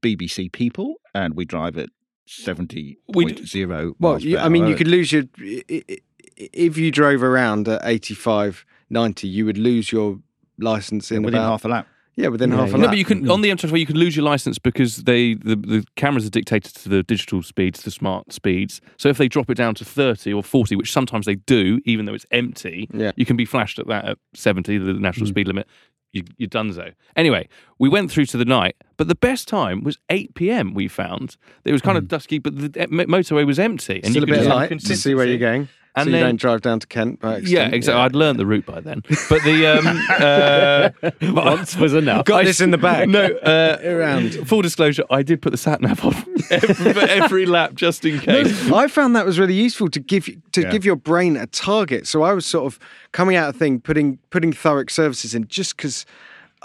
BBC 0.00 0.50
people 0.52 0.96
and 1.14 1.34
we 1.34 1.44
drive 1.44 1.78
at 1.78 1.88
seventy 2.26 2.98
point 3.12 3.46
zero. 3.46 3.94
Well, 4.00 4.18
you, 4.20 4.38
I 4.38 4.48
mean, 4.48 4.66
you 4.66 4.74
could 4.74 4.88
lose 4.88 5.12
your. 5.12 5.24
i- 5.40 5.62
i- 5.70 5.98
If 6.36 6.76
you 6.76 6.90
drove 6.90 7.22
around 7.22 7.68
at 7.68 7.80
85, 7.84 8.64
90, 8.90 9.28
you 9.28 9.46
would 9.46 9.58
lose 9.58 9.92
your 9.92 10.18
license 10.58 11.10
in 11.10 11.22
within 11.22 11.40
about. 11.40 11.50
half 11.50 11.64
a 11.64 11.68
lap. 11.68 11.86
yeah, 12.16 12.28
within 12.28 12.50
Yeah, 12.50 12.56
half 12.58 12.68
a 12.68 12.70
yeah. 12.72 12.76
no, 12.78 12.88
but 12.88 12.98
you 12.98 13.04
can 13.04 13.28
on 13.30 13.40
the 13.40 13.50
M25 13.50 13.78
you 13.80 13.86
can 13.86 13.96
lose 13.96 14.14
your 14.16 14.24
license 14.24 14.58
because 14.58 14.98
they 14.98 15.34
the, 15.34 15.56
the 15.56 15.84
cameras 15.96 16.24
are 16.26 16.30
dictated 16.30 16.74
to 16.76 16.88
the 16.88 17.02
digital 17.02 17.42
speeds, 17.42 17.82
the 17.82 17.90
smart 17.90 18.32
speeds. 18.32 18.80
So 18.96 19.08
if 19.08 19.18
they 19.18 19.26
drop 19.28 19.50
it 19.50 19.56
down 19.56 19.74
to 19.76 19.84
30 19.84 20.32
or 20.32 20.42
40, 20.42 20.76
which 20.76 20.92
sometimes 20.92 21.26
they 21.26 21.34
do, 21.36 21.80
even 21.84 22.04
though 22.06 22.14
it's 22.14 22.26
empty, 22.30 22.88
Yeah. 22.92 23.12
you 23.16 23.26
can 23.26 23.36
be 23.36 23.44
flashed 23.44 23.78
at 23.78 23.86
that 23.88 24.04
at 24.04 24.18
70, 24.34 24.78
the 24.78 24.92
national 24.94 25.26
speed 25.26 25.46
limit. 25.48 25.66
You, 26.12 26.22
you're 26.36 26.46
done 26.46 26.72
so. 26.72 26.90
Anyway, 27.16 27.48
we 27.80 27.88
went 27.88 28.08
through 28.12 28.26
to 28.26 28.36
the 28.36 28.44
night, 28.44 28.76
but 28.96 29.08
the 29.08 29.16
best 29.16 29.48
time 29.48 29.82
was 29.82 29.98
8 30.10 30.34
p.m. 30.36 30.72
We 30.72 30.86
found 30.86 31.36
it 31.64 31.72
was 31.72 31.82
kind 31.82 31.98
of 31.98 32.06
dusky, 32.06 32.38
but 32.38 32.56
the 32.56 32.80
eh, 32.80 32.86
motorway 32.86 33.44
was 33.44 33.58
empty, 33.58 33.96
and 33.96 34.12
Still 34.12 34.14
you 34.14 34.22
a 34.22 34.26
could 34.26 34.30
bit 34.30 34.36
just 34.44 34.48
light 34.48 34.80
to 34.80 34.96
see 34.96 35.14
where 35.16 35.26
you're 35.26 35.38
going. 35.38 35.68
And 35.96 36.06
so 36.06 36.10
then- 36.10 36.20
you 36.20 36.26
don't 36.26 36.40
drive 36.40 36.60
down 36.62 36.80
to 36.80 36.86
Kent 36.88 37.20
by 37.20 37.34
accident. 37.36 37.50
Yeah, 37.52 37.68
exactly. 37.68 38.00
I'd 38.02 38.14
learned 38.16 38.38
the 38.40 38.46
route 38.46 38.66
by 38.66 38.80
then, 38.80 39.02
but 39.28 39.42
the 39.44 39.66
um, 39.66 41.12
uh, 41.32 41.32
Once 41.40 41.76
was 41.76 41.94
enough. 41.94 42.24
Got 42.24 42.44
this 42.44 42.60
in 42.60 42.70
the 42.72 42.78
bag. 42.78 43.08
No, 43.08 43.24
uh, 43.42 43.78
Around. 43.84 44.32
Full 44.48 44.62
disclosure, 44.62 45.04
I 45.10 45.22
did 45.22 45.40
put 45.40 45.50
the 45.50 45.56
sat 45.56 45.80
nav 45.80 46.04
on 46.04 46.14
every, 46.50 47.00
every 47.02 47.46
lap 47.46 47.74
just 47.74 48.04
in 48.04 48.18
case. 48.18 48.70
I 48.72 48.88
found 48.88 49.14
that 49.14 49.24
was 49.24 49.38
really 49.38 49.54
useful 49.54 49.88
to 49.90 50.00
give 50.00 50.28
to 50.52 50.62
Yeah. 50.62 50.70
give 50.70 50.84
your 50.84 50.96
brain 50.96 51.36
a 51.36 51.46
target. 51.46 52.06
So 52.08 52.22
I 52.22 52.32
was 52.32 52.44
sort 52.44 52.66
of 52.66 52.78
coming 53.12 53.36
out 53.36 53.48
of 53.50 53.56
thing, 53.56 53.80
putting 53.80 54.18
putting 54.30 54.52
Thurrock 54.52 54.90
services 54.90 55.34
in 55.34 55.46
just 55.48 55.76
because. 55.76 56.04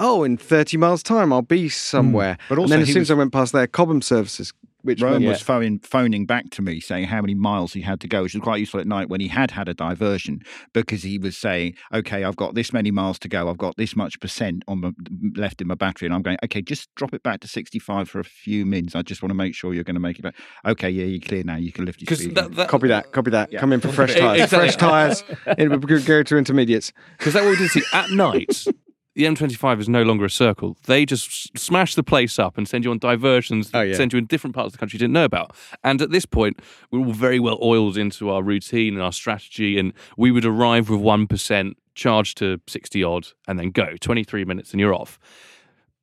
Oh, 0.02 0.24
in 0.24 0.38
thirty 0.38 0.78
miles 0.78 1.04
time, 1.04 1.34
I'll 1.34 1.42
be 1.42 1.68
somewhere. 1.68 2.38
But 2.48 2.58
and 2.60 2.70
then 2.70 2.80
as 2.80 2.88
soon 2.88 3.00
was- 3.02 3.08
as 3.10 3.12
I 3.12 3.16
went 3.16 3.34
past 3.34 3.52
there, 3.52 3.68
Cobham 3.68 4.02
services, 4.02 4.54
which 4.82 5.02
Rome 5.02 5.14
went- 5.14 5.26
was 5.26 5.42
phoning, 5.42 5.80
phoning 5.80 6.26
back 6.26 6.50
to 6.52 6.62
me 6.62 6.80
saying 6.80 7.06
how 7.06 7.22
many 7.22 7.36
miles 7.36 7.74
he 7.74 7.82
had 7.82 8.00
to 8.02 8.08
go, 8.08 8.24
which 8.24 8.34
was 8.34 8.42
quite 8.44 8.60
useful 8.60 8.80
at 8.80 8.88
night 8.88 9.10
when 9.10 9.20
he 9.22 9.28
had 9.28 9.52
had 9.52 9.68
a 9.68 9.74
diversion 9.74 10.42
because 10.74 11.04
he 11.04 11.18
was 11.18 11.36
saying, 11.38 11.76
"Okay, 11.94 12.24
I've 12.24 12.36
got 12.36 12.56
this 12.56 12.72
many 12.72 12.92
miles 12.92 13.20
to 13.20 13.28
go. 13.28 13.50
I've 13.50 13.58
got 13.58 13.76
this 13.78 13.96
much 13.96 14.20
percent 14.20 14.64
on 14.68 14.82
my, 14.82 14.92
left 15.36 15.62
in 15.62 15.68
my 15.68 15.76
battery," 15.76 16.06
and 16.08 16.16
I'm 16.16 16.22
going, 16.22 16.38
"Okay, 16.44 16.62
just 16.62 16.88
drop 16.96 17.14
it 17.14 17.24
back 17.24 17.42
to 17.42 17.48
65 17.48 18.10
for 18.10 18.20
a 18.20 18.24
few 18.24 18.66
mins. 18.66 18.96
I 18.96 19.02
just 19.02 19.22
want 19.22 19.32
to 19.32 19.36
make 19.36 19.54
sure 19.56 19.74
you're 19.74 19.84
going 19.84 19.96
to 19.96 20.00
make 20.00 20.20
it 20.20 20.22
back." 20.22 20.36
Okay, 20.66 20.90
yeah, 20.90 21.06
you're 21.06 21.20
clear 21.20 21.44
now. 21.44 21.58
You 21.58 21.72
can 21.72 21.86
lift 21.86 22.02
your 22.02 22.06
Because 22.06 22.20
speed. 22.20 22.36
that, 22.36 22.56
that, 22.56 22.70
Copy 22.70 22.88
that. 22.88 23.12
Copy 23.12 23.32
that. 23.32 23.52
Yeah. 23.52 23.60
Come 23.60 23.74
in 23.74 23.82
for 23.82 23.90
fresh 23.92 24.16
tires. 24.16 24.42
exactly. 24.44 24.60
Fresh 24.70 24.76
tires. 24.78 25.24
It 25.58 25.70
would 25.70 26.06
go 26.06 26.24
to 26.24 26.38
intermediates. 26.38 26.94
Because 27.18 27.34
that 27.34 27.44
what 27.44 27.52
we 27.52 27.58
did 27.58 27.70
see 27.72 27.84
at 27.94 28.12
night. 28.12 28.66
The 29.20 29.26
M25 29.26 29.82
is 29.82 29.90
no 29.90 30.04
longer 30.04 30.24
a 30.24 30.30
circle. 30.30 30.78
They 30.86 31.06
just 31.06 31.58
smash 31.58 31.96
the 31.96 32.04
place 32.04 32.40
up 32.40 32.58
and 32.58 32.66
send 32.66 32.86
you 32.86 32.92
on 32.92 33.00
diversions, 33.00 33.70
Oh, 33.74 33.82
yeah. 33.82 33.94
send 33.94 34.14
you 34.14 34.18
in 34.20 34.28
different 34.28 34.56
parts 34.56 34.68
of 34.68 34.72
the 34.72 34.78
country 34.78 34.96
you 34.96 35.00
didn't 35.00 35.12
know 35.12 35.26
about. 35.26 35.54
And 35.84 36.02
at 36.02 36.12
this 36.12 36.26
point, 36.26 36.62
we're 36.90 37.00
all 37.06 37.12
very 37.12 37.38
well 37.38 37.60
oiled 37.62 37.98
into 37.98 38.30
our 38.30 38.42
routine 38.42 38.94
and 38.94 39.04
our 39.04 39.12
strategy, 39.12 39.78
and 39.78 39.92
we 40.16 40.32
would 40.32 40.46
arrive 40.46 40.90
with 40.90 41.02
1%, 41.02 41.74
charge 41.96 42.34
to 42.36 42.62
60 42.66 43.04
odd, 43.04 43.28
and 43.46 43.60
then 43.60 43.72
go 43.72 43.98
23 44.00 44.46
minutes 44.46 44.72
and 44.72 44.80
you're 44.80 44.94
off. 44.94 45.20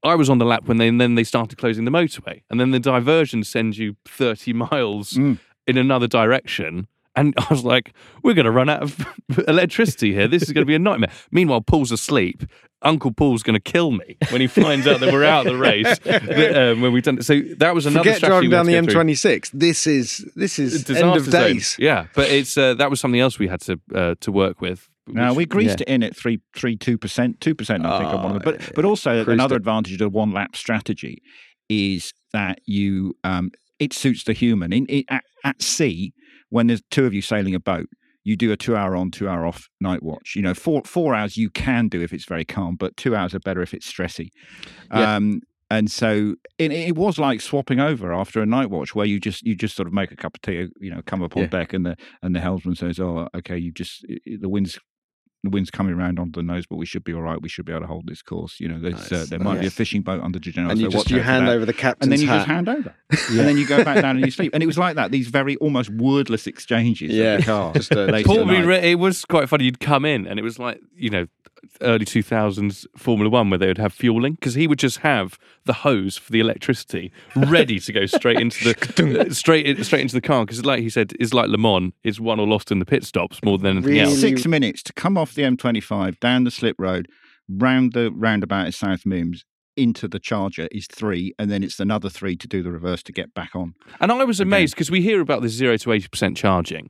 I 0.03 0.15
was 0.15 0.29
on 0.29 0.37
the 0.37 0.45
lap 0.45 0.69
when 0.69 0.77
they, 0.77 0.87
and 0.89 1.01
then 1.01 1.15
they 1.15 1.25
started 1.25 1.57
closing 1.57 1.87
the 1.87 1.91
motorway, 1.91 2.43
and 2.51 2.61
then 2.61 2.71
the 2.71 2.79
diversion 2.81 3.45
sends 3.45 3.79
you 3.79 3.97
30 4.05 4.53
miles 4.69 5.15
Mm. 5.15 5.39
in 5.67 5.79
another 5.79 6.07
direction. 6.07 6.87
And 7.19 7.33
I 7.39 7.47
was 7.49 7.65
like, 7.65 7.95
we're 8.23 8.35
going 8.35 8.45
to 8.45 8.51
run 8.51 8.69
out 8.69 8.83
of 8.83 9.07
electricity 9.49 10.13
here. 10.13 10.29
This 10.29 10.43
is 10.43 10.53
going 10.53 10.61
to 10.61 10.67
be 10.67 10.75
a 10.75 10.79
nightmare. 10.79 11.11
Meanwhile, 11.31 11.63
Paul's 11.63 11.91
asleep. 11.91 12.43
Uncle 12.87 13.13
Paul's 13.13 13.43
going 13.43 13.55
to 13.55 13.61
kill 13.73 13.91
me 13.91 14.17
when 14.31 14.41
he 14.41 14.47
finds 14.47 14.87
out 14.87 15.01
that 15.01 15.13
we're 15.13 15.25
out 15.25 15.47
of 15.47 15.53
the 15.53 15.59
race. 15.59 15.99
that, 16.05 16.57
um, 16.73 16.81
when 16.81 16.93
we've 16.93 17.03
done 17.03 17.21
So 17.23 17.41
that 17.59 17.75
was 17.75 17.87
another 17.87 18.01
Forget 18.05 18.17
strategy 18.19 18.49
driving 18.49 18.51
we 18.51 18.57
down 18.57 18.67
the 18.67 18.73
had 18.73 18.85
to 18.89 18.95
go 18.95 19.03
through. 19.03 19.13
M26. 19.15 19.51
This 19.53 19.87
is 19.87 20.31
this 20.37 20.59
is 20.59 20.85
Disaster 20.85 21.07
end 21.07 21.17
of 21.17 21.25
zone. 21.25 21.43
days. 21.43 21.77
Yeah, 21.79 22.07
but 22.15 22.29
it's 22.31 22.57
uh, 22.57 22.75
that 22.75 22.89
was 22.91 23.01
something 23.01 23.21
else 23.21 23.39
we 23.39 23.49
had 23.49 23.61
to 23.63 23.81
uh, 23.95 24.15
to 24.21 24.33
work 24.33 24.61
with. 24.61 24.89
No, 25.09 25.29
which- 25.29 25.37
we 25.37 25.47
greased 25.47 25.81
it 25.81 25.89
in 25.89 26.03
at 26.03 26.17
three, 26.17 26.41
three, 26.57 26.77
two 26.77 26.99
percent, 26.99 27.41
two 27.41 27.55
percent. 27.55 27.85
I 27.87 27.99
think 27.99 28.11
on 28.13 28.23
one 28.25 28.37
of 28.37 28.43
them. 28.43 28.55
Oh, 28.55 28.59
But 28.65 28.75
but 28.75 28.85
also 28.85 29.23
cruised 29.25 29.29
another 29.29 29.55
it. 29.57 29.59
advantage 29.59 29.93
of 29.95 29.99
the 29.99 30.09
one 30.09 30.33
lap 30.33 30.57
strategy 30.57 31.23
is 31.69 32.13
that 32.33 32.59
you 32.67 33.15
um, 33.25 33.51
it 33.79 33.93
suits 33.93 34.25
the 34.25 34.33
human. 34.33 34.73
In 34.73 34.87
it, 34.89 35.05
at, 35.09 35.25
at 35.45 35.63
sea, 35.63 36.13
when 36.51 36.67
there's 36.69 36.83
two 36.91 37.05
of 37.07 37.13
you 37.15 37.23
sailing 37.23 37.55
a 37.55 37.61
boat, 37.61 37.89
you 38.27 38.37
do 38.37 38.51
a 38.51 38.57
two 38.57 38.75
hour 38.75 38.97
on, 38.97 39.13
two 39.13 39.29
hour 39.29 39.47
off 39.47 39.69
night 39.81 40.03
watch. 40.03 40.35
You 40.35 40.43
know, 40.43 40.53
four 40.53 40.83
four 40.85 41.15
hours 41.15 41.37
you 41.37 41.49
can 41.49 41.87
do 41.89 42.03
if 42.03 42.13
it's 42.13 42.25
very 42.27 42.45
calm, 42.45 42.75
but 42.75 42.97
two 42.97 43.15
hours 43.15 43.35
are 43.35 43.39
better 43.39 43.63
if 43.63 43.73
it's 43.73 43.91
stressy. 43.91 44.29
Yeah. 44.93 45.15
Um, 45.15 45.41
and 45.71 45.91
so 45.91 46.35
it, 46.59 46.73
it 46.73 46.97
was 46.97 47.19
like 47.19 47.41
swapping 47.41 47.79
over 47.81 48.13
after 48.13 48.41
a 48.43 48.47
night 48.47 48.69
watch, 48.71 48.95
where 48.97 49.07
you 49.07 49.21
just 49.21 49.43
you 49.45 49.55
just 49.55 49.77
sort 49.77 49.87
of 49.87 49.95
make 49.95 50.11
a 50.11 50.17
cup 50.17 50.35
of 50.35 50.41
tea, 50.43 50.69
you 50.81 50.91
know, 50.91 51.03
come 51.07 51.23
up 51.23 51.37
on 51.37 51.43
Yeah. 51.45 51.49
deck, 51.49 51.73
and 51.73 51.87
the 51.87 51.97
and 52.23 52.35
the 52.35 52.41
helmsman 52.41 52.75
says, 52.75 52.99
"Oh, 52.99 53.29
okay, 53.35 53.57
you 53.59 53.71
just 53.73 54.05
the 54.27 54.49
wind's 54.49 54.79
the 55.45 55.51
wind's 55.51 55.71
coming 55.71 55.95
around 55.95 56.19
onto 56.19 56.41
the 56.41 56.43
nose, 56.43 56.67
but 56.67 56.77
we 56.77 56.87
should 56.87 57.05
be 57.05 57.13
all 57.15 57.23
right. 57.23 57.41
We 57.41 57.49
should 57.49 57.65
be 57.65 57.73
able 57.73 57.83
to 57.83 57.87
hold 57.87 58.07
this 58.07 58.23
course. 58.23 58.59
You 58.59 58.69
know, 58.69 58.81
there's, 58.81 59.13
uh, 59.13 59.27
there 59.29 59.39
might 59.39 59.61
be 59.61 59.67
a 59.67 59.71
fishing 59.71 60.03
boat 60.03 60.23
under 60.23 60.39
Genoa, 60.39 60.71
And 60.71 60.81
you 60.81 60.87
so 60.87 60.99
just 60.99 61.11
you 61.11 61.21
hand 61.21 61.49
over 61.49 61.65
the 61.65 61.73
captain's 61.73 62.05
and 62.05 62.13
then 62.13 62.21
you 62.21 62.27
hat. 62.27 62.37
just 62.39 62.49
hand 62.49 62.69
over, 62.69 62.95
and 63.11 63.39
then 63.39 63.57
you 63.57 63.67
go 63.67 63.85
back 63.85 64.03
down 64.03 64.17
and 64.17 64.25
you 64.25 64.31
sleep. 64.31 64.53
And 64.55 64.63
it 64.63 64.67
was 64.67 64.79
like 64.79 64.97
that. 64.97 65.11
These 65.13 65.29
very 65.29 65.57
almost 65.57 65.91
wordless 65.91 66.47
exchanges. 66.47 67.13
Yeah, 67.13 67.35
of 67.35 67.41
the 67.41 67.47
car. 67.47 67.73
just 67.75 67.93
a- 67.93 68.07
later 68.07 68.27
Paul, 68.27 68.45
we 68.45 68.61
re- 68.61 68.91
it 68.93 68.99
was 68.99 69.25
quite 69.25 69.49
funny. 69.49 69.65
You'd 69.65 69.81
come 69.81 70.05
in, 70.05 70.27
and 70.27 70.39
it 70.39 70.43
was 70.43 70.59
like 70.59 70.81
you 70.97 71.11
know, 71.11 71.27
early 71.81 72.05
two 72.05 72.23
thousands 72.23 72.87
Formula 72.97 73.29
One, 73.31 73.51
where 73.51 73.59
they 73.59 73.67
would 73.67 73.79
have 73.79 73.93
fueling 73.93 74.35
because 74.35 74.55
he 74.55 74.67
would 74.67 74.79
just 74.79 74.99
have 74.99 75.39
the 75.65 75.73
hose 75.73 76.17
for 76.17 76.33
the 76.33 76.41
electricity 76.41 77.13
ready 77.35 77.79
to 77.81 77.93
go 77.93 78.07
straight 78.07 78.41
into 78.41 78.65
the 78.73 79.21
uh, 79.29 79.33
straight 79.33 79.79
uh, 79.79 79.83
straight 79.85 80.03
into 80.03 80.15
the 80.15 80.21
car. 80.21 80.45
Because, 80.45 80.65
like 80.65 80.81
he 80.81 80.91
said, 80.91 81.13
it's 81.21 81.35
like 81.35 81.49
Le 81.49 81.59
Mans. 81.59 81.93
It's 82.05 82.21
won 82.21 82.41
or 82.41 82.47
lost 82.47 82.71
in 82.71 82.79
the 82.79 82.85
pit 82.87 83.05
stops 83.05 83.41
more 83.45 83.59
than 83.59 83.79
anything 83.79 83.91
Really? 83.93 84.01
else. 84.11 84.21
six 84.21 84.47
minutes 84.47 84.83
to 84.85 84.93
come 84.93 85.17
off 85.19 85.35
the 85.35 85.43
M25 85.43 86.21
down 86.21 86.45
the 86.45 86.51
slip 86.51 86.77
road, 86.79 87.09
round 87.49 87.93
the 87.93 88.11
roundabout 88.13 88.67
at 88.67 88.75
South 88.75 89.03
Mimms 89.05 89.41
into 89.77 90.09
the 90.09 90.19
charger 90.19 90.69
is 90.73 90.87
three, 90.87 91.35
and 91.39 91.51
then 91.51 91.63
it's 91.63 91.79
another 91.79 92.09
three 92.09 92.35
to 92.35 92.49
do 92.49 92.63
the 92.63 92.71
reverse 92.71 93.03
to 93.03 93.13
get 93.13 93.35
back 93.35 93.55
on. 93.55 93.75
And 94.01 94.11
I 94.11 94.25
was 94.25 94.41
amazed 94.41 94.75
because 94.75 94.91
we 94.91 95.03
hear 95.03 95.21
about 95.21 95.43
this 95.43 95.53
zero 95.53 95.77
to 95.77 95.93
eighty 95.93 96.09
percent 96.09 96.37
charging, 96.37 96.89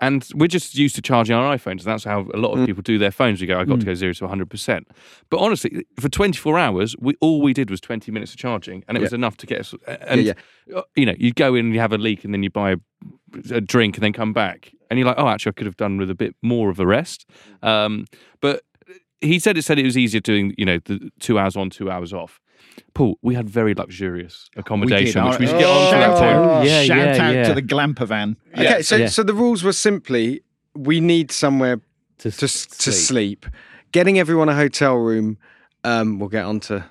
and 0.00 0.28
we're 0.34 0.48
just 0.48 0.74
used 0.74 0.96
to 0.96 1.02
charging 1.02 1.36
our 1.36 1.56
iPhones. 1.56 1.82
That's 1.84 2.04
how 2.04 2.26
a 2.34 2.38
lot 2.38 2.52
of 2.52 2.58
Mm. 2.58 2.66
people 2.66 2.82
do 2.82 2.98
their 2.98 3.10
phones. 3.10 3.40
We 3.40 3.46
go, 3.46 3.58
I 3.58 3.64
got 3.64 3.80
to 3.80 3.86
go 3.86 3.94
zero 3.94 4.12
to 4.12 4.24
one 4.24 4.28
hundred 4.28 4.50
percent. 4.50 4.88
But 5.30 5.38
honestly, 5.38 5.86
for 6.00 6.08
twenty 6.08 6.38
four 6.38 6.58
hours, 6.58 6.96
we 6.98 7.14
all 7.20 7.40
we 7.40 7.52
did 7.52 7.70
was 7.70 7.80
twenty 7.80 8.10
minutes 8.12 8.32
of 8.32 8.38
charging, 8.38 8.84
and 8.88 8.96
it 8.98 9.00
was 9.00 9.12
enough 9.12 9.36
to 9.38 9.46
get 9.46 9.60
us. 9.60 9.74
And 9.86 10.22
yeah. 10.22 10.32
uh, 10.74 10.82
you 10.96 11.06
know, 11.06 11.14
you 11.18 11.32
go 11.32 11.54
in 11.54 11.66
and 11.66 11.74
you 11.74 11.80
have 11.80 11.92
a 11.92 11.98
leak, 11.98 12.24
and 12.24 12.34
then 12.34 12.42
you 12.42 12.50
buy 12.50 12.72
a, 12.72 12.76
a 13.50 13.60
drink, 13.60 13.96
and 13.96 14.02
then 14.02 14.12
come 14.12 14.32
back, 14.32 14.72
and 14.90 14.98
you're 14.98 15.06
like, 15.06 15.18
oh, 15.18 15.28
actually, 15.28 15.50
I 15.50 15.54
could 15.54 15.66
have 15.66 15.76
done 15.76 15.96
with 15.96 16.10
a 16.10 16.14
bit 16.14 16.34
more 16.42 16.70
of 16.70 16.80
a 16.80 16.86
rest. 16.86 17.26
Um, 17.62 18.06
but 18.40 18.62
he 19.20 19.38
said 19.38 19.56
it 19.56 19.62
said 19.62 19.78
it 19.78 19.84
was 19.84 19.96
easier 19.96 20.20
doing, 20.20 20.54
you 20.58 20.64
know, 20.66 20.78
the 20.84 21.10
two 21.20 21.38
hours 21.38 21.56
on, 21.56 21.70
two 21.70 21.90
hours 21.90 22.12
off. 22.12 22.40
Paul, 22.94 23.18
we 23.22 23.34
had 23.34 23.48
very 23.50 23.74
luxurious 23.74 24.48
accommodation, 24.56 25.20
Our- 25.20 25.30
which 25.30 25.40
we 25.40 25.46
should 25.46 25.58
get 25.58 25.66
on 25.68 25.84
to 25.86 25.90
shout 25.90 26.16
that 26.16 26.18
too. 26.20 26.24
out, 26.24 26.60
Oh, 26.60 26.62
yeah, 26.64 26.82
shout 26.84 26.96
yeah, 27.16 27.26
out 27.28 27.34
yeah. 27.34 27.48
to 27.48 27.54
the 27.54 27.62
Glamper 27.62 28.06
van. 28.06 28.36
Okay, 28.56 28.82
so 28.82 28.96
Yeah. 28.96 29.06
so 29.08 29.22
the 29.22 29.34
rules 29.34 29.62
were 29.64 29.72
simply 29.72 30.42
we 30.76 31.00
need 31.00 31.30
somewhere 31.30 31.80
To, 32.18 32.30
to 32.30 32.44
s- 32.44 32.66
to 32.66 32.92
sleep. 32.92 33.46
Getting 33.92 34.18
everyone 34.18 34.48
a 34.48 34.54
hotel 34.54 34.94
room. 34.96 35.38
Um, 35.84 36.18
we'll 36.18 36.28
get 36.30 36.44
on 36.44 36.60
to 36.60 36.84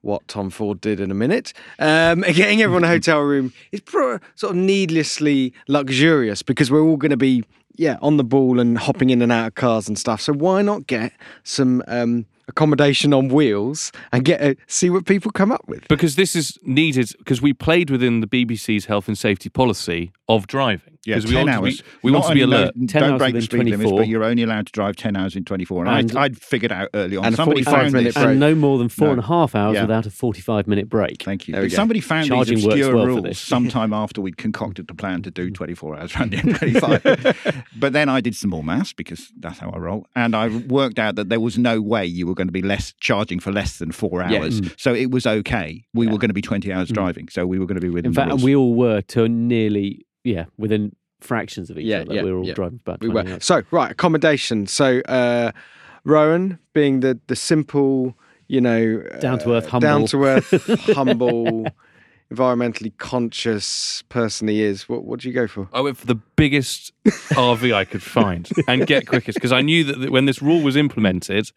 what 0.00 0.26
Tom 0.26 0.50
Ford 0.50 0.80
did 0.80 0.98
in 1.00 1.10
a 1.10 1.14
minute. 1.14 1.52
Um, 1.78 2.20
getting 2.34 2.60
everyone 2.60 2.82
a 2.84 2.88
hotel 2.88 3.20
room 3.20 3.52
is 3.70 3.80
pro- 3.80 4.18
sort 4.34 4.50
of 4.50 4.56
needlessly 4.56 5.52
luxurious 5.68 6.42
because 6.42 6.70
we're 6.70 6.82
all 6.82 6.96
going 6.96 7.10
to 7.10 7.16
be 7.16 7.44
yeah 7.76 7.96
on 8.02 8.16
the 8.16 8.24
ball 8.24 8.58
and 8.60 8.76
hopping 8.78 9.10
in 9.10 9.22
and 9.22 9.30
out 9.32 9.46
of 9.48 9.54
cars 9.54 9.86
and 9.88 9.98
stuff. 9.98 10.20
So 10.20 10.32
why 10.32 10.60
not 10.62 10.86
get 10.86 11.12
some 11.44 11.82
um, 11.86 12.26
accommodation 12.48 13.12
on 13.14 13.28
wheels 13.28 13.92
and 14.12 14.24
get 14.24 14.40
a, 14.42 14.56
see 14.66 14.90
what 14.90 15.06
people 15.06 15.30
come 15.30 15.52
up 15.52 15.66
with? 15.68 15.86
Because 15.88 16.16
this 16.16 16.34
is 16.36 16.58
needed 16.62 17.10
because 17.18 17.40
we 17.42 17.52
played 17.52 17.90
within 17.90 18.20
the 18.20 18.26
BBC's 18.26 18.86
health 18.86 19.08
and 19.08 19.16
safety 19.16 19.48
policy 19.48 20.12
of 20.28 20.46
driving. 20.46 20.98
Yeah, 21.04 21.16
because 21.16 21.30
we 21.30 21.34
10 21.36 21.46
want 21.46 21.56
hours. 21.58 21.76
to 21.78 21.82
be, 21.82 21.88
we 22.04 22.12
Not 22.12 22.18
want 22.20 22.28
to 22.28 22.34
be 22.36 22.42
only 22.44 22.56
no- 22.56 22.62
alert. 22.62 22.74
10 22.74 22.86
don't 22.86 23.10
hours 23.12 23.18
break 23.18 23.32
the 23.32 23.36
within 23.38 23.42
speed 23.42 23.58
limits, 23.58 23.76
24. 23.82 23.98
but 23.98 24.08
you're 24.08 24.22
only 24.24 24.42
allowed 24.44 24.66
to 24.66 24.72
drive 24.72 24.94
10 24.94 25.16
hours 25.16 25.34
in 25.34 25.44
24. 25.44 25.84
And, 25.86 26.10
And- 26.10 26.18
I'd, 26.18 26.24
I'd 26.32 26.38
figured 26.40 26.70
out 26.70 26.90
early 26.94 27.16
on. 27.16 27.24
And 27.24 27.34
somebody 27.34 27.64
45 27.64 27.82
found 27.82 27.92
minute 27.92 28.14
break. 28.14 28.26
and 28.26 28.38
no 28.40 28.54
more 28.54 28.78
than 28.78 28.88
four 28.88 29.06
No. 29.08 29.12
and 29.14 29.20
a 29.20 29.26
half 29.26 29.56
hours 29.56 29.74
Yeah. 29.74 29.82
without 29.82 30.06
a 30.06 30.10
45 30.10 30.68
minute 30.68 30.88
break. 30.88 31.22
Thank 31.24 31.48
you. 31.48 31.52
There 31.52 31.62
we 31.62 31.66
But 31.66 31.72
go. 31.72 31.76
somebody 31.76 31.98
found 32.00 32.28
Charging 32.28 32.54
these 32.56 32.66
obscure 32.66 32.94
well 32.94 33.06
rules 33.06 33.38
sometime 33.38 33.92
after 33.92 34.20
we'd 34.20 34.36
concocted 34.36 34.86
the 34.86 34.94
plan 34.94 35.22
to 35.22 35.30
do 35.32 35.50
mm. 35.50 35.54
24 35.54 35.96
hours 35.98 36.14
around 36.14 36.30
the 36.30 36.36
M25. 36.36 37.62
but 37.76 37.92
then 37.92 38.08
I 38.08 38.20
did 38.20 38.36
some 38.36 38.50
more 38.50 38.62
maths 38.62 38.92
because 38.92 39.32
that's 39.38 39.58
how 39.58 39.70
I 39.70 39.78
roll. 39.78 40.06
And 40.14 40.36
I 40.36 40.48
worked 40.48 41.00
out 41.00 41.16
that 41.16 41.28
there 41.30 41.40
was 41.40 41.58
no 41.58 41.80
way 41.82 42.06
you 42.06 42.28
were 42.28 42.31
going 42.34 42.48
to 42.48 42.52
be 42.52 42.62
less 42.62 42.92
charging 43.00 43.40
for 43.40 43.52
less 43.52 43.78
than 43.78 43.92
four 43.92 44.22
Yeah. 44.22 44.38
hours. 44.40 44.60
So 44.76 44.94
it 44.94 45.10
was 45.10 45.26
okay. 45.26 45.84
We 45.94 46.06
were 46.06 46.18
going 46.18 46.28
to 46.30 46.34
be 46.34 46.42
20 46.42 46.72
hours 46.72 46.88
driving. 46.90 47.28
So 47.28 47.46
we 47.46 47.58
were 47.58 47.66
going 47.66 47.80
to 47.80 47.86
be 47.86 47.90
within 47.90 48.06
In 48.06 48.12
the 48.12 48.20
fact, 48.20 48.28
rules. 48.30 48.42
we 48.44 48.54
all 48.56 48.74
were 48.74 49.00
to 49.02 49.28
nearly, 49.28 50.04
yeah, 50.24 50.46
within 50.58 50.94
fractions 51.20 51.70
of 51.70 51.78
each 51.78 51.86
Yeah, 51.86 52.00
other. 52.00 52.14
yeah, 52.14 52.22
we 52.22 52.32
were 52.32 52.38
all 52.38 52.46
yeah. 52.46 52.54
driving 52.54 52.80
about 52.84 53.00
We 53.00 53.08
were 53.08 53.26
hours. 53.26 53.44
so 53.44 53.62
right 53.70 53.90
accommodation. 53.90 54.66
So 54.66 55.00
uh, 55.08 55.52
Rowan 56.04 56.58
being 56.74 57.00
the 57.00 57.18
the 57.28 57.36
simple, 57.36 58.16
you 58.48 58.60
know, 58.60 59.02
Down 59.20 59.38
to 59.40 59.54
earth, 59.54 59.66
uh, 59.66 59.70
humble. 59.70 59.88
down 59.88 60.06
to 60.06 60.24
earth, 60.24 60.50
humble, 60.94 61.68
environmentally 62.32 62.92
conscious 62.98 64.02
person 64.08 64.48
he 64.48 64.62
is. 64.62 64.88
What 64.88 65.04
what 65.04 65.20
do 65.20 65.28
you 65.28 65.34
go 65.34 65.46
for? 65.46 65.68
I 65.72 65.80
went 65.80 65.96
for 65.96 66.06
the 66.06 66.16
biggest 66.36 66.92
RV 67.06 67.72
I 67.74 67.84
could 67.84 68.02
find 68.02 68.48
and 68.66 68.86
get 68.86 69.06
quickest 69.06 69.36
because 69.36 69.52
I 69.52 69.60
knew 69.60 69.84
that 69.84 70.10
when 70.10 70.24
this 70.24 70.42
rule 70.42 70.60
was 70.62 70.76
implemented, 70.76 71.50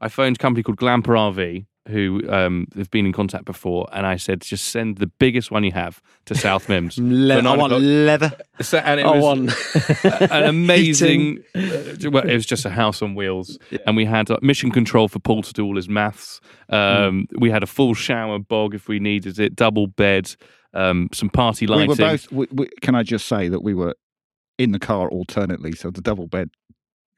I 0.00 0.08
phoned 0.08 0.36
a 0.36 0.38
company 0.38 0.62
called 0.62 0.78
Glamper 0.78 1.14
RV 1.14 1.66
who 1.88 2.22
um, 2.30 2.66
have 2.76 2.90
been 2.90 3.06
in 3.06 3.12
contact 3.12 3.46
before, 3.46 3.88
and 3.92 4.06
I 4.06 4.16
said, 4.16 4.42
just 4.42 4.66
send 4.66 4.98
the 4.98 5.06
biggest 5.06 5.50
one 5.50 5.64
you 5.64 5.72
have 5.72 6.00
to 6.26 6.34
South 6.34 6.66
Mimms. 6.68 6.94
for 6.96 7.02
Le- 7.02 7.42
I 7.42 7.56
want 7.56 7.72
leather. 7.72 8.32
So- 8.60 8.78
and 8.78 9.00
it 9.00 9.06
I 9.06 9.16
was 9.16 9.22
want 9.22 10.24
an 10.32 10.44
amazing. 10.48 11.38
uh, 11.54 12.10
well, 12.10 12.28
it 12.28 12.34
was 12.34 12.46
just 12.46 12.64
a 12.64 12.70
house 12.70 13.02
on 13.02 13.14
wheels, 13.14 13.58
and 13.86 13.96
we 13.96 14.04
had 14.04 14.30
uh, 14.30 14.38
mission 14.42 14.70
control 14.70 15.08
for 15.08 15.18
Paul 15.18 15.42
to 15.42 15.52
do 15.52 15.64
all 15.64 15.76
his 15.76 15.88
maths. 15.88 16.40
Um, 16.68 17.26
We 17.38 17.50
had 17.50 17.62
a 17.62 17.66
full 17.66 17.94
shower 17.94 18.38
bog 18.38 18.74
if 18.74 18.86
we 18.86 19.00
needed 19.00 19.38
it, 19.38 19.56
double 19.56 19.86
bed, 19.88 20.36
um, 20.74 21.08
some 21.12 21.30
party 21.30 21.66
we 21.66 21.72
lighting. 21.74 21.88
were 21.88 21.96
both. 21.96 22.30
We, 22.30 22.46
we, 22.52 22.68
can 22.82 22.94
I 22.94 23.02
just 23.02 23.26
say 23.26 23.48
that 23.48 23.62
we 23.62 23.74
were 23.74 23.94
in 24.58 24.72
the 24.72 24.78
car 24.78 25.08
alternately, 25.08 25.72
so 25.72 25.90
the 25.90 26.02
double 26.02 26.26
bed 26.28 26.50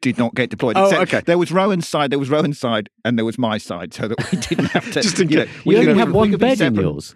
did 0.03 0.19
not 0.19 0.35
get 0.35 0.51
deployed. 0.51 0.77
Oh, 0.77 0.85
except 0.85 1.03
okay. 1.15 1.23
There 1.25 1.39
was 1.39 1.51
Rowan's 1.51 1.89
side, 1.89 2.11
there 2.11 2.19
was 2.19 2.29
Rowan's 2.29 2.59
side, 2.59 2.91
and 3.05 3.17
there 3.19 3.25
was 3.25 3.39
my 3.39 3.57
side, 3.57 3.95
so 3.95 4.09
that 4.09 4.19
we 4.31 4.39
didn't 4.49 4.67
have 4.67 4.85
to. 4.93 5.01
Just 5.01 5.19
in 5.19 5.31
you 5.31 5.37
know, 5.39 5.45
case- 5.47 5.65
we 5.65 5.75
You 5.77 5.81
could- 5.81 5.89
only 5.89 5.93
we 5.95 5.99
have 6.01 6.09
could- 6.09 6.13
we 6.15 6.19
one 6.19 6.39
bed 6.39 6.51
in 6.53 6.57
separate. 6.59 6.83
yours. 6.83 7.15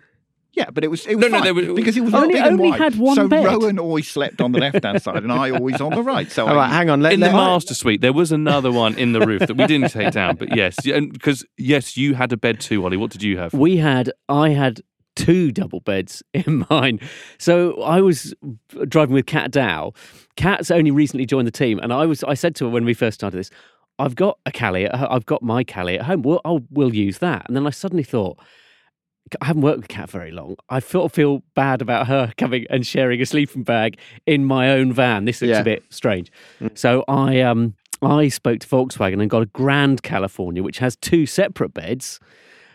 Yeah, 0.52 0.70
but 0.72 0.84
it 0.84 0.88
was 0.88 1.04
it 1.06 1.16
was 1.16 1.22
No, 1.30 1.36
no, 1.36 1.44
there 1.44 1.52
was- 1.52 1.66
because 1.74 1.98
it 1.98 2.00
was 2.00 2.14
Only- 2.14 2.28
big 2.32 2.36
and 2.42 2.52
only 2.58 2.70
wide. 2.70 2.80
had 2.80 2.96
one 2.96 3.14
so 3.16 3.28
bed. 3.28 3.44
Rowan 3.44 3.78
always 3.78 4.08
slept 4.08 4.40
on 4.40 4.52
the 4.52 4.58
left 4.58 4.82
hand 4.82 5.02
side, 5.02 5.22
and 5.22 5.30
I 5.30 5.50
always 5.50 5.82
on 5.82 5.90
the 5.92 6.02
right. 6.02 6.32
So 6.32 6.44
All 6.46 6.52
I, 6.54 6.54
right, 6.54 6.68
hang 6.70 6.88
on. 6.88 7.02
Let, 7.02 7.12
in 7.12 7.20
the 7.20 7.26
let- 7.26 7.34
master 7.34 7.74
suite, 7.74 8.00
there 8.00 8.14
was 8.14 8.32
another 8.32 8.72
one 8.72 8.96
in 8.96 9.12
the 9.12 9.20
roof 9.20 9.40
that 9.40 9.56
we 9.58 9.66
didn't 9.66 9.90
take 9.90 10.12
down. 10.12 10.36
But 10.36 10.56
yes, 10.56 10.76
because 10.82 11.44
yes, 11.58 11.98
you 11.98 12.14
had 12.14 12.32
a 12.32 12.38
bed 12.38 12.60
too, 12.60 12.82
Ollie. 12.84 12.96
What 12.96 13.10
did 13.10 13.22
you 13.22 13.36
have? 13.36 13.52
We 13.52 13.76
had, 13.76 14.10
I 14.30 14.50
had 14.50 14.80
two 15.16 15.50
double 15.50 15.80
beds 15.80 16.22
in 16.34 16.64
mine. 16.70 17.00
So 17.38 17.80
I 17.82 18.00
was 18.00 18.32
driving 18.88 19.14
with 19.14 19.26
Kat 19.26 19.50
Dow. 19.50 19.92
Kat's 20.36 20.70
only 20.70 20.90
recently 20.90 21.26
joined 21.26 21.46
the 21.48 21.52
team, 21.52 21.78
and 21.80 21.92
I 21.92 22.06
was, 22.06 22.22
I 22.24 22.34
said 22.34 22.54
to 22.56 22.66
her 22.66 22.70
when 22.70 22.84
we 22.84 22.94
first 22.94 23.16
started 23.16 23.36
this, 23.36 23.50
I've 23.98 24.14
got 24.14 24.38
a 24.44 24.52
Cali, 24.52 24.88
I've 24.90 25.24
got 25.26 25.42
my 25.42 25.64
Cali 25.64 25.98
at 25.98 26.04
home. 26.04 26.22
We'll, 26.22 26.40
I'll, 26.44 26.60
we'll 26.70 26.94
use 26.94 27.18
that. 27.18 27.46
And 27.48 27.56
then 27.56 27.66
I 27.66 27.70
suddenly 27.70 28.02
thought, 28.04 28.38
I 29.40 29.46
haven't 29.46 29.62
worked 29.62 29.78
with 29.78 29.88
Kat 29.88 30.08
very 30.10 30.30
long. 30.30 30.56
I 30.68 30.78
of 30.78 31.12
feel 31.12 31.42
bad 31.54 31.80
about 31.82 32.06
her 32.06 32.32
coming 32.38 32.66
and 32.70 32.86
sharing 32.86 33.20
a 33.22 33.26
sleeping 33.26 33.62
bag 33.64 33.98
in 34.26 34.44
my 34.44 34.70
own 34.70 34.92
van. 34.92 35.24
This 35.24 35.40
looks 35.40 35.50
Yeah. 35.50 35.60
a 35.60 35.64
bit 35.64 35.82
strange. 35.90 36.30
So 36.74 37.04
I 37.08 37.40
um 37.40 37.74
I 38.02 38.28
spoke 38.28 38.60
to 38.60 38.68
Volkswagen 38.68 39.20
and 39.20 39.30
got 39.30 39.42
a 39.42 39.46
Grand 39.46 40.02
California, 40.02 40.62
which 40.62 40.78
has 40.78 40.94
two 40.96 41.24
separate 41.26 41.72
beds 41.74 42.20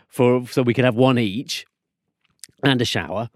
for 0.08 0.46
so 0.48 0.62
we 0.64 0.74
could 0.74 0.84
have 0.86 0.96
one 0.96 1.18
each 1.20 1.66
and 2.64 2.82
a 2.82 2.86
shower 2.86 3.30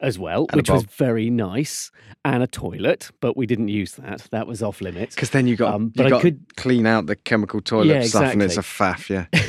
as 0.00 0.16
well, 0.18 0.46
And 0.50 0.56
which 0.58 0.70
was 0.70 0.84
very 0.84 1.28
nice, 1.28 1.90
and 2.24 2.40
a 2.42 2.46
toilet, 2.46 3.10
but 3.20 3.36
we 3.36 3.46
didn't 3.46 3.66
use 3.68 3.92
that. 3.94 4.28
That 4.30 4.46
was 4.46 4.62
off 4.62 4.80
limits. 4.80 5.14
Because 5.16 5.30
then 5.30 5.46
you 5.48 5.56
got 5.56 5.74
Um, 5.74 5.84
you 5.86 5.90
but 6.04 6.12
I 6.12 6.20
could- 6.20 6.40
clean 6.56 6.86
out 6.86 7.06
the 7.06 7.16
chemical 7.16 7.60
toilet 7.60 7.88
Yeah, 7.88 8.02
stuff, 8.02 8.32
and 8.32 8.40
it's 8.42 8.56
a 8.56 8.60
faff. 8.62 9.08
Yeah, 9.10 9.26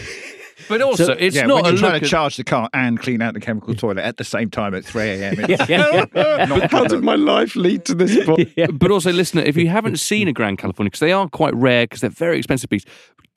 But 0.68 0.82
also, 0.82 1.06
So- 1.06 1.12
it's 1.14 1.36
yeah, 1.36 1.46
not 1.46 1.64
when 1.64 1.66
a 1.66 1.70
you're 1.70 1.78
trying 1.78 2.00
to 2.00 2.06
at- 2.06 2.10
charge 2.10 2.38
the 2.38 2.44
car 2.44 2.70
and 2.74 3.00
clean 3.00 3.22
out 3.22 3.34
the 3.34 3.40
chemical 3.40 3.74
toilet 3.76 4.04
at 4.04 4.18
the 4.18 4.24
same 4.24 4.50
time 4.50 4.74
at 4.76 4.84
3 4.86 5.02
a.m. 5.04 5.36
It's 5.50 5.70
Yeah, 5.70 5.92
yeah, 5.94 6.06
yeah. 6.16 6.46
not 6.46 6.72
how 6.72 6.86
did 6.86 7.04
my 7.04 7.16
life 7.16 7.56
lead 7.56 7.86
to 7.86 7.96
this 7.96 8.24
point? 8.26 8.50
Yeah. 8.56 8.68
But 8.72 8.92
also, 8.92 9.12
listener, 9.12 9.42
if 9.44 9.56
you 9.56 9.68
haven't 9.70 9.98
seen 10.00 10.28
a 10.28 10.34
Grand 10.34 10.58
California, 10.58 10.90
because 10.90 11.00
they 11.00 11.12
are 11.12 11.28
quite 11.30 11.56
rare, 11.56 11.86
because 11.86 12.02
they're 12.02 12.10
very 12.10 12.38
expensive 12.38 12.70
beasts, 12.70 12.90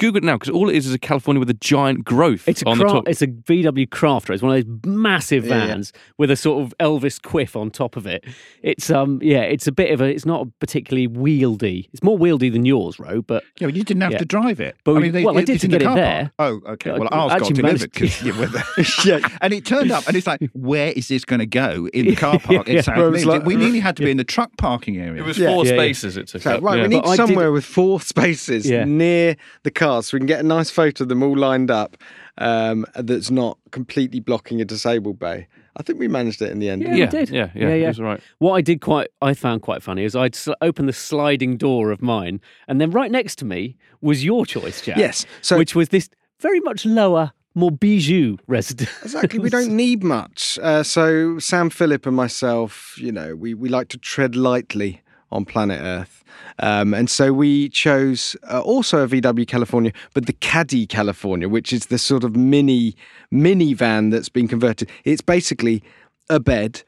Google 0.03 0.19
it 0.19 0.25
now, 0.25 0.35
because 0.37 0.51
all 0.53 0.69
it 0.69 0.75
is 0.77 0.87
is 0.87 0.93
a 0.95 0.99
California 0.99 1.39
with 1.39 1.49
a 1.51 1.55
giant 1.55 2.05
growth 2.05 2.49
It's 2.49 2.63
a 2.63 2.69
on 2.69 2.79
the 2.79 2.85
top. 2.85 3.09
it's 3.09 3.23
a 3.23 3.29
VW 3.29 3.87
Crafter. 3.89 4.31
It's 4.35 4.43
one 4.43 4.57
of 4.57 4.65
those 4.67 4.81
massive 4.85 5.47
Yeah, 5.47 5.59
yeah. 5.59 5.67
vans 5.69 5.93
with 6.19 6.31
a 6.31 6.37
sort 6.37 6.63
of 6.65 6.75
Elvis 6.81 7.23
quiff 7.23 7.55
on 7.57 7.71
top 7.71 7.97
of 7.97 8.07
it. 8.07 8.25
It's 8.63 8.91
um 8.91 9.21
yeah, 9.23 9.43
it's 9.43 9.67
a 9.67 9.73
bit 9.73 9.91
of 9.93 10.01
a. 10.01 10.05
It's 10.07 10.27
not 10.27 10.49
particularly 10.59 11.07
wieldy. 11.09 11.89
It's 11.93 12.03
more 12.03 12.19
wieldy 12.19 12.53
than 12.53 12.65
yours, 12.65 12.99
Ro. 12.99 13.23
But 13.23 13.45
Yeah, 13.61 13.69
but 13.69 13.75
you 13.77 13.85
didn't 13.85 14.03
have 14.03 14.13
Yeah. 14.13 14.19
to 14.19 14.25
drive 14.25 14.61
it. 14.61 14.77
But 14.85 14.97
I 14.97 14.99
mean, 14.99 15.13
they, 15.13 15.25
well, 15.25 15.39
I 15.39 15.43
did 15.45 15.61
to 15.61 15.67
in 15.67 15.71
the 15.71 15.79
get 15.79 15.83
it 15.83 15.85
car 15.87 15.95
there. 15.97 16.33
park. 16.37 16.63
Oh, 16.67 16.71
okay. 16.73 16.91
Well, 16.99 17.09
I 17.13 17.17
ours 17.17 17.31
got 17.31 17.37
actually 17.43 17.55
delivered 17.55 17.63
managed- 17.81 17.93
because 17.93 18.23
you 18.23 18.35
were 18.39 18.47
there. 18.47 18.65
yeah, 19.21 19.29
And 19.41 19.53
it 19.55 19.65
turned 19.65 19.93
up, 19.93 20.07
and 20.09 20.17
it's 20.17 20.27
like, 20.27 20.41
where 20.53 20.93
is 20.93 21.09
this 21.09 21.25
going 21.25 21.41
to 21.41 21.47
go 21.47 21.89
in 21.95 22.07
the 22.07 22.17
car 22.17 22.39
park 22.41 22.69
in 22.69 22.77
Yeah. 22.77 22.81
South 22.83 22.99
it 22.99 23.11
was 23.11 23.25
like- 23.27 23.45
we 23.45 23.57
nearly 23.57 23.79
had 23.81 23.97
to 23.99 24.03
be 24.05 24.11
in 24.11 24.17
the 24.17 24.25
truck 24.25 24.51
parking 24.59 24.97
area. 24.99 25.23
it 25.23 25.27
was 25.27 25.39
Yeah. 25.39 25.49
four 25.55 25.65
Yeah, 25.65 25.73
yeah. 25.75 25.79
spaces 25.79 26.17
it 26.17 26.27
took 26.27 26.43
So, 26.43 26.57
up. 26.57 26.63
right, 26.63 26.77
yeah. 26.79 26.83
we 26.83 26.89
need 26.89 27.03
But 27.03 27.09
I 27.11 27.17
did- 27.17 27.27
somewhere 27.29 27.53
with 27.53 27.65
four 27.65 28.01
spaces 28.01 28.69
near 28.69 29.37
the 29.63 29.71
cars 29.93 30.07
so 30.09 30.17
we 30.17 30.21
can 30.21 30.27
get 30.27 30.41
a 30.41 30.43
nice 30.47 30.71
photo 30.71 31.05
of 31.05 31.09
them 31.09 31.23
all 31.23 31.37
lined 31.37 31.71
up 31.71 31.97
um, 32.39 32.87
that's 32.95 33.31
not 33.31 33.59
completely 33.71 34.21
blocking 34.21 34.61
a 34.61 34.65
disabled 34.65 35.19
bay. 35.19 35.47
I 35.77 35.83
think 35.83 35.99
we 35.99 36.09
managed 36.09 36.43
it 36.43 36.51
in 36.51 36.59
the 36.59 36.69
end. 36.69 36.83
Yeah, 36.83 36.89
didn't 36.89 36.95
we 36.97 37.01
yeah, 37.01 37.11
did. 37.11 37.31
yeah, 37.31 37.51
yeah, 37.55 37.69
Yeah, 37.69 37.75
It 37.75 37.81
yeah. 37.83 37.89
was 37.89 38.01
all 38.01 38.07
right. 38.07 38.21
what 38.39 38.53
I 38.55 38.61
did 38.61 38.81
quite, 38.81 39.09
I 39.21 39.35
found 39.35 39.63
quite 39.63 39.83
funny 39.83 40.05
is 40.05 40.15
I'd 40.17 40.35
sl- 40.35 40.53
open 40.61 40.87
the 40.87 40.93
sliding 40.93 41.57
door 41.57 41.91
of 41.91 42.03
mine, 42.03 42.41
and 42.69 42.81
then 42.81 42.91
right 42.91 43.11
next 43.11 43.37
to 43.37 43.45
me 43.45 43.77
was 44.01 44.25
your 44.25 44.45
choice, 44.47 44.81
Jack. 44.83 44.97
Yes. 44.97 45.27
So 45.43 45.57
which 45.59 45.75
was 45.75 45.89
this 45.91 46.09
very 46.41 46.61
much 46.61 46.85
lower, 46.87 47.33
more 47.55 47.71
bijou 47.71 48.39
residence. 48.47 48.91
Exactly. 49.03 49.39
We 49.39 49.51
don't 49.51 49.75
need 49.77 50.03
much. 50.03 50.59
Uh, 50.63 50.83
so 50.83 51.39
Sam 51.39 51.69
Philip 51.71 52.07
and 52.07 52.17
myself, 52.17 52.95
you 52.99 53.13
know, 53.13 53.35
we, 53.37 53.53
we 53.55 53.69
like 53.69 53.89
to 53.89 53.99
tread 53.99 54.35
lightly 54.37 55.02
on 55.33 55.45
planet 55.45 55.81
Earth. 55.83 56.23
Um, 56.59 56.95
and 56.95 57.09
so 57.09 57.33
we 57.33 57.69
chose 57.71 58.37
uh, 58.51 58.61
also 58.61 59.03
a 59.03 59.09
VW 59.09 59.47
California, 59.47 59.93
but 60.15 60.27
the 60.27 60.33
Caddy 60.35 60.87
California, 60.87 61.49
which 61.49 61.73
is 61.73 61.87
the 61.87 61.99
sort 61.99 62.25
of 62.25 62.37
mini 62.37 62.95
minivan 63.33 64.11
that's 64.11 64.29
been 64.29 64.49
converted. 64.49 64.91
It's 65.05 65.23
basically 65.23 65.83
a 66.29 66.39
bed, 66.39 66.83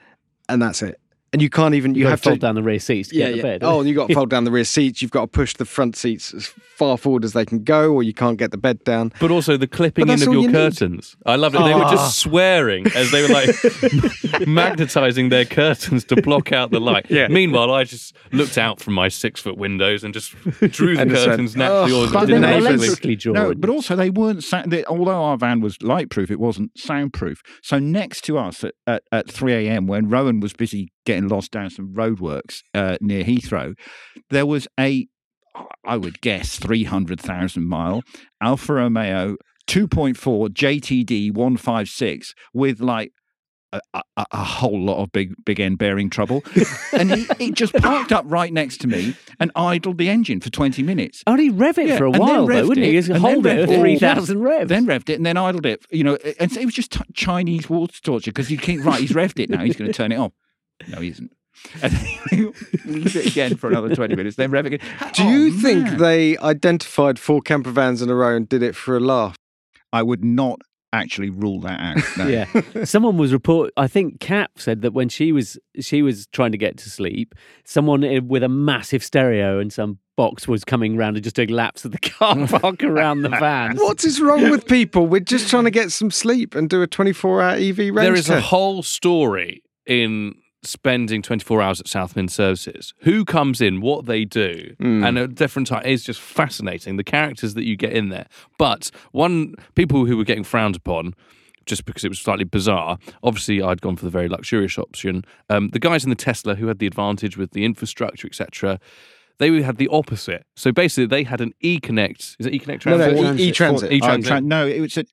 and 0.49 0.61
that's 0.63 0.83
it. 0.83 1.01
And 1.35 1.43
you 1.43 1.51
can't 1.51 1.75
even 1.75 1.97
you, 1.97 2.03
You, 2.03 2.07
have 2.07 2.21
fold 2.21 2.23
to 2.23 2.31
fold 2.31 2.41
down 2.43 2.55
the 2.55 2.63
rear 2.63 2.79
seats 2.79 3.09
to 3.09 3.17
yeah, 3.17 3.27
get 3.27 3.31
the 3.33 3.37
yeah. 3.39 3.43
bed. 3.43 3.65
Oh, 3.65 3.81
and 3.81 3.89
you 3.89 3.95
got 3.97 4.07
to 4.09 4.15
fold 4.15 4.31
down 4.31 4.45
the 4.45 4.53
rear 4.53 4.63
seats. 4.77 5.03
You've 5.03 5.11
got 5.11 5.23
to 5.23 5.27
push 5.27 5.55
the 5.55 5.65
front 5.65 5.97
seats 5.97 6.33
as 6.33 6.47
far 6.47 6.97
forward 6.97 7.25
as 7.25 7.33
they 7.33 7.45
can 7.45 7.65
go, 7.65 7.93
or 7.93 8.05
you 8.05 8.15
can't 8.15 8.39
get 8.39 8.53
the 8.53 8.57
bed 8.57 8.85
down. 8.85 9.13
But 9.19 9.33
also 9.33 9.57
the 9.57 9.67
clipping 9.67 10.07
in 10.09 10.15
of 10.15 10.21
your 10.23 10.35
you 10.35 10.47
need. 10.47 10.53
curtains. 10.53 11.17
I 11.27 11.35
loved 11.37 11.57
it. 11.57 11.65
They 11.65 11.75
were 11.75 11.83
Ah. 11.85 11.91
just 11.91 12.19
swearing 12.21 12.87
as 12.95 13.11
they 13.11 13.23
were 13.23 13.29
like 13.29 13.49
magnetizing 14.47 15.29
their 15.29 15.45
curtains 15.45 16.05
to 16.05 16.23
block 16.23 16.53
out 16.53 16.71
the 16.71 16.81
light. 16.81 17.07
Yeah. 17.11 17.29
Meanwhile, 17.29 17.73
I 17.73 17.85
just 17.85 18.15
looked 18.33 18.59
out 18.59 18.81
from 18.81 18.95
my 18.95 19.09
six 19.09 19.41
foot 19.41 19.57
windows 19.57 20.05
and 20.05 20.15
just 20.15 20.33
drew 20.73 20.95
the 20.97 21.03
And 21.03 21.11
just 21.11 21.27
went, 21.27 21.31
curtains 21.33 21.57
naturally. 21.57 21.93
"Oh, 21.93 22.13
but 22.13 22.21
the 22.21 22.27
they're 22.27 22.27
didn't 22.27 22.41
not 22.43 22.47
neighbours- 22.51 22.63
naturally. 22.65 22.87
electrically 22.87 23.17
drawn. 23.17 23.35
No, 23.35 23.55
but 23.55 23.71
also 23.71 23.97
they 23.97 24.11
weren't. 24.11 24.45
Sa- 24.45 24.63
they, 24.67 24.85
although 24.85 25.23
our 25.23 25.37
van 25.37 25.61
was 25.61 25.79
lightproof, 25.83 26.31
it 26.31 26.41
wasn't 26.41 26.77
soundproof. 26.79 27.43
So 27.63 27.79
next 27.79 28.23
to 28.25 28.39
us 28.39 28.65
at, 28.65 28.75
at, 28.87 29.03
at 29.13 29.31
3 29.31 29.53
a.m., 29.67 29.87
when 29.87 30.09
Rowan 30.09 30.41
was 30.41 30.53
busy 30.53 30.91
getting 31.05 31.29
lost 31.29 31.51
down 31.51 31.71
some 31.71 31.93
roadworks 31.95 32.63
uh, 32.75 32.97
near 33.01 33.25
Heathrow, 33.25 33.75
there 34.31 34.47
was 34.47 34.67
a, 34.79 35.07
I 35.85 35.97
would 35.97 36.21
guess, 36.21 36.57
300,000 36.59 37.67
mile 37.67 38.03
Alfa 38.41 38.75
Romeo 38.75 39.37
2.4 39.69 40.49
JTD 40.51 41.33
156 41.33 42.35
with 42.53 42.81
like 42.81 43.13
a, 43.73 43.81
a, 44.17 44.25
a 44.31 44.45
whole 44.45 44.81
lot 44.81 45.03
of 45.03 45.11
big 45.11 45.35
big 45.45 45.59
end 45.59 45.79
bearing 45.79 46.09
trouble, 46.09 46.45
and 46.93 47.11
he, 47.13 47.27
he 47.39 47.51
just 47.51 47.73
parked 47.83 48.13
up 48.13 48.25
right 48.29 48.53
next 48.53 48.81
to 48.83 48.87
me 48.87 49.17
and 49.41 49.51
idled 49.57 49.99
the 49.99 50.09
engine 50.09 50.41
for 50.41 50.49
twenty 50.51 50.81
minutes. 50.83 51.25
Oh, 51.27 51.37
he'd 51.37 51.59
rev 51.59 51.77
it 51.79 51.89
Yeah, 51.89 51.99
for 51.99 52.05
a 52.05 52.11
while, 52.13 52.47
though, 52.47 52.69
wouldn't 52.69 52.87
he? 52.87 52.97
it, 52.97 53.07
He'd 53.07 53.17
hold 53.17 53.45
it 53.47 53.69
at 53.69 53.69
3,000 53.81 54.41
revs. 54.41 54.69
Then 54.69 54.87
revved 54.87 55.09
it 55.11 55.15
and 55.15 55.27
then 55.27 55.37
idled 55.37 55.67
it. 55.67 55.85
You 55.91 56.05
know, 56.05 56.19
and 56.39 56.53
so 56.53 56.61
it 56.61 56.65
was 56.67 56.75
just 56.75 56.93
t- 56.93 57.01
Chinese 57.15 57.69
water 57.69 58.01
torture 58.01 58.31
because 58.31 58.49
you 58.49 58.59
keep 58.59 58.85
right. 58.85 59.01
He's 59.01 59.11
revved 59.11 59.41
it 59.41 59.51
now. 59.51 59.65
He's 59.65 59.75
going 59.75 59.91
to 59.91 59.97
turn 59.97 60.13
it 60.13 60.19
off. 60.21 60.31
No, 60.89 61.01
he 61.01 61.09
isn't. 61.11 61.33
And 61.83 61.93
then 61.93 62.53
leave 62.85 63.17
it 63.17 63.27
again 63.27 63.57
for 63.57 63.71
another 63.71 63.95
twenty 63.95 64.17
minutes. 64.17 64.37
Then 64.37 64.51
rev 64.51 64.67
it 64.67 64.75
again. 64.75 64.89
Do 65.15 65.23
Oh, 65.23 65.31
you 65.31 65.53
think 65.53 65.85
man. 65.85 65.99
they 65.99 66.37
identified 66.39 67.19
four 67.19 67.41
camper 67.41 67.71
vans 67.71 68.03
in 68.03 68.11
a 68.11 68.15
row 68.15 68.35
and 68.37 68.49
did 68.49 68.63
it 68.63 68.75
for 68.75 68.97
a 68.97 69.01
laugh? 69.01 69.37
I 69.93 70.03
would 70.03 70.25
not 70.25 70.61
actually 70.93 71.31
rule 71.31 71.61
that 71.61 71.81
out. 71.81 72.03
No. 72.19 72.27
Yeah, 72.27 72.47
someone 72.85 73.17
was 73.17 73.33
report. 73.33 73.73
I 73.77 73.87
think 73.89 74.19
Kat 74.21 74.51
said 74.57 74.83
that 74.83 74.93
when 74.93 75.09
she 75.09 75.31
was 75.33 75.57
she 75.81 76.03
was 76.03 76.27
trying 76.29 76.53
to 76.53 76.59
get 76.59 76.77
to 76.79 76.91
sleep, 76.91 77.35
someone 77.65 78.03
eh, 78.05 78.19
with 78.19 78.43
a 78.43 78.49
massive 78.49 79.03
stereo 79.05 79.59
and 79.61 79.73
some 79.73 79.99
box 80.17 80.47
was 80.47 80.65
coming 80.65 80.97
round 80.97 81.17
and 81.17 81.25
just 81.25 81.35
doing 81.37 81.49
laps 81.51 81.85
of 81.85 81.91
the 81.93 81.99
car 81.99 82.47
park 82.49 82.83
around 82.85 83.23
the 83.23 83.29
van. 83.29 83.77
What 83.77 84.05
is 84.05 84.21
wrong 84.21 84.51
with 84.51 84.67
people? 84.67 85.07
We're 85.07 85.21
just 85.21 85.49
trying 85.51 85.65
to 85.65 85.71
get 85.73 85.91
some 85.93 86.11
sleep 86.11 86.55
and 86.55 86.69
do 86.69 86.83
a 86.83 86.87
24 86.87 87.43
hour 87.43 87.51
EV 87.57 87.79
range 87.79 87.95
There 87.97 88.15
is 88.15 88.29
a 88.31 88.41
whole 88.41 88.83
story 88.85 89.63
in 89.87 90.35
spending 90.67 91.23
24 91.23 91.61
hours 91.63 91.81
at 91.81 91.89
South 91.89 92.15
Mimms 92.15 92.31
Services. 92.31 92.95
Who 93.01 93.25
comes 93.25 93.61
in, 93.61 93.81
what 93.81 94.07
they 94.07 94.25
do, 94.25 94.75
Hmm. 94.81 95.05
and 95.05 95.19
at 95.19 95.35
different 95.35 95.69
times 95.69 95.87
is 95.87 96.05
just 96.05 96.21
fascinating. 96.21 96.97
The 96.97 97.05
characters 97.05 97.55
that 97.55 97.65
you 97.65 97.77
get 97.77 97.93
in 97.93 98.09
there. 98.09 98.27
But 98.59 98.91
one 99.13 99.55
people 99.75 100.07
who 100.07 100.17
were 100.17 100.25
getting 100.25 100.45
frowned 100.45 100.77
upon. 100.77 101.15
Just 101.67 101.87
because 101.87 102.05
it 102.05 102.11
was 102.11 102.19
slightly 102.21 102.45
bizarre. 102.45 102.99
Obviously, 103.23 103.63
I'd 103.63 103.81
gone 103.81 103.97
for 103.97 104.05
the 104.05 104.11
very 104.11 104.29
luxurious 104.29 104.77
option. 104.77 105.25
Um, 105.49 105.71
the 105.71 105.79
guys 105.79 106.05
in 106.05 106.11
the 106.11 106.15
Tesla 106.15 106.57
who 106.57 106.67
had 106.67 106.79
the 106.79 106.87
advantage 106.87 107.39
with 107.39 107.53
the 107.53 107.65
infrastructure, 107.65 108.27
etc., 108.27 108.79
they 109.39 109.63
had 109.63 109.79
the 109.79 109.89
opposite. 109.89 110.45
So 110.57 110.73
basically, 110.73 111.07
they 111.07 111.23
had 111.25 111.41
an 111.41 111.55
E-Connect. 111.61 112.37
Is 112.39 112.45
it 112.45 112.53
E-Connect 112.53 112.85
No, 112.85 112.99
no, 112.99 113.07
Transit? 113.15 113.41
E- 113.41 113.49
E-Transit. 113.49 113.91
Oh, 113.91 113.95
E-Transit. 113.95 114.31
tran- 114.33 114.45
no, 114.45 114.67
it 114.67 114.79
was 114.81 114.99
a. 114.99 115.07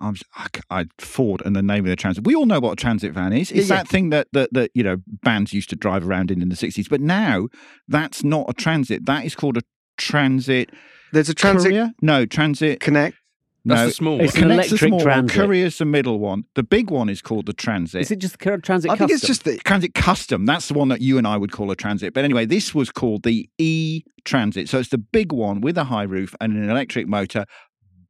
I 0.00 0.10
was, 0.10 0.22
I, 0.36 0.46
c- 0.54 0.62
I 0.70 0.84
Ford 0.98 1.42
and 1.44 1.56
the 1.56 1.62
name 1.62 1.84
of 1.84 1.88
the 1.90 1.96
transit. 1.96 2.24
We 2.24 2.34
all 2.34 2.46
know 2.46 2.60
what 2.60 2.72
a 2.72 2.76
transit 2.76 3.12
van 3.12 3.32
is. 3.32 3.50
It's 3.50 3.68
Yeah, 3.68 3.76
yeah. 3.76 3.82
that 3.82 3.88
thing 3.88 4.10
that, 4.10 4.28
that 4.32 4.52
that 4.52 4.70
you 4.74 4.82
know 4.82 4.98
bands 5.22 5.52
used 5.52 5.70
to 5.70 5.76
drive 5.76 6.06
around 6.06 6.30
in 6.30 6.42
in 6.42 6.48
the 6.48 6.56
sixties. 6.56 6.88
But 6.88 7.00
now 7.00 7.48
that's 7.88 8.22
not 8.22 8.46
a 8.48 8.52
transit. 8.52 9.06
That 9.06 9.24
is 9.24 9.34
called 9.34 9.56
a 9.56 9.62
transit. 9.96 10.70
There's 11.12 11.28
a 11.28 11.34
transit 11.34 11.70
courier? 11.70 11.92
No, 12.02 12.26
transit. 12.26 12.80
connect. 12.80 13.16
That's 13.68 13.80
no, 13.80 13.86
the 13.86 13.92
small 13.92 14.20
It's 14.20 14.34
one. 14.34 14.42
an 14.44 14.48
Connect's 14.50 14.70
the 14.70 14.74
electric 14.76 14.88
small 14.90 15.00
transit. 15.00 15.36
One. 15.38 15.46
Courier's 15.46 15.78
the 15.78 15.84
middle 15.86 16.18
one. 16.20 16.44
The 16.54 16.62
big 16.62 16.88
one 16.88 17.08
is 17.08 17.20
called 17.20 17.46
the 17.46 17.52
transit. 17.52 18.00
Is 18.02 18.12
it 18.12 18.20
just 18.20 18.38
the 18.38 18.58
transit? 18.58 18.92
I 18.92 18.96
think 18.96 19.10
it's 19.10 19.26
just 19.26 19.42
the. 19.42 19.56
Transit 19.58 19.92
Custom. 19.92 20.46
That's 20.46 20.68
the 20.68 20.74
one 20.74 20.86
that 20.88 21.00
you 21.00 21.18
and 21.18 21.26
I 21.26 21.36
would 21.36 21.50
call 21.50 21.72
a 21.72 21.76
transit. 21.76 22.14
But 22.14 22.22
anyway, 22.24 22.46
this 22.46 22.76
was 22.76 22.90
called 22.92 23.24
the 23.24 23.48
E 23.58 24.02
Transit. 24.24 24.68
So 24.68 24.78
it's 24.78 24.90
the 24.90 24.98
big 24.98 25.32
one 25.32 25.60
with 25.60 25.76
a 25.78 25.84
high 25.84 26.04
roof 26.04 26.32
and 26.40 26.52
an 26.56 26.70
electric 26.70 27.08
motor. 27.08 27.44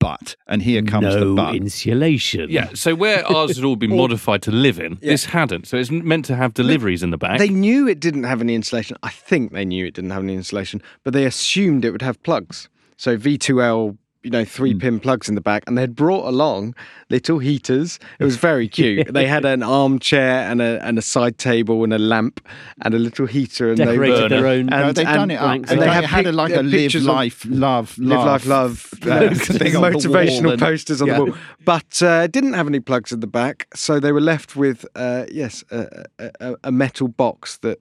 But 0.06 0.36
and 0.46 0.62
here 0.62 0.82
comes 0.82 1.14
no 1.14 1.20
the 1.30 1.34
but. 1.34 1.54
insulation. 1.54 2.48
Yeah, 2.50 2.68
so 2.74 2.94
where 2.94 3.26
ours 3.26 3.56
had 3.56 3.64
all 3.64 3.76
been 3.76 3.96
modified 4.04 4.42
to 4.42 4.50
live 4.52 4.78
in, 4.78 4.92
Yeah. 5.02 5.10
this 5.12 5.24
hadn't. 5.26 5.66
So 5.66 5.76
it's 5.76 5.90
meant 5.90 6.24
to 6.26 6.36
have 6.36 6.54
deliveries 6.54 7.02
in 7.02 7.10
the 7.10 7.18
back. 7.18 7.38
They 7.38 7.48
knew 7.48 7.88
it 7.88 8.00
didn't 8.00 8.24
have 8.24 8.40
any 8.40 8.54
insulation. 8.54 8.96
I 9.02 9.10
think 9.10 9.52
they 9.52 9.64
knew 9.64 9.84
it 9.86 9.94
didn't 9.94 10.10
have 10.10 10.22
any 10.22 10.34
insulation, 10.34 10.80
but 11.04 11.12
they 11.12 11.24
assumed 11.24 11.84
it 11.84 11.90
would 11.90 12.02
have 12.02 12.22
plugs. 12.22 12.68
So 12.96 13.16
V2L, 13.18 13.96
you 14.26 14.30
know, 14.30 14.44
three 14.44 14.72
Hmm. 14.72 14.78
pin 14.80 15.00
plugs 15.00 15.28
in 15.28 15.36
the 15.36 15.40
back, 15.40 15.62
and 15.68 15.78
they'd 15.78 15.94
brought 15.94 16.26
along 16.26 16.74
little 17.10 17.38
heaters. 17.38 18.00
It 18.18 18.24
was 18.24 18.36
very 18.36 18.66
cute. 18.78 19.12
they 19.14 19.26
had 19.28 19.44
an 19.44 19.62
armchair 19.62 20.50
and 20.50 20.60
a 20.60 20.84
and 20.84 20.98
a 20.98 21.02
side 21.02 21.38
table 21.38 21.84
and 21.84 21.92
a 21.92 21.98
lamp 21.98 22.40
and 22.82 22.92
a 22.92 22.98
little 22.98 23.26
heater, 23.26 23.68
and 23.68 23.76
decorated 23.78 24.24
they 24.24 24.28
their 24.36 24.46
own. 24.48 24.66
No, 24.66 24.76
and- 24.88 24.96
they've 24.96 25.06
done 25.06 25.30
it 25.30 25.36
up. 25.36 25.54
And 25.54 25.64
they 25.64 25.74
had, 25.76 25.80
They 25.80 25.90
had 25.90 26.04
had 26.04 26.26
a, 26.26 26.32
like 26.32 26.52
a 26.52 26.62
live 26.62 26.72
pictures 26.72 27.02
of- 27.06 27.14
life, 27.14 27.46
love, 27.48 27.96
Live 27.98 28.26
life, 28.26 28.46
love. 28.46 28.90
uh, 29.02 29.30
thing 29.34 29.76
on 29.76 29.92
motivational 29.92 30.58
posters 30.58 31.00
on 31.00 31.06
yeah. 31.08 31.18
the 31.18 31.24
wall, 31.26 31.34
but 31.64 32.02
uh, 32.02 32.22
it 32.24 32.32
didn't 32.32 32.54
have 32.54 32.66
any 32.66 32.80
plugs 32.80 33.12
in 33.12 33.20
the 33.20 33.26
back, 33.28 33.68
so 33.74 34.00
they 34.00 34.10
were 34.10 34.20
left 34.32 34.56
with 34.56 34.84
uh, 34.96 35.24
yes, 35.30 35.62
a, 35.70 36.04
a, 36.18 36.30
a- 36.40 36.56
a 36.64 36.72
metal 36.72 37.06
box 37.06 37.58
that 37.58 37.78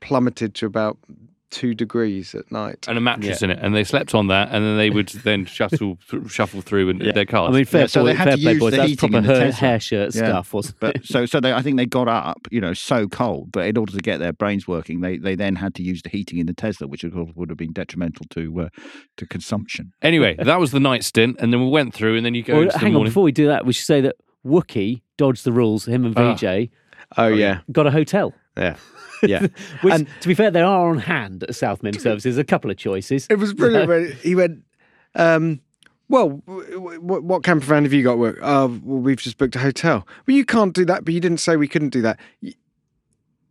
plummeted 0.00 0.54
to 0.56 0.66
about 0.66 0.98
two 1.54 1.72
degrees 1.72 2.34
at 2.34 2.50
night. 2.50 2.86
and 2.88 2.98
a 2.98 3.00
mattress 3.00 3.40
in 3.42 3.50
it, 3.50 3.58
and 3.62 3.74
they 3.74 3.84
slept 3.84 4.12
on 4.14 4.26
that, 4.26 4.48
and 4.50 4.64
then 4.64 4.76
they 4.76 4.90
would 4.90 5.08
then 5.08 5.44
shuttle 5.58 5.96
shuffle 6.28 6.60
through 6.60 6.88
in 6.90 6.98
their 6.98 7.24
cars. 7.24 7.50
I 7.50 7.52
mean, 7.56 7.64
fair, 7.64 7.82
Yeah, 7.82 7.86
so 7.86 8.00
boy- 8.00 8.06
they 8.08 8.14
had 8.14 8.24
fair 8.28 8.36
to 8.36 8.42
play, 8.42 8.52
use 8.52 8.60
boys. 8.60 8.70
the 8.72 8.76
That's 8.78 8.90
heating 8.90 9.10
proper 9.10 9.18
in 9.18 9.24
the 9.26 9.34
hair, 9.40 9.50
Tesla. 9.52 9.68
hair 9.68 9.80
shirt 9.80 10.14
Yeah. 10.14 10.24
stuff, 10.28 10.52
wasn't 10.52 10.80
But 10.80 10.96
it? 10.96 11.06
so, 11.06 11.26
so 11.26 11.38
they, 11.40 11.52
I 11.52 11.62
think 11.62 11.76
they 11.76 11.86
got 11.86 12.08
up, 12.08 12.46
you 12.50 12.60
know, 12.60 12.72
so 12.74 13.06
cold. 13.08 13.52
But 13.52 13.66
in 13.68 13.78
order 13.78 13.92
to 13.92 13.98
get 14.02 14.18
their 14.18 14.32
brains 14.32 14.66
working, 14.66 15.00
they, 15.00 15.16
they 15.16 15.34
then 15.36 15.54
had 15.56 15.74
to 15.76 15.82
use 15.82 16.02
the 16.02 16.08
heating 16.08 16.38
in 16.38 16.46
the 16.46 16.54
Tesla, 16.54 16.86
which 16.88 17.04
of 17.04 17.12
course 17.12 17.30
would 17.36 17.48
have 17.50 17.58
been 17.58 17.72
detrimental 17.72 18.26
to 18.30 18.60
uh, 18.62 18.68
to 19.18 19.26
consumption. 19.26 19.92
anyway, 20.02 20.34
that 20.38 20.58
was 20.58 20.72
the 20.72 20.80
night 20.80 21.04
stint, 21.04 21.36
and 21.38 21.52
then 21.52 21.60
we 21.62 21.68
went 21.70 21.94
through, 21.94 22.16
and 22.16 22.26
then 22.26 22.34
you 22.34 22.42
go 22.42 22.54
Well, 22.54 22.62
into 22.64 22.72
the 22.72 22.78
hang 22.80 22.96
on, 22.96 23.04
before 23.04 23.22
we 23.22 23.32
do 23.32 23.46
that, 23.46 23.64
we 23.64 23.72
should 23.72 23.86
say 23.86 24.00
that 24.00 24.16
Wookie 24.44 25.02
dodged 25.16 25.44
the 25.44 25.52
rules. 25.52 25.86
Him 25.86 26.04
and 26.04 26.18
Ah. 26.18 26.34
VJ 26.34 26.70
Oh 27.16 27.28
yeah, 27.28 27.60
got 27.70 27.86
a 27.86 27.90
hotel. 27.92 28.32
Yeah, 28.56 28.76
yeah. 29.22 29.46
Which, 29.82 29.94
And- 29.94 30.08
to 30.20 30.28
be 30.28 30.34
fair, 30.34 30.50
they 30.50 30.60
are 30.60 30.88
on 30.90 30.98
hand 30.98 31.42
at 31.44 31.54
South 31.54 31.82
Mimms 31.82 32.00
Services. 32.00 32.38
A 32.38 32.44
couple 32.44 32.70
of 32.70 32.76
choices. 32.76 33.26
It 33.30 33.38
was 33.38 33.52
brilliant. 33.54 33.88
when 33.88 34.12
he 34.22 34.34
went, 34.34 34.62
um, 35.14 35.60
"Well, 36.08 36.42
w- 36.46 37.00
w- 37.00 37.22
what 37.22 37.42
camper 37.42 37.66
van 37.66 37.82
have 37.84 37.92
you 37.92 38.02
got? 38.02 38.18
Work? 38.18 38.38
Oh, 38.42 38.66
well, 38.84 38.98
we've 39.00 39.16
just 39.18 39.38
booked 39.38 39.56
a 39.56 39.60
hotel. 39.60 40.06
Well, 40.26 40.36
you 40.36 40.44
can't 40.44 40.72
do 40.74 40.84
that, 40.84 41.04
but 41.04 41.14
you 41.14 41.20
didn't 41.20 41.38
say 41.38 41.56
we 41.56 41.68
couldn't 41.68 41.90
do 41.90 42.02
that." 42.02 42.18
Y- 42.42 42.54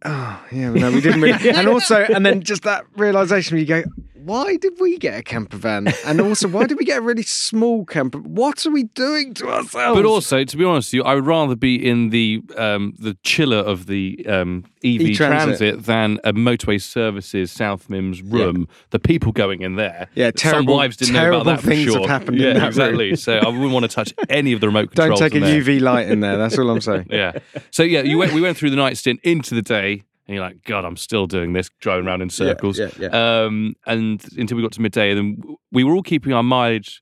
Oh, 0.06 0.46
yeah, 0.52 0.70
well, 0.70 0.82
no, 0.82 0.92
we 0.92 1.00
didn't 1.00 1.22
really. 1.22 1.50
and 1.56 1.66
also, 1.66 1.96
and 2.02 2.26
then 2.26 2.42
just 2.42 2.64
that 2.64 2.84
realization 2.98 3.56
where 3.56 3.62
you 3.62 3.66
go, 3.66 3.84
why 4.26 4.58
did 4.58 4.74
we 4.80 4.98
get 4.98 5.18
a 5.20 5.24
camper 5.24 5.58
van? 5.58 5.88
And 6.06 6.22
also, 6.22 6.48
why 6.48 6.66
did 6.66 6.78
we 6.78 6.86
get 6.86 7.00
a 7.00 7.02
really 7.02 7.24
small 7.24 7.86
camper? 7.86 8.20
What 8.20 8.66
are 8.66 8.72
we 8.72 8.84
doing 8.84 9.34
to 9.36 9.50
ourselves? 9.50 9.98
But 10.00 10.06
also, 10.06 10.44
to 10.44 10.58
be 10.58 10.64
honest 10.64 10.90
with 10.90 10.94
you, 10.94 11.04
I 11.04 11.16
would 11.16 11.26
rather 11.26 11.56
be 11.56 11.76
in 11.76 12.10
the 12.10 12.42
um, 12.58 12.94
the 13.00 13.18
chiller 13.24 13.58
of 13.58 13.86
the 13.88 14.26
um, 14.28 14.64
EV 14.84 15.02
E-Transit. 15.02 15.58
transit 15.58 15.86
than 15.86 16.20
a 16.24 16.34
motorway 16.34 16.82
services 16.82 17.52
South 17.52 17.88
Mimms 17.90 18.22
room. 18.24 18.68
The 18.92 19.00
people 19.00 19.32
going 19.32 19.62
in 19.62 19.76
there, 19.76 20.08
Yeah, 20.16 20.28
some 20.36 20.52
terrible- 20.52 20.76
wives 20.78 20.98
didn't 20.98 21.14
know 21.16 21.30
about 21.30 21.46
that 21.46 21.62
for 21.62 21.68
things 21.68 21.86
have 21.86 21.94
sure. 22.02 22.08
happened 22.08 22.38
in 22.38 22.44
yeah, 22.44 22.54
that 22.54 22.60
room. 22.60 22.68
exactly. 22.68 23.16
So 23.16 23.38
I 23.38 23.48
wouldn't 23.48 23.72
want 23.72 23.84
to 23.84 23.90
touch 23.94 24.14
any 24.30 24.54
of 24.54 24.62
the 24.62 24.68
remote 24.68 24.92
controls. 24.92 25.20
don't 25.20 25.30
take 25.32 25.42
a 25.42 25.46
there. 25.46 25.62
UV 25.62 25.82
light 25.82 26.08
in 26.10 26.20
there. 26.20 26.38
That's 26.38 26.58
all 26.58 26.70
I'm 26.70 26.82
saying. 26.82 27.08
Yeah. 27.14 27.34
So 27.72 27.84
yeah, 27.84 28.02
you 28.02 28.18
went. 28.18 28.34
We 28.34 28.42
went 28.42 28.58
through 28.58 28.70
the 28.72 28.76
night 28.76 28.98
stint 28.98 29.20
into 29.24 29.54
the 29.56 29.62
day, 29.62 30.04
and 30.28 30.36
you're 30.36 30.44
like, 30.44 30.64
God, 30.64 30.86
I'm 30.86 30.98
still 30.98 31.28
doing 31.28 31.54
this, 31.54 31.70
driving 31.80 32.08
around 32.08 32.22
in 32.22 32.30
circles. 32.30 32.80
yeah, 32.80 32.90
yeah. 32.98 33.08
Um, 33.44 33.76
and 33.86 34.24
until 34.38 34.58
we 34.58 34.64
got 34.64 34.72
to 34.74 34.82
midday, 34.82 35.12
and 35.12 35.18
then 35.18 35.56
we 35.72 35.84
were 35.84 35.94
all 35.94 36.04
keeping 36.04 36.34
our 36.34 36.44
mileage 36.44 37.02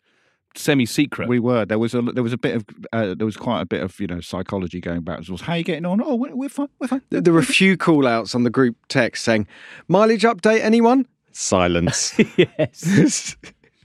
semi-secret. 0.56 1.30
We 1.30 1.40
were 1.40 1.66
there 1.66 1.80
was 1.80 1.94
a 1.94 2.02
there 2.02 2.24
was 2.24 2.34
a 2.34 2.38
bit 2.38 2.56
of 2.56 2.66
uh, 2.92 3.16
there 3.16 3.26
was 3.26 3.38
quite 3.38 3.62
a 3.62 3.66
bit 3.66 3.82
of 3.82 4.00
you 4.00 4.08
know 4.08 4.22
psychology 4.22 4.82
going 4.82 5.02
back. 5.02 5.28
Was 5.30 5.42
how 5.42 5.54
are 5.54 5.58
you 5.58 5.64
getting 5.64 5.86
on? 5.86 6.02
Oh, 6.04 6.16
we're, 6.16 6.36
we're 6.36 6.50
fine. 6.50 6.68
We're 6.80 6.88
fine. 6.88 7.02
There 7.10 7.22
there 7.22 7.34
were 7.34 7.40
a 7.40 7.46
few 7.46 7.78
call 7.78 8.08
outs 8.08 8.36
on 8.36 8.44
the 8.44 8.50
group 8.50 8.76
text 8.90 9.24
saying, 9.24 9.48
mileage 9.88 10.24
update, 10.24 10.62
anyone? 10.62 11.08
Silence. 11.32 12.20
yes. 12.38 13.38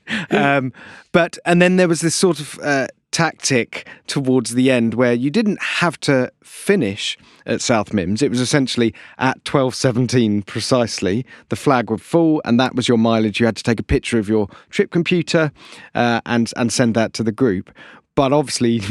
um, 0.30 0.72
but, 1.12 1.39
and 1.45 1.61
then 1.61 1.76
there 1.76 1.89
was 1.89 2.01
this 2.01 2.14
sort 2.14 2.41
of 2.41 2.59
uh, 2.62 2.87
tactic 3.17 3.89
towards 4.07 4.53
the 4.53 4.71
end 4.71 4.93
where 4.93 5.14
you 5.14 5.31
didn't 5.31 5.62
have 5.62 5.99
to 5.99 6.31
finish 6.43 7.17
at 7.47 7.62
South 7.62 7.93
Mimms. 7.93 8.21
It 8.21 8.29
was 8.29 8.41
essentially 8.41 8.93
at 9.17 9.43
12.17 9.45 10.45
precisely. 10.45 11.25
The 11.49 11.57
flag 11.57 11.91
would 11.91 12.03
fall 12.03 12.43
and 12.45 12.61
that 12.61 12.75
was 12.75 12.89
your 12.89 12.99
mileage. 12.99 13.41
You 13.41 13.47
had 13.47 13.57
to 13.57 13.62
take 13.62 13.81
a 13.81 13.83
picture 13.83 14.19
of 14.19 14.29
your 14.29 14.49
trip 14.69 14.91
computer 14.91 15.51
uh, 15.95 16.21
and, 16.27 16.53
and 16.59 16.71
send 16.71 16.95
that 16.97 17.14
to 17.14 17.23
the 17.23 17.33
group. 17.33 17.71
But 18.17 18.35
obviously, 18.35 18.83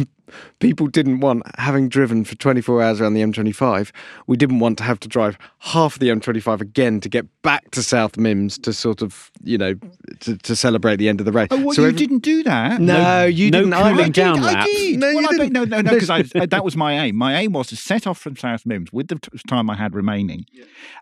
people 0.60 0.88
didn't 0.88 1.20
want, 1.20 1.44
having 1.60 1.90
driven 1.90 2.24
for 2.26 2.36
24 2.36 2.82
hours 2.82 3.02
around 3.02 3.14
the 3.14 3.22
M25, 3.22 3.92
we 4.28 4.38
didn't 4.38 4.60
want 4.60 4.78
to 4.80 4.84
have 4.84 5.00
to 5.02 5.08
drive 5.08 5.38
half 5.60 6.00
the 6.00 6.10
M25 6.10 6.62
again 6.62 7.00
to 7.02 7.10
get 7.10 7.26
back 7.42 7.72
to 7.72 7.84
South 7.84 8.14
Mimms 8.14 8.62
to 8.64 8.74
sort 8.74 9.02
of, 9.02 9.32
you 9.44 9.58
know, 9.58 9.76
to, 10.22 10.38
to 10.38 10.56
celebrate 10.56 10.96
the 10.98 11.10
end 11.10 11.20
of 11.22 11.26
the 11.26 11.32
race. 11.32 11.48
Oh, 11.52 11.62
what 11.62 11.76
So 11.76 11.84
you 11.84 11.88
every- 11.90 11.98
didn't 12.00 12.20
do 12.20 12.44
that? 12.44 12.82
No, 12.82 13.26
you 13.26 13.52
no 13.52 13.60
didn't. 13.60 13.74
cooling 13.74 14.00
either. 14.00 14.12
down 14.12 14.40
I 14.40 14.54
laps. 14.54 14.66
did. 14.72 15.00
No, 15.00 15.08
well, 15.14 15.22
you 15.22 15.28
I 15.28 15.32
didn't. 15.38 15.54
no, 15.54 15.64
no, 15.66 15.82
no, 15.82 15.92
because 15.94 16.10
uh, 16.36 16.46
that 16.48 16.64
was 16.64 16.76
my 16.76 16.94
aim. 17.06 17.16
My 17.16 17.36
aim 17.36 17.54
was 17.54 17.68
to 17.68 17.76
set 17.76 18.08
off 18.08 18.18
from 18.18 18.36
South 18.36 18.64
Mimms 18.64 18.92
with 18.94 19.08
the 19.10 19.16
t- 19.16 19.30
time 19.48 19.70
I 19.70 19.76
had 19.76 19.94
remaining, 19.94 20.46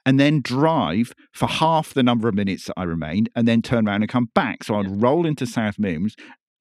and 0.05 0.19
then 0.19 0.41
drive 0.41 1.13
for 1.31 1.47
half 1.47 1.93
the 1.93 2.03
number 2.03 2.27
of 2.27 2.35
minutes 2.35 2.65
that 2.65 2.73
I 2.77 2.83
remained, 2.83 3.29
and 3.35 3.47
then 3.47 3.61
turn 3.61 3.87
around 3.87 4.01
and 4.03 4.09
come 4.09 4.29
back. 4.33 4.63
So 4.63 4.75
I'd 4.75 5.01
roll 5.01 5.25
into 5.25 5.45
South 5.45 5.77
Mimms 5.77 6.13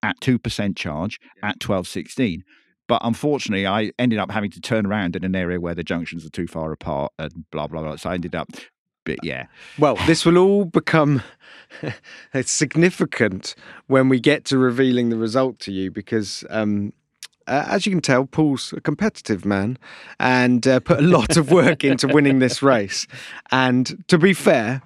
at 0.02 0.20
two 0.20 0.38
percent 0.38 0.76
charge 0.76 1.20
at 1.42 1.60
twelve 1.60 1.86
sixteen. 1.86 2.44
But 2.88 3.00
unfortunately, 3.04 3.66
I 3.66 3.92
ended 3.98 4.18
up 4.18 4.30
having 4.30 4.50
to 4.50 4.60
turn 4.60 4.86
around 4.86 5.16
in 5.16 5.24
an 5.24 5.36
area 5.36 5.60
where 5.60 5.74
the 5.74 5.84
junctions 5.84 6.26
are 6.26 6.30
too 6.30 6.46
far 6.46 6.72
apart, 6.72 7.12
and 7.18 7.44
blah 7.50 7.66
blah 7.66 7.82
blah. 7.82 7.96
So 7.96 8.10
I 8.10 8.14
ended 8.14 8.34
up. 8.34 8.48
But 9.04 9.24
yeah, 9.24 9.46
Well, 9.80 9.96
this 10.06 10.24
will 10.24 10.38
all 10.38 10.64
become 10.64 11.22
significant 12.42 13.56
when 13.88 14.08
we 14.08 14.20
get 14.20 14.44
to 14.44 14.58
revealing 14.58 15.10
the 15.10 15.16
result 15.16 15.58
to 15.60 15.72
you 15.72 15.90
because 15.90 16.44
um, 16.50 16.92
uh, 17.46 17.64
as 17.68 17.86
you 17.86 17.92
can 17.92 18.00
tell, 18.00 18.26
Paul's 18.26 18.72
a 18.72 18.80
competitive 18.80 19.44
man 19.44 19.78
and 20.20 20.66
uh, 20.66 20.80
put 20.80 20.98
a 20.98 21.02
lot 21.02 21.36
of 21.36 21.50
work 21.50 21.84
into 21.84 22.08
winning 22.08 22.38
this 22.38 22.62
race. 22.62 23.06
And 23.50 24.04
to 24.08 24.18
be 24.18 24.32
fair, 24.32 24.82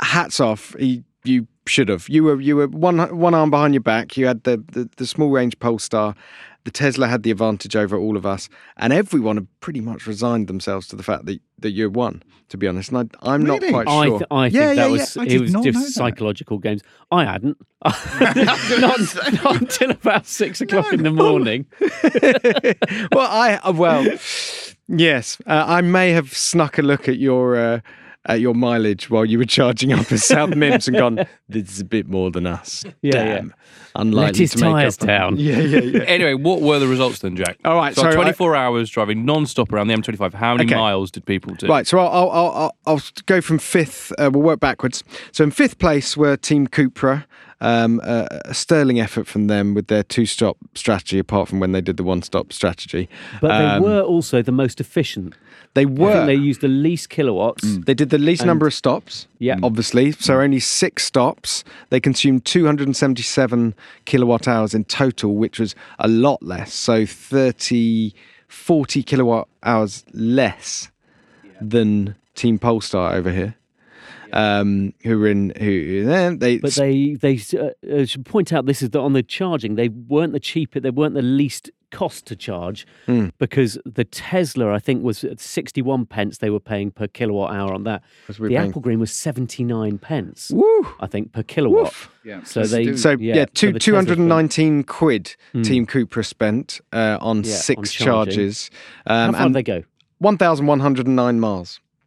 hats 0.00 0.40
off. 0.40 0.74
He, 0.78 1.04
you 1.24 1.46
should 1.68 1.88
have. 1.88 2.08
You 2.08 2.24
were 2.24 2.40
you 2.40 2.56
were 2.56 2.66
one 2.68 2.98
one 3.16 3.34
arm 3.34 3.50
behind 3.50 3.74
your 3.74 3.82
back. 3.82 4.16
You 4.16 4.26
had 4.26 4.42
the 4.44 4.62
the, 4.72 4.88
the 4.96 5.06
small 5.06 5.30
range 5.30 5.58
Polestar. 5.58 6.14
The 6.64 6.72
Tesla 6.72 7.06
had 7.06 7.22
the 7.22 7.30
advantage 7.30 7.76
over 7.76 7.96
all 7.96 8.16
of 8.16 8.26
us, 8.26 8.48
and 8.76 8.92
everyone 8.92 9.36
had 9.36 9.46
pretty 9.60 9.80
much 9.80 10.06
resigned 10.06 10.48
themselves 10.48 10.86
to 10.88 10.96
the 10.96 11.02
fact 11.02 11.24
that, 11.26 11.40
that 11.60 11.70
you 11.70 11.88
won. 11.88 12.22
To 12.50 12.56
be 12.56 12.66
honest, 12.66 12.90
and 12.92 13.10
I, 13.22 13.34
I'm 13.34 13.44
not 13.44 13.60
Really? 13.60 13.72
quite 13.72 13.86
I, 13.88 14.06
sure. 14.06 14.18
th- 14.20 14.26
I 14.30 14.44
think 14.50 14.54
Yeah, 14.54 14.66
that 14.68 14.76
yeah, 14.76 14.86
yeah. 14.86 14.92
was 14.92 15.16
I 15.18 15.22
it 15.24 15.40
was 15.40 15.52
just 15.52 15.64
know 15.64 15.70
that. 15.72 15.88
psychological 15.90 16.58
games. 16.58 16.82
I 17.10 17.24
hadn't. 17.24 17.58
not, 17.84 18.98
not 19.44 19.60
until 19.60 19.90
about 19.90 20.26
six 20.26 20.60
o'clock 20.62 20.90
in 20.92 21.02
the 21.02 21.10
morning. 21.10 21.66
well, 23.12 23.28
I 23.30 23.60
uh, 23.62 23.72
well, 23.72 24.04
yes, 24.88 25.38
uh, 25.46 25.64
I 25.66 25.80
may 25.82 26.10
have 26.10 26.34
snuck 26.36 26.78
a 26.78 26.82
look 26.82 27.08
at 27.08 27.18
your 27.18 27.56
uh, 27.56 27.80
at 28.26 28.40
your 28.40 28.54
mileage 28.54 29.08
while 29.10 29.24
you 29.24 29.38
were 29.38 29.44
charging 29.44 29.92
up 29.92 30.10
at 30.12 30.18
South 30.20 30.50
Mimms 30.50 30.86
and 30.88 30.96
gone. 30.96 31.26
This 31.50 31.70
is 31.70 31.80
a 31.80 31.84
bit 31.84 32.06
more 32.08 32.30
than 32.30 32.46
us. 32.46 32.84
Yeah, 33.00 33.12
Damn, 33.12 33.46
yeah. 33.46 33.52
unlikely 33.96 34.44
Let 34.44 34.50
to 34.58 34.74
make 34.74 34.86
up. 34.86 34.96
down. 34.98 35.36
Yeah, 35.38 35.58
yeah, 35.60 35.78
yeah. 35.80 36.00
Anyway, 36.06 36.34
what 36.34 36.60
were 36.60 36.78
the 36.78 36.86
results 36.86 37.20
then, 37.20 37.36
Jack? 37.36 37.56
All 37.64 37.74
right, 37.76 37.94
so, 37.94 38.02
so 38.02 38.08
I- 38.08 38.14
24 38.14 38.54
hours 38.54 38.90
driving 38.90 39.24
non-stop 39.24 39.72
around 39.72 39.86
the 39.88 39.94
M25. 39.94 40.34
How 40.34 40.54
many 40.54 40.68
Okay. 40.70 40.78
miles 40.78 41.10
did 41.10 41.24
people 41.24 41.54
do? 41.54 41.68
Right, 41.68 41.86
so 41.86 41.98
I'll, 41.98 42.08
I'll, 42.08 42.30
I'll, 42.30 42.50
I'll- 42.52 42.74
I'll 42.86 43.00
go 43.24 43.40
from 43.40 43.58
fifth. 43.58 44.12
Uh, 44.18 44.28
we'll 44.30 44.42
work 44.42 44.60
backwards. 44.60 45.02
So 45.32 45.42
in 45.44 45.50
fifth 45.50 45.78
place 45.78 46.14
were 46.16 46.36
Team 46.36 46.66
Cupra. 46.66 47.24
Um, 47.60 48.00
a, 48.04 48.28
a 48.44 48.54
sterling 48.54 49.00
effort 49.00 49.26
from 49.26 49.48
them 49.48 49.74
with 49.74 49.88
their 49.88 50.04
two-stop 50.04 50.56
strategy, 50.76 51.18
apart 51.18 51.48
from 51.48 51.58
when 51.58 51.72
they 51.72 51.80
did 51.80 51.96
the 51.96 52.04
one-stop 52.04 52.52
strategy. 52.52 53.08
But 53.40 53.50
Um, 53.50 53.82
they 53.82 53.88
were 53.88 54.00
also 54.02 54.42
the 54.42 54.52
most 54.52 54.80
efficient. 54.80 55.34
They 55.74 55.84
were. 55.84 56.24
they 56.24 56.34
used 56.36 56.60
the 56.60 56.68
least 56.68 57.08
kilowatts. 57.10 57.78
They 57.84 57.94
did 57.94 58.10
the 58.10 58.18
least 58.18 58.44
number 58.46 58.66
of 58.68 58.74
stops. 58.74 59.26
Yeah. 59.40 59.58
Obviously. 59.62 60.12
So 60.12 60.40
only 60.40 60.60
six 60.60 61.04
stops. 61.04 61.64
They 61.90 61.98
consumed 61.98 62.44
277 62.44 63.74
kilowatt 64.04 64.46
hours 64.48 64.72
in 64.74 64.84
total, 64.84 65.34
which 65.34 65.58
was 65.58 65.74
a 65.98 66.06
lot 66.08 66.40
less. 66.42 66.72
So 66.72 67.06
30, 67.06 68.14
40 68.46 69.02
kilowatt 69.02 69.48
hours 69.64 70.04
less 70.12 70.90
than 71.60 72.14
Team 72.34 72.58
Polestar 72.58 73.14
over 73.14 73.30
here. 73.32 73.56
Um, 74.32 74.92
who 75.04 75.18
were 75.18 75.28
in 75.28 75.52
who 75.58 76.04
then 76.04 76.38
they 76.38 76.58
But 76.58 76.72
they 76.74 77.14
they 77.14 77.40
uh, 77.90 78.04
should 78.04 78.24
point 78.26 78.52
out 78.52 78.66
this 78.66 78.82
is 78.82 78.90
that 78.90 79.00
on 79.00 79.12
the 79.14 79.22
charging 79.22 79.74
they 79.76 79.88
weren't 79.88 80.32
the 80.32 80.40
cheapest 80.40 80.82
they 80.82 80.90
weren't 80.90 81.14
the 81.14 81.22
least 81.22 81.70
cost 81.90 82.26
to 82.26 82.36
charge 82.36 82.86
Hmm. 83.06 83.28
because 83.38 83.78
the 83.86 84.04
Tesla 84.04 84.74
I 84.74 84.78
think 84.78 85.02
was 85.02 85.24
at 85.24 85.40
61 85.40 86.04
pence 86.04 86.36
they 86.38 86.50
were 86.50 86.60
paying 86.60 86.90
per 86.90 87.06
kilowatt 87.06 87.54
hour 87.54 87.72
on 87.72 87.84
that. 87.84 88.02
The 88.26 88.34
paying- 88.34 88.56
Apple 88.56 88.82
Green 88.82 89.00
was 89.00 89.10
79 89.10 89.96
pence 89.98 90.50
Woo! 90.52 90.86
I 91.00 91.06
think 91.06 91.32
per 91.32 91.42
kilowatt. 91.42 91.84
Woof. 91.84 92.10
Yeah. 92.24 92.42
So 92.42 92.64
they 92.64 92.94
So 92.96 93.12
yeah, 93.18 93.46
two, 93.54 93.72
the 93.72 93.78
Tesla's 93.78 93.84
two 93.84 93.90
been- 93.92 93.96
hundred 93.96 94.18
and 94.18 94.28
nineteen 94.28 94.84
quid 94.84 95.34
Team 95.62 95.86
Cupra 95.86 96.24
spent 96.26 96.80
uh, 96.92 97.16
on 97.22 97.38
Yeah, 97.44 97.54
six 97.54 97.78
on 97.78 97.84
charging. 98.06 98.34
charges, 98.34 98.70
How 99.06 99.28
um, 99.28 99.32
far 99.32 99.40
did 99.40 99.46
and 99.46 99.54
they 99.56 99.62
go? 99.62 99.82
one 100.18 100.36
thousand 100.36 100.66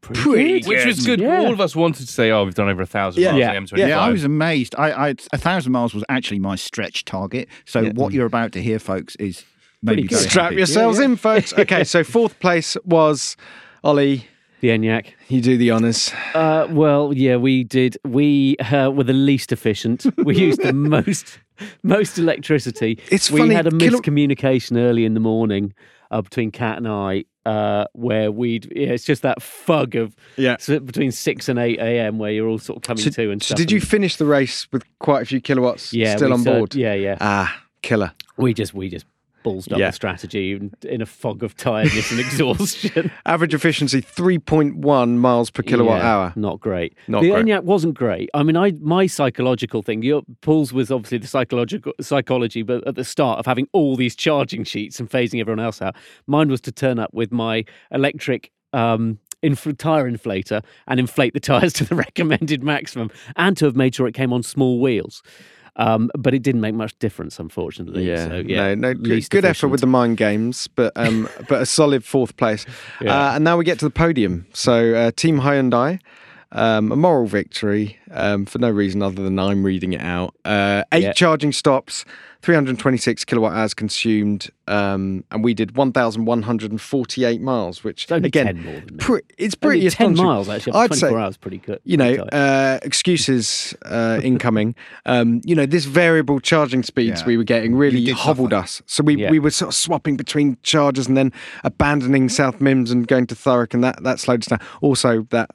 one 0.07 0.15
hundred 0.15 0.29
and 0.29 0.35
nine 0.37 0.51
miles. 0.53 0.65
Pretty 0.65 0.67
Which 0.67 0.85
was 0.85 1.05
good. 1.05 1.19
Yeah. 1.19 1.39
All 1.39 1.51
of 1.53 1.61
us 1.61 1.75
wanted 1.75 2.07
to 2.07 2.11
say, 2.11 2.31
"Oh, 2.31 2.43
we've 2.45 2.53
done 2.55 2.69
over 2.69 2.81
a 2.81 2.85
thousand 2.85 3.21
Yeah. 3.23 3.31
miles 3.31 3.39
Yeah. 3.39 3.47
on 3.49 3.53
the 3.55 3.59
M25." 3.75 3.77
Yeah, 3.89 3.99
I 3.99 4.09
was 4.11 4.23
amazed. 4.23 4.75
I, 4.77 4.91
I 4.91 5.15
a 5.33 5.37
thousand 5.37 5.71
miles 5.71 5.93
was 5.93 6.03
actually 6.09 6.39
my 6.39 6.55
stretch 6.55 7.05
target. 7.05 7.47
So 7.65 7.85
what 7.91 8.13
you're 8.13 8.25
about 8.25 8.51
to 8.53 8.61
hear, 8.61 8.79
folks, 8.79 9.15
is 9.17 9.43
maybe 9.81 10.03
good. 10.03 10.17
Strap 10.17 10.43
happy. 10.45 10.55
yourselves 10.57 10.99
in, 10.99 11.15
folks. 11.15 11.53
Okay, 11.53 11.83
so 11.83 12.03
fourth 12.15 12.39
place 12.39 12.77
was 12.85 13.37
Ollie. 13.83 14.27
The 14.61 14.67
Enyaq. 14.69 15.07
You 15.27 15.41
do 15.41 15.57
the 15.57 15.71
honours. 15.71 16.13
Uh, 16.35 16.67
well, 16.69 17.13
yeah, 17.15 17.35
we 17.37 17.63
did. 17.63 17.97
We 18.05 18.57
uh, 18.57 18.91
were 18.91 19.03
the 19.03 19.11
least 19.13 19.51
efficient. 19.51 20.05
We 20.17 20.37
used 20.37 20.61
the 20.61 20.71
most 20.97 21.39
most 21.81 22.19
electricity. 22.19 22.99
It's 23.09 23.31
we 23.31 23.39
funny, 23.39 23.55
had 23.55 23.65
a 23.65 23.71
kilo- 23.71 23.99
miscommunication 23.99 24.77
early 24.77 25.03
in 25.03 25.15
the 25.15 25.19
morning 25.19 25.73
uh, 26.11 26.21
between 26.21 26.51
Kat 26.51 26.77
and 26.77 26.87
I, 26.87 27.25
uh, 27.45 27.85
where 27.93 28.31
we'd. 28.31 28.71
Yeah, 28.75 28.89
it's 28.89 29.03
just 29.03 29.21
that 29.23 29.41
fug 29.41 29.95
of 29.95 30.15
Yeah. 30.37 30.57
so 30.59 30.79
between 30.79 31.11
six 31.11 31.49
and 31.49 31.57
eight 31.59 31.79
a.m. 31.79 32.19
where 32.19 32.31
you're 32.31 32.47
all 32.47 32.59
sort 32.59 32.77
of 32.77 32.83
coming 32.83 33.03
So, 33.03 33.09
to 33.09 33.31
and 33.31 33.41
so 33.41 33.47
stuff. 33.47 33.57
did 33.57 33.71
you 33.71 33.81
finish 33.81 34.15
the 34.17 34.25
race 34.25 34.67
with 34.71 34.83
quite 34.99 35.23
a 35.23 35.25
few 35.25 35.41
kilowatts 35.41 35.93
Yeah, 35.93 36.15
still 36.15 36.29
we 36.29 36.33
on 36.33 36.39
said- 36.43 36.57
board? 36.57 36.75
Yeah, 36.75 36.93
yeah. 36.93 37.17
Ah, 37.19 37.63
killer. 37.81 38.11
we 38.37 38.53
just 38.53 38.73
we 38.73 38.89
just 38.89 39.05
ballsed 39.43 39.71
up 39.71 39.79
Yeah. 39.79 39.91
strategy 39.91 40.53
in, 40.87 41.01
a 41.01 41.05
fog 41.05 41.43
of 41.43 41.55
tiredness 41.55 42.11
and 42.11 42.19
exhaustion. 42.25 43.11
Average 43.25 43.53
efficiency 43.53 44.01
3.1 44.01 45.17
miles 45.17 45.49
per 45.49 45.63
kilowatt 45.63 45.99
Yeah, 46.01 46.07
hour. 46.15 46.33
Not 46.35 46.59
great. 46.59 46.95
Not 47.07 47.21
the 47.21 47.31
great. 47.31 47.45
Enyaq 47.45 47.63
wasn't 47.63 47.93
great. 47.95 48.29
I 48.33 48.43
mean, 48.43 48.57
I 48.57 48.71
my 48.81 49.07
psychological 49.07 49.81
thing. 49.81 50.03
Your 50.03 50.21
Paul's 50.41 50.73
was 50.73 50.91
obviously 50.91 51.17
the 51.19 51.27
psychological 51.27 51.93
psychology, 52.01 52.61
but 52.63 52.85
at 52.87 52.95
the 52.95 53.03
start 53.05 53.39
of 53.39 53.45
having 53.45 53.67
all 53.73 53.95
these 53.95 54.15
charging 54.15 54.63
sheets 54.63 54.99
and 54.99 55.09
phasing 55.09 55.39
everyone 55.39 55.59
else 55.63 55.81
out, 55.81 55.95
mine 56.27 56.49
was 56.49 56.61
to 56.61 56.71
turn 56.71 56.99
up 56.99 57.13
with 57.13 57.31
my 57.31 57.65
electric. 57.91 58.51
Um, 58.73 59.19
inf- 59.43 59.75
tire 59.77 60.09
inflator 60.09 60.63
and 60.87 60.99
inflate 60.99 61.33
the 61.33 61.39
tires 61.51 61.73
to 61.73 61.83
the 61.83 61.95
recommended 61.95 62.63
maximum, 62.63 63.09
and 63.35 63.57
to 63.57 63.65
have 63.65 63.75
made 63.75 63.93
sure 63.95 64.07
it 64.07 64.13
came 64.13 64.31
on 64.31 64.43
small 64.43 64.79
wheels. 64.79 65.21
Um, 65.77 66.11
but 66.17 66.33
it 66.33 66.43
didn't 66.43 66.61
make 66.61 66.75
much 66.75 66.97
difference, 66.99 67.39
unfortunately. 67.39 68.07
Yeah, 68.07 68.27
so, 68.27 68.35
yeah 68.45 68.75
no, 68.75 68.91
no, 68.91 68.93
good, 68.93 69.29
good 69.29 69.45
effort 69.45 69.69
with 69.69 69.79
the 69.79 69.85
efficient. 69.85 69.91
mind 69.91 70.17
games, 70.17 70.67
but 70.67 70.91
um, 70.95 71.29
but 71.47 71.61
a 71.61 71.65
solid 71.65 72.03
fourth 72.03 72.35
place. 72.35 72.65
Yeah. 72.99 73.15
Uh, 73.15 73.35
and 73.35 73.43
now 73.43 73.57
we 73.57 73.63
get 73.63 73.79
to 73.79 73.85
the 73.85 73.91
podium. 73.91 74.45
So 74.53 74.93
uh, 74.93 75.11
Team 75.15 75.39
Hyundai, 75.39 75.99
um, 76.53 76.91
a 76.91 76.95
moral 76.95 77.27
victory 77.27 77.97
um, 78.11 78.45
for 78.45 78.59
no 78.59 78.69
reason 78.69 79.01
other 79.01 79.23
than 79.23 79.39
I'm 79.39 79.63
reading 79.63 79.93
it 79.93 80.01
out. 80.01 80.35
Uh, 80.43 80.83
eight 80.91 81.03
Yeah. 81.03 81.13
charging 81.13 81.51
stops, 81.51 82.03
326 82.41 83.23
kilowatt 83.25 83.53
hours 83.53 83.73
consumed, 83.73 84.49
um, 84.67 85.23
and 85.31 85.43
we 85.43 85.53
did 85.53 85.75
1,148 85.77 87.41
miles, 87.41 87.83
which 87.83 88.03
It's 88.03 88.11
only 88.11 88.27
again, 88.27 88.47
10 88.47 88.63
more 88.63 88.73
than 88.85 88.97
pre- 88.97 89.21
it's 89.37 89.55
Only 89.61 89.79
pretty 89.81 89.89
10 89.95 90.15
miles 90.15 90.49
actually. 90.49 90.73
I'd 90.73 90.87
24 90.87 91.09
say- 91.09 91.15
hours, 91.15 91.37
pretty 91.37 91.57
good. 91.59 91.79
you 91.83 91.97
know, 91.97 92.13
uh, 92.15 92.79
excuses 92.83 93.75
uh, 93.85 94.19
incoming. 94.23 94.75
Um, 95.05 95.41
you 95.45 95.55
know, 95.55 95.65
this 95.65 95.85
variable 95.85 96.39
charging 96.39 96.83
speeds 96.83 97.21
Yeah. 97.21 97.27
we 97.27 97.37
were 97.37 97.43
getting 97.43 97.75
really 97.75 98.05
hobbled 98.11 98.51
suffer. 98.51 98.63
us. 98.63 98.81
So 98.85 99.03
we, 99.03 99.15
Yeah. 99.15 99.31
we 99.31 99.39
were 99.39 99.49
sort 99.49 99.69
of 99.69 99.75
swapping 99.75 100.15
between 100.15 100.57
chargers 100.63 101.07
and 101.07 101.17
then 101.17 101.33
abandoning 101.63 102.29
South 102.29 102.59
Mimms 102.59 102.91
and 102.91 103.07
going 103.07 103.25
to 103.27 103.35
Thurrock, 103.35 103.73
and 103.73 103.83
that, 103.83 104.03
that 104.03 104.19
slowed 104.19 104.41
us 104.43 104.47
down. 104.47 104.59
Also, 104.81 105.25
that 105.31 105.49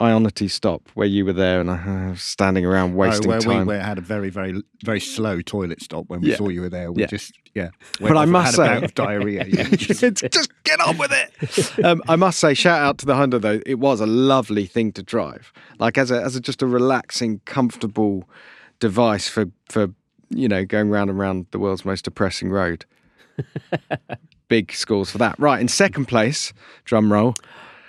Ionity 0.00 0.50
stop 0.50 0.88
where 0.94 1.06
you 1.06 1.24
were 1.24 1.32
there 1.32 1.60
and 1.60 1.70
I 1.70 2.10
was 2.10 2.20
standing 2.22 2.66
around 2.66 2.92
Oh, 2.92 2.96
wasting 2.96 3.28
where 3.28 3.38
time. 3.40 3.66
we, 3.66 3.74
we 3.74 3.80
had 3.80 3.96
a 3.98 4.02
very, 4.02 4.28
very, 4.30 4.62
very 4.84 5.00
slow 5.00 5.40
toilet 5.40 5.80
stop 5.82 6.04
when 6.08 6.20
we 6.20 6.30
Yeah. 6.30 6.36
saw 6.36 6.48
you 6.48 6.60
were 6.60 6.68
there. 6.68 6.92
We 6.92 7.02
Yeah. 7.02 7.06
just, 7.08 7.32
yeah. 7.54 7.70
But 8.00 8.16
I 8.16 8.26
must 8.26 8.56
say- 8.56 8.82
of 8.82 8.94
diarrhea. 8.94 9.44
Yeah, 9.48 9.64
just- 9.70 10.00
just 10.30 10.50
get 10.64 10.80
on 10.80 10.98
with 10.98 11.12
it. 11.12 11.32
Um, 11.84 12.02
I 12.08 12.16
must 12.16 12.38
say, 12.38 12.52
shout 12.54 12.80
out 12.80 12.98
to 12.98 13.06
the 13.06 13.14
Honda 13.14 13.38
though. 13.38 13.60
It 13.64 13.78
was 13.78 14.00
a 14.00 14.06
lovely 14.06 14.66
thing 14.66 14.92
to 14.92 15.02
drive, 15.02 15.52
like 15.78 15.96
as 15.98 16.10
a 16.10 16.22
as 16.22 16.36
a, 16.36 16.40
just 16.40 16.60
a 16.62 16.66
relaxing, 16.66 17.40
comfortable 17.44 18.28
device 18.80 19.28
for 19.28 19.46
for 19.70 19.88
you 20.30 20.48
know 20.48 20.64
going 20.64 20.90
round 20.90 21.08
and 21.10 21.18
round 21.18 21.46
the 21.52 21.58
world's 21.58 21.84
most 21.84 22.04
depressing 22.04 22.50
road. 22.50 22.84
Big 24.48 24.72
scores 24.72 25.10
for 25.10 25.18
that. 25.18 25.38
Right 25.38 25.60
in 25.60 25.68
second 25.68 26.06
place, 26.06 26.52
drum 26.84 27.12
roll. 27.12 27.34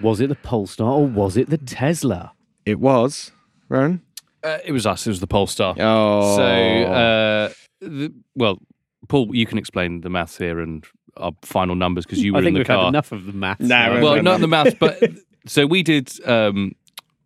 Was 0.01 0.19
it 0.21 0.27
the 0.29 0.35
Polestar 0.35 0.91
or 0.91 1.05
was 1.07 1.37
it 1.37 1.49
the 1.49 1.57
Tesla? 1.57 2.33
It 2.65 2.79
was 2.79 3.31
Rowan. 3.69 4.01
Uh, 4.43 4.59
it 4.65 4.71
was 4.71 4.85
us. 4.85 5.05
It 5.07 5.09
was 5.09 5.19
the 5.19 5.27
Polestar. 5.27 5.75
Oh, 5.79 6.35
So, 6.35 6.43
uh, 6.43 7.49
the, 7.81 8.13
well, 8.35 8.59
Paul, 9.07 9.35
you 9.35 9.45
can 9.45 9.57
explain 9.57 10.01
the 10.01 10.09
maths 10.09 10.37
here 10.37 10.59
and 10.59 10.85
our 11.17 11.31
final 11.41 11.75
numbers 11.75 12.05
because 12.05 12.23
you 12.23 12.33
were 12.33 12.39
I 12.39 12.41
think 12.41 12.49
in 12.49 12.53
the 12.55 12.59
we've 12.59 12.67
car. 12.67 12.83
had 12.83 12.87
enough 12.89 13.11
of 13.11 13.25
the 13.25 13.33
maths. 13.33 13.61
No, 13.61 13.67
now. 13.95 14.01
well, 14.01 14.21
not 14.21 14.39
the 14.39 14.47
maths, 14.47 14.75
but 14.79 15.01
so 15.47 15.65
we 15.65 15.81
did 15.81 16.11
um, 16.27 16.73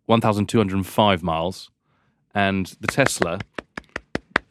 1,205 0.06 1.22
miles, 1.22 1.70
and 2.34 2.66
the 2.80 2.86
Tesla, 2.86 3.40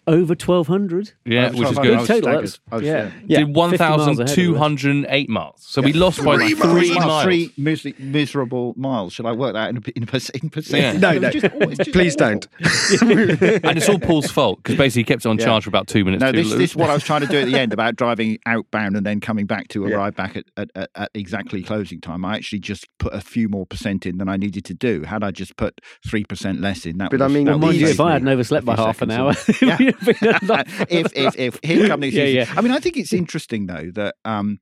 Over 0.08 0.34
1,200. 0.34 1.14
yeah, 1.26 1.45
I 1.45 1.49
which 1.52 1.58
is 1.60 1.62
told- 1.64 1.76
good, 1.86 1.93
I 1.93 1.99
was 1.99 2.08
Total, 2.08 2.22
staggered. 2.24 2.26
that's- 2.26 2.60
I 2.72 2.76
was, 2.76 2.84
yeah. 2.84 2.91
yeah. 3.28 3.39
Yeah. 3.39 3.45
did 3.45 3.47
50 3.47 3.54
miles 3.56 3.80
ahead 3.80 3.99
of 4.02 4.10
us. 4.10 4.18
1,208 4.18 5.30
miles. 5.30 5.56
So 5.64 5.82
we 5.82 5.93
lost 5.93 6.24
by 6.26 6.38
Three 6.38 6.56
three 6.56 6.89
miles, 6.95 7.06
miles. 7.06 7.24
Three 7.24 7.54
mis- 7.58 7.86
miserable 7.99 8.74
miles. 8.78 9.14
Should 9.14 9.28
I 9.28 9.32
work 9.34 9.54
that 9.54 9.70
in, 9.70 9.78
a- 9.78 9.91
in, 9.95 10.06
perc- 10.08 10.41
in 10.41 10.49
percent? 10.49 10.82
Yeah. 10.82 10.99
No, 10.99 11.12
It 11.16 11.22
no. 11.22 11.30
just- 11.30 11.45
oh, 11.54 11.66
just 11.72 11.91
Please 11.91 12.16
awful. 12.16 12.39
don't. 12.39 12.47
and 13.64 13.78
it's 13.78 13.88
all 13.89 13.99
Paul's 13.99 14.32
fault 14.32 14.58
because 14.64 14.76
basically 14.78 15.02
he 15.02 15.06
kept 15.06 15.26
it 15.26 15.30
on 15.30 15.38
Yeah. 15.38 15.45
charge 15.45 15.64
for 15.66 15.70
about 15.70 15.88
two 15.88 16.04
minutes. 16.04 16.22
No, 16.22 16.32
too 16.32 16.43
this, 16.43 16.52
this 16.54 16.72
is 16.72 16.76
what 16.76 16.89
I 16.89 16.93
was 16.95 17.04
trying 17.04 17.22
to 17.22 17.28
do 17.28 17.38
at 17.39 17.45
the 17.45 17.58
end 17.60 17.72
about 17.74 17.95
driving 17.95 18.39
outbound 18.47 18.95
and 18.97 19.06
then 19.06 19.20
coming 19.20 19.45
back 19.45 19.68
to 19.70 19.88
Yeah. 19.88 19.95
arrive 19.97 20.16
back 20.16 20.36
at, 20.36 20.45
at, 20.58 20.72
at, 20.76 20.89
at 20.95 21.12
exactly 21.14 21.62
closing 21.62 22.02
time. 22.02 22.26
I 22.26 22.36
actually 22.36 22.60
just 22.60 22.88
put 22.97 23.14
a 23.14 23.22
few 23.22 23.47
more 23.49 23.66
percent 23.68 24.06
in 24.08 24.18
than 24.18 24.30
I 24.30 24.38
needed 24.38 24.66
to 24.66 24.74
do. 24.74 25.04
Had 25.04 25.24
I 25.24 25.32
just 25.32 25.56
put 25.58 25.80
three 26.08 26.24
percent 26.24 26.60
less 26.60 26.86
in, 26.88 26.97
that 26.97 27.12
But 27.12 27.20
would 27.20 27.26
I 27.30 27.34
mean, 27.34 27.45
that 27.45 27.52
Well, 27.52 27.60
would 27.60 27.66
Mind 27.68 27.78
you, 27.80 27.86
have 27.86 27.93
if 27.95 27.99
I 27.99 28.04
saved 28.06 28.12
hadn't 28.14 28.26
me 28.26 28.32
overslept 28.34 28.66
by 28.66 28.76
few 28.76 28.84
half 28.86 29.02
an 29.04 29.10
seconds. 29.10 29.62
hour, 29.62 29.80
Yeah. 29.82 29.90
Been 29.99 30.15
a 30.35 30.39
lot- 30.45 30.67
if 30.89 31.11
if 31.15 31.37
if 31.39 31.59
here 31.63 31.87
come 31.87 31.99
the 32.01 32.09
Yeah, 32.09 32.23
excuses. 32.23 32.49
yeah. 32.53 32.53
I 32.57 32.61
mean, 32.61 32.71
I 32.71 32.79
think 32.79 32.97
it's 32.97 33.13
interesting 33.13 33.65
though 33.67 33.91
that 33.95 34.15
um, 34.25 34.59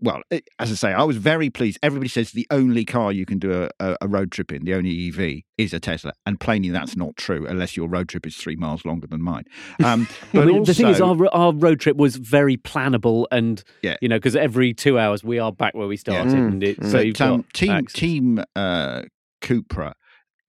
well, 0.00 0.22
it- 0.30 0.46
as 0.60 0.70
I 0.70 0.74
say, 0.76 0.92
I 0.92 1.02
was 1.02 1.16
very 1.16 1.50
pleased. 1.50 1.76
Everybody 1.82 2.08
says 2.08 2.30
the 2.30 2.46
only 2.52 2.84
car 2.84 3.10
you 3.10 3.26
can 3.26 3.40
do 3.40 3.64
a, 3.64 3.68
a, 3.84 3.96
a 4.02 4.06
road 4.08 4.30
trip 4.30 4.52
in, 4.52 4.64
the 4.64 4.74
only 4.74 5.08
EV, 5.08 5.42
is 5.56 5.74
a 5.74 5.80
Tesla, 5.80 6.12
and 6.24 6.38
plainly 6.38 6.68
that's 6.68 6.94
not 6.96 7.16
true 7.16 7.46
unless 7.48 7.76
your 7.76 7.88
road 7.88 8.08
trip 8.08 8.24
is 8.24 8.36
three 8.36 8.54
miles 8.54 8.84
longer 8.84 9.08
than 9.08 9.20
mine. 9.22 9.42
Um, 9.84 10.06
I 10.22 10.36
but 10.36 10.46
mean, 10.46 10.62
the 10.62 10.72
thing 10.74 10.86
is, 10.86 11.00
our, 11.00 11.16
our 11.34 11.52
road 11.52 11.80
trip 11.80 11.96
was 11.96 12.14
very 12.14 12.56
plannable, 12.56 13.26
and 13.32 13.60
Yeah. 13.82 13.96
you 14.00 14.08
know, 14.08 14.18
because 14.18 14.36
every 14.36 14.72
two 14.72 15.00
hours 15.00 15.24
we 15.24 15.40
are 15.40 15.50
back 15.50 15.74
where 15.74 15.88
we 15.88 15.96
started, 15.96 16.32
Mm. 16.32 16.46
and 16.46 16.62
it, 16.62 16.78
Mm. 16.78 16.90
so 16.92 17.00
you've 17.00 17.16
but, 17.18 17.28
um, 17.28 17.36
got 17.40 17.54
team 17.54 17.70
access. 17.72 17.92
team 18.00 18.44
uh, 18.54 19.02
Cupra, 19.42 19.94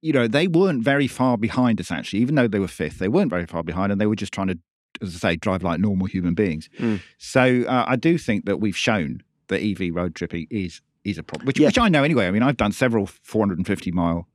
you 0.02 0.14
know, 0.14 0.28
they 0.28 0.48
weren't 0.48 0.84
very 0.84 1.08
far 1.08 1.38
behind 1.38 1.80
us 1.80 1.92
actually, 1.92 2.20
even 2.20 2.36
though 2.36 2.48
they 2.48 2.60
were 2.60 2.68
fifth. 2.68 3.00
They 3.00 3.08
weren't 3.10 3.30
very 3.30 3.46
far 3.46 3.64
behind, 3.64 3.92
and 3.92 4.00
they 4.00 4.06
were 4.08 4.16
just 4.16 4.32
trying 4.34 4.48
to, 4.48 4.58
as 5.02 5.16
I 5.16 5.20
say, 5.32 5.36
drive 5.36 5.62
like 5.64 5.80
normal 5.80 6.08
human 6.08 6.34
beings. 6.36 6.70
Mm. 6.80 7.02
So 7.18 7.64
uh, 7.68 7.86
I 7.88 7.96
do 7.96 8.18
think 8.18 8.46
that 8.46 8.58
we've 8.60 8.78
shown 8.78 9.22
that 9.48 9.62
EV 9.62 9.94
road 9.96 10.16
tripping 10.16 10.48
is 10.50 10.82
is 11.04 11.18
a 11.18 11.24
problem, 11.24 11.48
which 11.48 11.60
Yeah. 11.60 11.68
which 11.68 11.78
I 11.80 11.90
know 11.90 12.04
anyway. 12.04 12.28
I 12.28 12.32
mean, 12.32 12.44
I've 12.44 12.58
done 12.58 12.72
several 12.72 13.06
450 13.08 13.92
mile 13.92 14.28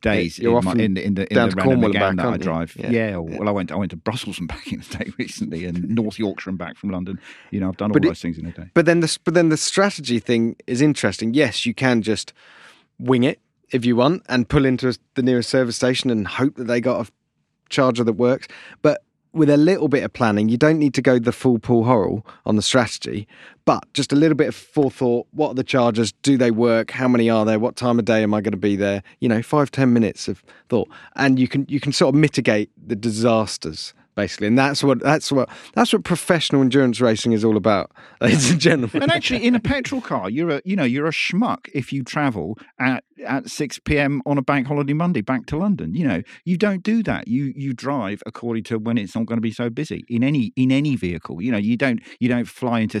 days 0.00 0.40
in, 0.40 0.50
my, 0.64 0.72
in 0.72 0.94
the 0.94 1.04
in 1.04 1.14
the 1.14 1.32
in 1.32 1.48
the 1.50 1.54
Cornwall 1.56 1.84
and 1.96 2.16
back, 2.16 2.16
that 2.16 2.26
I 2.34 2.36
drive. 2.36 2.74
Yeah. 2.76 2.90
Yeah. 2.90 3.16
or-. 3.16 3.22
Well, 3.22 3.48
I 3.48 3.52
went 3.52 3.70
I 3.70 3.76
went 3.76 3.90
to 3.92 3.96
Brussels 3.96 4.38
and 4.40 4.48
back 4.54 4.72
in 4.72 4.80
the 4.80 4.98
day 4.98 5.12
recently, 5.18 5.64
and 5.64 5.88
North 6.00 6.18
Yorkshire 6.18 6.50
and 6.50 6.58
back 6.58 6.76
from 6.76 6.90
London. 6.90 7.20
You 7.52 7.60
know, 7.60 7.68
I've 7.68 7.76
done 7.76 7.90
all 7.90 7.94
But 7.94 8.04
it- 8.04 8.08
those 8.08 8.20
things 8.22 8.38
in 8.38 8.46
a 8.46 8.50
day. 8.52 8.70
But 8.74 8.86
then 8.86 9.00
the 9.00 9.18
but 9.24 9.34
then 9.34 9.48
the 9.50 9.56
strategy 9.56 10.18
thing 10.18 10.56
is 10.66 10.80
interesting. 10.82 11.34
Yes, 11.34 11.64
you 11.66 11.74
can 11.74 12.02
just 12.02 12.32
wing 12.98 13.22
it 13.24 13.40
if 13.72 13.84
you 13.84 13.96
want 13.96 14.22
and 14.28 14.48
pull 14.48 14.64
into 14.64 14.96
the 15.14 15.22
nearest 15.22 15.50
service 15.50 15.76
station 15.76 16.10
and 16.10 16.28
hope 16.28 16.54
that 16.56 16.64
they 16.64 16.80
got 16.80 17.08
a 17.08 17.12
charger 17.68 18.04
that 18.04 18.12
works. 18.12 18.46
But 18.82 19.02
with 19.32 19.48
a 19.48 19.56
little 19.56 19.88
bit 19.88 20.04
of 20.04 20.12
planning, 20.12 20.50
you 20.50 20.58
don't 20.58 20.78
need 20.78 20.92
to 20.94 21.02
go 21.02 21.18
the 21.18 21.32
full 21.32 21.58
Paul 21.58 21.84
Horrell 21.84 22.24
on 22.44 22.56
the 22.56 22.62
strategy, 22.62 23.26
but 23.64 23.82
just 23.94 24.12
a 24.12 24.16
little 24.16 24.36
bit 24.36 24.48
of 24.48 24.54
forethought. 24.54 25.26
What 25.32 25.48
are 25.48 25.54
the 25.54 25.64
chargers? 25.64 26.12
Do 26.22 26.36
they 26.36 26.50
work? 26.50 26.90
How 26.90 27.08
many 27.08 27.30
are 27.30 27.46
there? 27.46 27.58
What 27.58 27.76
time 27.76 27.98
of 27.98 28.04
day 28.04 28.22
am 28.22 28.34
I 28.34 28.42
going 28.42 28.52
to 28.52 28.58
be 28.58 28.76
there? 28.76 29.02
You 29.20 29.30
know, 29.30 29.42
five 29.42 29.70
ten 29.70 29.92
minutes 29.92 30.28
of 30.28 30.44
thought, 30.68 30.88
and 31.16 31.38
you 31.38 31.48
can 31.48 31.64
you 31.68 31.80
can 31.80 31.92
sort 31.92 32.14
of 32.14 32.20
mitigate 32.20 32.70
the 32.76 32.96
disasters 32.96 33.94
basically. 34.14 34.46
And 34.46 34.58
that's 34.58 34.82
what 34.82 35.00
that's 35.00 35.32
what 35.32 35.48
that's 35.74 35.92
what 35.92 36.04
professional 36.04 36.62
endurance 36.62 37.00
racing 37.00 37.32
is 37.32 37.44
all 37.44 37.56
about, 37.56 37.90
ladies 38.20 38.50
and 38.50 38.60
gentlemen. 38.60 39.02
And 39.02 39.12
actually, 39.12 39.44
in 39.44 39.54
a 39.54 39.60
petrol 39.60 40.00
car, 40.00 40.30
you're 40.30 40.50
a 40.50 40.62
you 40.64 40.76
know 40.76 40.84
you're 40.84 41.06
a 41.06 41.12
schmuck 41.12 41.68
if 41.74 41.92
you 41.92 42.02
travel 42.02 42.58
at 42.78 43.04
at 43.26 43.48
six 43.48 43.78
p.m. 43.78 44.22
on 44.26 44.38
a 44.38 44.42
bank 44.42 44.66
holiday 44.66 44.92
Monday 44.92 45.20
back 45.20 45.46
to 45.46 45.56
London. 45.56 45.94
You 45.94 46.06
know 46.06 46.22
you 46.44 46.56
don't 46.56 46.82
do 46.82 47.02
that. 47.04 47.28
You 47.28 47.52
you 47.56 47.72
drive 47.72 48.22
according 48.26 48.64
to 48.64 48.78
when 48.78 48.98
it's 48.98 49.14
not 49.14 49.26
going 49.26 49.38
to 49.38 49.42
be 49.42 49.52
so 49.52 49.70
busy 49.70 50.04
in 50.08 50.22
any 50.22 50.52
in 50.56 50.70
any 50.70 50.96
vehicle. 50.96 51.42
You 51.42 51.52
know 51.52 51.58
you 51.58 51.76
don't 51.76 52.00
you 52.20 52.28
don't 52.28 52.48
fly 52.48 52.80
into 52.80 53.00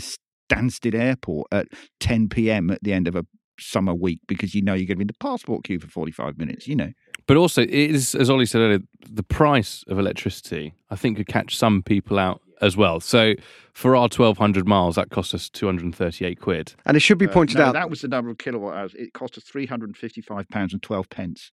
Stansted 0.52 0.94
Airport 0.94 1.48
at 1.52 1.68
ten 2.00 2.28
p.m. 2.28 2.70
at 2.70 2.82
the 2.82 2.92
end 2.92 3.08
of 3.08 3.16
a 3.16 3.24
summer 3.58 3.94
week 3.94 4.20
because 4.26 4.54
you 4.54 4.62
know 4.62 4.74
you're 4.74 4.86
going 4.86 4.96
to 4.96 4.96
be 4.96 5.02
in 5.02 5.06
the 5.08 5.14
passport 5.14 5.64
queue 5.64 5.78
for 5.78 5.88
forty 5.88 6.12
five 6.12 6.38
minutes. 6.38 6.66
You 6.66 6.76
know. 6.76 6.92
But 7.26 7.36
also, 7.36 7.62
it 7.62 7.70
is, 7.70 8.14
as 8.16 8.28
Ollie 8.28 8.46
said 8.46 8.60
earlier, 8.60 8.80
the 9.08 9.22
price 9.22 9.84
of 9.86 9.98
electricity, 9.98 10.74
I 10.90 10.96
think, 10.96 11.16
could 11.18 11.28
catch 11.28 11.56
some 11.56 11.82
people 11.82 12.18
out 12.18 12.40
as 12.60 12.76
well. 12.76 12.98
So 12.98 13.34
for 13.74 13.94
our 13.94 14.02
1,200 14.02 14.66
miles, 14.66 14.96
that 14.96 15.10
cost 15.10 15.32
us 15.34 15.48
238 15.48 16.40
quid. 16.40 16.74
And 16.84 16.96
it 16.96 17.00
should 17.00 17.18
be 17.18 17.28
pointed 17.28 17.58
Uh, 17.58 17.60
no, 17.60 17.66
out 17.68 17.72
that 17.74 17.90
was 17.90 18.00
the 18.00 18.08
number 18.08 18.30
of 18.30 18.38
kilowatt 18.38 18.76
hours. 18.76 18.94
It 18.94 19.12
cost 19.12 19.36
us 19.38 19.44
three 19.44 19.66
hundred 19.66 19.90
and 19.90 19.96
fifty 19.96 20.20
five 20.20 20.48
pounds 20.48 20.72
and 20.72 20.82
twelve 20.82 21.08
pence. 21.10 21.52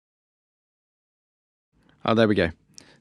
Oh, 2.04 2.14
there 2.14 2.28
we 2.28 2.34
go. 2.34 2.50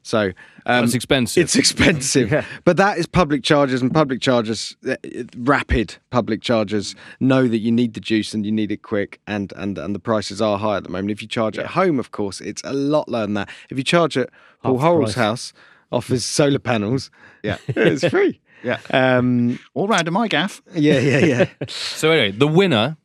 So 0.08 0.28
um, 0.64 0.82
That's 0.84 0.94
expensive. 0.94 1.42
it's 1.44 1.54
expensive, 1.54 2.30
Yeah. 2.32 2.44
but 2.64 2.78
that 2.78 2.96
is 2.96 3.06
public 3.06 3.42
chargers, 3.42 3.82
and 3.82 3.92
public 3.92 4.22
chargers, 4.22 4.74
uh, 4.88 4.96
rapid 5.36 5.96
public 6.08 6.40
chargers, 6.40 6.94
know 7.20 7.46
that 7.46 7.58
you 7.58 7.70
need 7.70 7.92
the 7.92 8.00
juice 8.00 8.32
and 8.32 8.46
you 8.46 8.52
need 8.52 8.72
it 8.72 8.82
quick, 8.82 9.20
and 9.26 9.52
and 9.56 9.76
and 9.76 9.94
the 9.94 9.98
prices 9.98 10.40
are 10.40 10.56
high 10.58 10.78
at 10.78 10.84
the 10.84 10.88
moment. 10.88 11.10
If 11.10 11.20
you 11.20 11.28
charge 11.28 11.58
at 11.58 11.66
home, 11.66 11.98
of 11.98 12.10
course, 12.10 12.40
it's 12.40 12.62
a 12.64 12.72
lot 12.72 13.08
lower 13.10 13.26
than 13.26 13.34
that. 13.34 13.50
If 13.70 13.76
you 13.76 13.84
charge 13.84 14.16
at 14.16 14.30
Paul 14.62 14.78
Half 14.78 14.80
the 14.80 14.86
Horrell's 14.86 15.12
price. 15.14 15.24
house, 15.26 15.52
offers 15.92 16.24
solar 16.24 16.58
panels, 16.58 17.10
Yeah. 17.42 17.58
it's 17.68 18.08
free. 18.08 18.40
Yeah. 18.64 18.78
Um, 18.90 19.58
All 19.74 19.86
round 19.86 20.06
to 20.06 20.10
my 20.10 20.26
gaff. 20.26 20.60
yeah, 20.74 20.98
yeah, 20.98 21.18
yeah. 21.24 21.46
so 21.68 22.10
anyway, 22.10 22.32
the 22.32 22.48
winner 22.48 22.96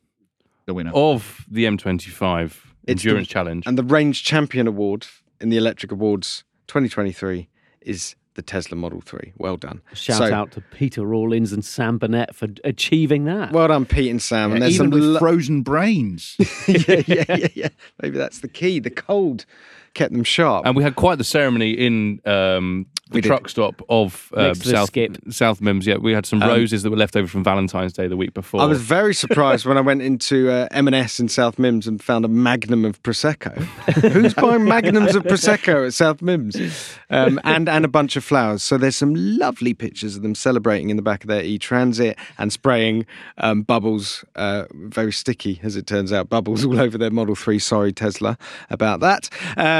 The 0.65 0.73
winner. 0.73 0.91
of 0.95 1.45
the 1.47 1.65
M25 1.65 2.45
It's 2.87 3.03
the- 3.03 3.09
Endurance 3.09 3.27
Challenge. 3.27 3.63
and 3.67 3.77
the 3.77 3.83
Range 3.83 4.23
Champion 4.23 4.65
Award 4.67 5.05
in 5.39 5.49
the 5.49 5.57
Electric 5.57 5.91
Awards 5.91 6.43
2023 6.73 7.47
is 7.81 8.15
the 8.33 8.41
Tesla 8.41 8.75
Model 8.75 8.99
3. 8.99 9.33
Well 9.37 9.57
done. 9.57 9.83
Shout 9.93 10.17
So- 10.17 10.33
out 10.33 10.51
to 10.53 10.61
Peter 10.71 11.05
Rawlins 11.05 11.53
and 11.53 11.63
Sam 11.63 11.99
Burnett 11.99 12.33
for 12.33 12.47
achieving 12.63 13.25
that. 13.25 13.51
Well 13.51 13.67
done, 13.67 13.85
Pete 13.85 14.09
and 14.09 14.19
Sam. 14.19 14.49
Yeah, 14.49 14.53
and 14.55 14.63
there's 14.63 14.73
even 14.73 14.85
some 14.85 14.99
with 14.99 15.03
lo- 15.03 15.19
frozen 15.19 15.61
brains. 15.61 16.35
yeah, 16.67 17.03
yeah, 17.05 17.25
yeah, 17.29 17.47
yeah. 17.53 17.69
Maybe 18.01 18.17
that's 18.17 18.39
the 18.39 18.47
key. 18.47 18.79
The 18.79 18.89
cold 18.89 19.45
kept 19.93 20.11
them 20.13 20.23
sharp. 20.23 20.65
And 20.65 20.75
we 20.75 20.83
had 20.83 20.95
quite 20.95 21.17
the 21.17 21.23
ceremony 21.23 21.71
in 21.71 22.19
um, 22.25 22.85
the 23.09 23.15
We 23.17 23.21
did. 23.21 23.27
truck 23.27 23.47
stop 23.49 23.81
of 23.89 24.31
uh, 24.35 24.47
Next 24.47 24.59
to 24.59 24.65
the 24.69 24.71
South 24.71 24.87
skip. 24.87 25.17
South 25.29 25.59
Mimms. 25.61 25.85
Yeah, 25.85 25.97
we 25.97 26.13
had 26.13 26.25
some 26.25 26.41
Um, 26.41 26.49
roses 26.49 26.81
that 26.83 26.89
were 26.89 26.97
left 26.97 27.15
over 27.15 27.27
from 27.27 27.43
Valentine's 27.43 27.93
Day 27.93 28.07
the 28.07 28.17
week 28.17 28.33
before. 28.33 28.61
I 28.61 28.65
was 28.65 28.81
very 28.81 29.13
surprised 29.13 29.65
when 29.65 29.77
I 29.77 29.81
went 29.81 30.01
into 30.01 30.49
uh, 30.49 30.67
M&S 30.71 31.19
in 31.19 31.29
South 31.29 31.57
Mimms 31.57 31.85
and 31.85 32.01
found 32.01 32.25
a 32.25 32.27
magnum 32.27 32.85
of 32.85 33.01
prosecco. 33.03 33.53
Who's 34.11 34.33
buying 34.33 34.65
magnums 34.65 35.15
of 35.15 35.23
prosecco 35.23 35.85
at 35.85 35.93
South 35.93 36.19
Mimms? 36.21 36.97
Um, 37.09 37.39
and 37.43 37.69
and 37.69 37.85
a 37.85 37.87
bunch 37.87 38.15
of 38.15 38.23
flowers. 38.23 38.63
So 38.63 38.77
there's 38.77 38.95
some 38.95 39.13
lovely 39.15 39.73
pictures 39.75 40.15
of 40.15 40.23
them 40.23 40.33
celebrating 40.33 40.89
in 40.89 40.95
the 40.97 41.03
back 41.03 41.23
of 41.23 41.27
their 41.27 41.43
e-transit 41.43 42.17
and 42.39 42.51
spraying 42.51 43.05
um, 43.37 43.61
bubbles, 43.61 44.25
uh, 44.35 44.65
very 44.73 45.11
sticky 45.11 45.59
as 45.61 45.75
it 45.75 45.85
turns 45.85 46.11
out, 46.11 46.29
bubbles 46.29 46.65
all 46.65 46.79
over 46.79 46.97
their 46.97 47.11
Model 47.11 47.35
Three. 47.35 47.59
Sorry, 47.59 47.93
Tesla, 47.93 48.37
about 48.71 48.99
that. 49.01 49.29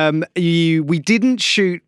Um, 0.08 0.24
you, 0.36 0.84
we 0.84 1.00
didn't 1.00 1.38
shoot 1.42 1.82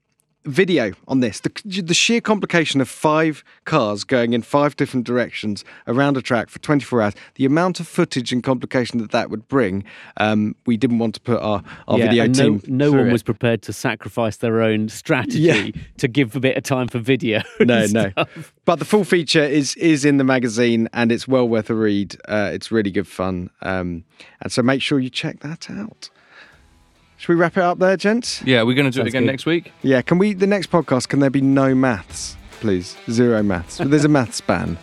video 0.46 0.92
on 1.08 1.22
this. 1.22 1.40
The, 1.40 1.82
the 1.82 1.94
sheer 1.96 2.22
complication 2.22 2.80
of 2.80 2.88
five 2.88 3.44
cars 3.66 4.04
going 4.04 4.34
in 4.34 4.44
five 4.44 4.76
different 4.76 5.06
directions 5.06 5.66
around 5.88 6.18
a 6.18 6.22
track 6.22 6.50
for 6.50 6.60
24 6.60 7.02
hours, 7.02 7.14
the 7.34 7.46
amount 7.46 7.80
of 7.80 7.88
footage 7.88 8.32
and 8.32 8.44
complication 8.44 9.00
that 9.00 9.10
that 9.12 9.32
would 9.32 9.48
bring, 9.48 9.84
um, 10.18 10.56
we 10.68 10.78
didn't 10.78 11.00
want 11.00 11.16
to 11.16 11.22
put 11.22 11.42
our, 11.42 11.64
our 11.88 11.98
yeah, 11.98 12.10
video 12.10 12.28
team. 12.28 12.62
no, 12.68 12.92
no 12.92 12.98
one 12.98 13.08
it. 13.10 13.12
was 13.12 13.24
prepared 13.24 13.64
to 13.64 13.74
sacrifice 13.74 14.38
their 14.38 14.62
own 14.62 14.88
strategy 14.88 15.40
Yeah. 15.40 15.72
to 15.98 16.08
give 16.08 16.36
a 16.36 16.40
bit 16.40 16.56
of 16.58 16.64
time 16.64 16.88
for 16.88 17.00
video. 17.00 17.42
No, 17.66 17.88
no. 17.88 18.12
But 18.66 18.78
the 18.78 18.86
full 18.86 19.04
feature 19.04 19.44
is 19.44 19.76
is 19.78 20.06
in 20.06 20.18
the 20.18 20.24
magazine 20.24 20.88
and 20.94 21.12
it's 21.12 21.28
well 21.28 21.48
worth 21.50 21.70
a 21.72 21.74
read. 21.74 22.16
Uh, 22.28 22.52
it's 22.54 22.72
really 22.72 22.92
good 22.92 23.08
fun. 23.08 23.50
Um, 23.64 24.04
and 24.42 24.52
so 24.52 24.62
make 24.62 24.84
sure 24.84 25.00
you 25.00 25.10
check 25.10 25.40
that 25.40 25.72
out. 25.72 26.10
Should 27.26 27.34
we 27.34 27.42
wrap 27.42 27.58
it 27.58 27.64
up 27.64 27.80
there, 27.80 27.98
gents? 27.98 28.44
yeah, 28.44 28.62
we're 28.62 28.76
going 28.76 28.86
to 28.86 28.92
do 28.92 29.02
it 29.02 29.08
again 29.08 29.24
good. 29.24 29.32
next 29.32 29.48
week. 29.48 29.72
Yeah, 29.82 30.04
can 30.04 30.20
we, 30.20 30.34
the 30.34 30.46
next 30.46 30.70
podcast, 30.70 31.08
can 31.08 31.22
there 31.22 31.32
be 31.32 31.42
no 31.42 31.74
maths, 31.74 32.38
please? 32.60 32.96
Zero 33.10 33.42
maths. 33.42 33.80
There's 33.84 34.06
a 34.06 34.08
maths 34.08 34.42
ban. 34.42 34.78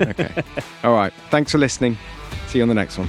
Okay. 0.00 0.44
All 0.84 0.94
right. 0.94 1.12
Thanks 1.30 1.50
for 1.50 1.58
listening. 1.58 1.98
See 2.46 2.58
you 2.58 2.62
on 2.62 2.68
the 2.68 2.76
next 2.76 2.96
one. 2.96 3.08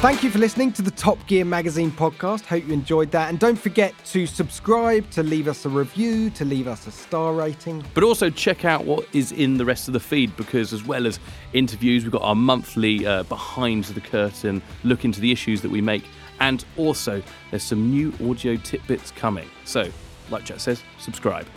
Thank 0.00 0.22
you 0.22 0.30
for 0.30 0.38
listening 0.38 0.70
to 0.74 0.82
the 0.82 0.92
Top 0.92 1.18
Gear 1.26 1.44
Magazine 1.44 1.90
podcast. 1.90 2.44
Hope 2.44 2.64
you 2.64 2.72
enjoyed 2.72 3.10
that. 3.10 3.30
And 3.30 3.38
don't 3.40 3.58
forget 3.58 3.92
to 4.04 4.28
subscribe, 4.28 5.10
to 5.10 5.24
leave 5.24 5.48
us 5.48 5.64
a 5.64 5.68
review, 5.68 6.30
to 6.30 6.44
leave 6.44 6.68
us 6.68 6.86
a 6.86 6.92
star 6.92 7.34
rating. 7.34 7.84
But 7.94 8.04
also 8.04 8.30
check 8.30 8.64
out 8.64 8.84
what 8.84 9.08
is 9.12 9.32
in 9.32 9.58
the 9.58 9.64
rest 9.64 9.88
of 9.88 9.94
the 9.94 10.00
feed 10.00 10.36
because, 10.36 10.72
as 10.72 10.84
well 10.84 11.04
as 11.04 11.18
interviews, 11.52 12.04
we've 12.04 12.12
got 12.12 12.22
our 12.22 12.36
monthly 12.36 13.04
uh, 13.04 13.24
behind 13.24 13.86
the 13.86 14.00
curtain 14.00 14.62
look 14.84 15.04
into 15.04 15.20
the 15.20 15.32
issues 15.32 15.62
that 15.62 15.70
we 15.72 15.80
make, 15.80 16.04
and 16.38 16.64
also 16.76 17.20
there's 17.50 17.64
some 17.64 17.90
new 17.90 18.14
audio 18.30 18.54
tidbits 18.54 19.10
coming. 19.10 19.50
So, 19.64 19.90
like 20.30 20.44
Jet 20.44 20.60
says, 20.60 20.80
subscribe. 21.00 21.48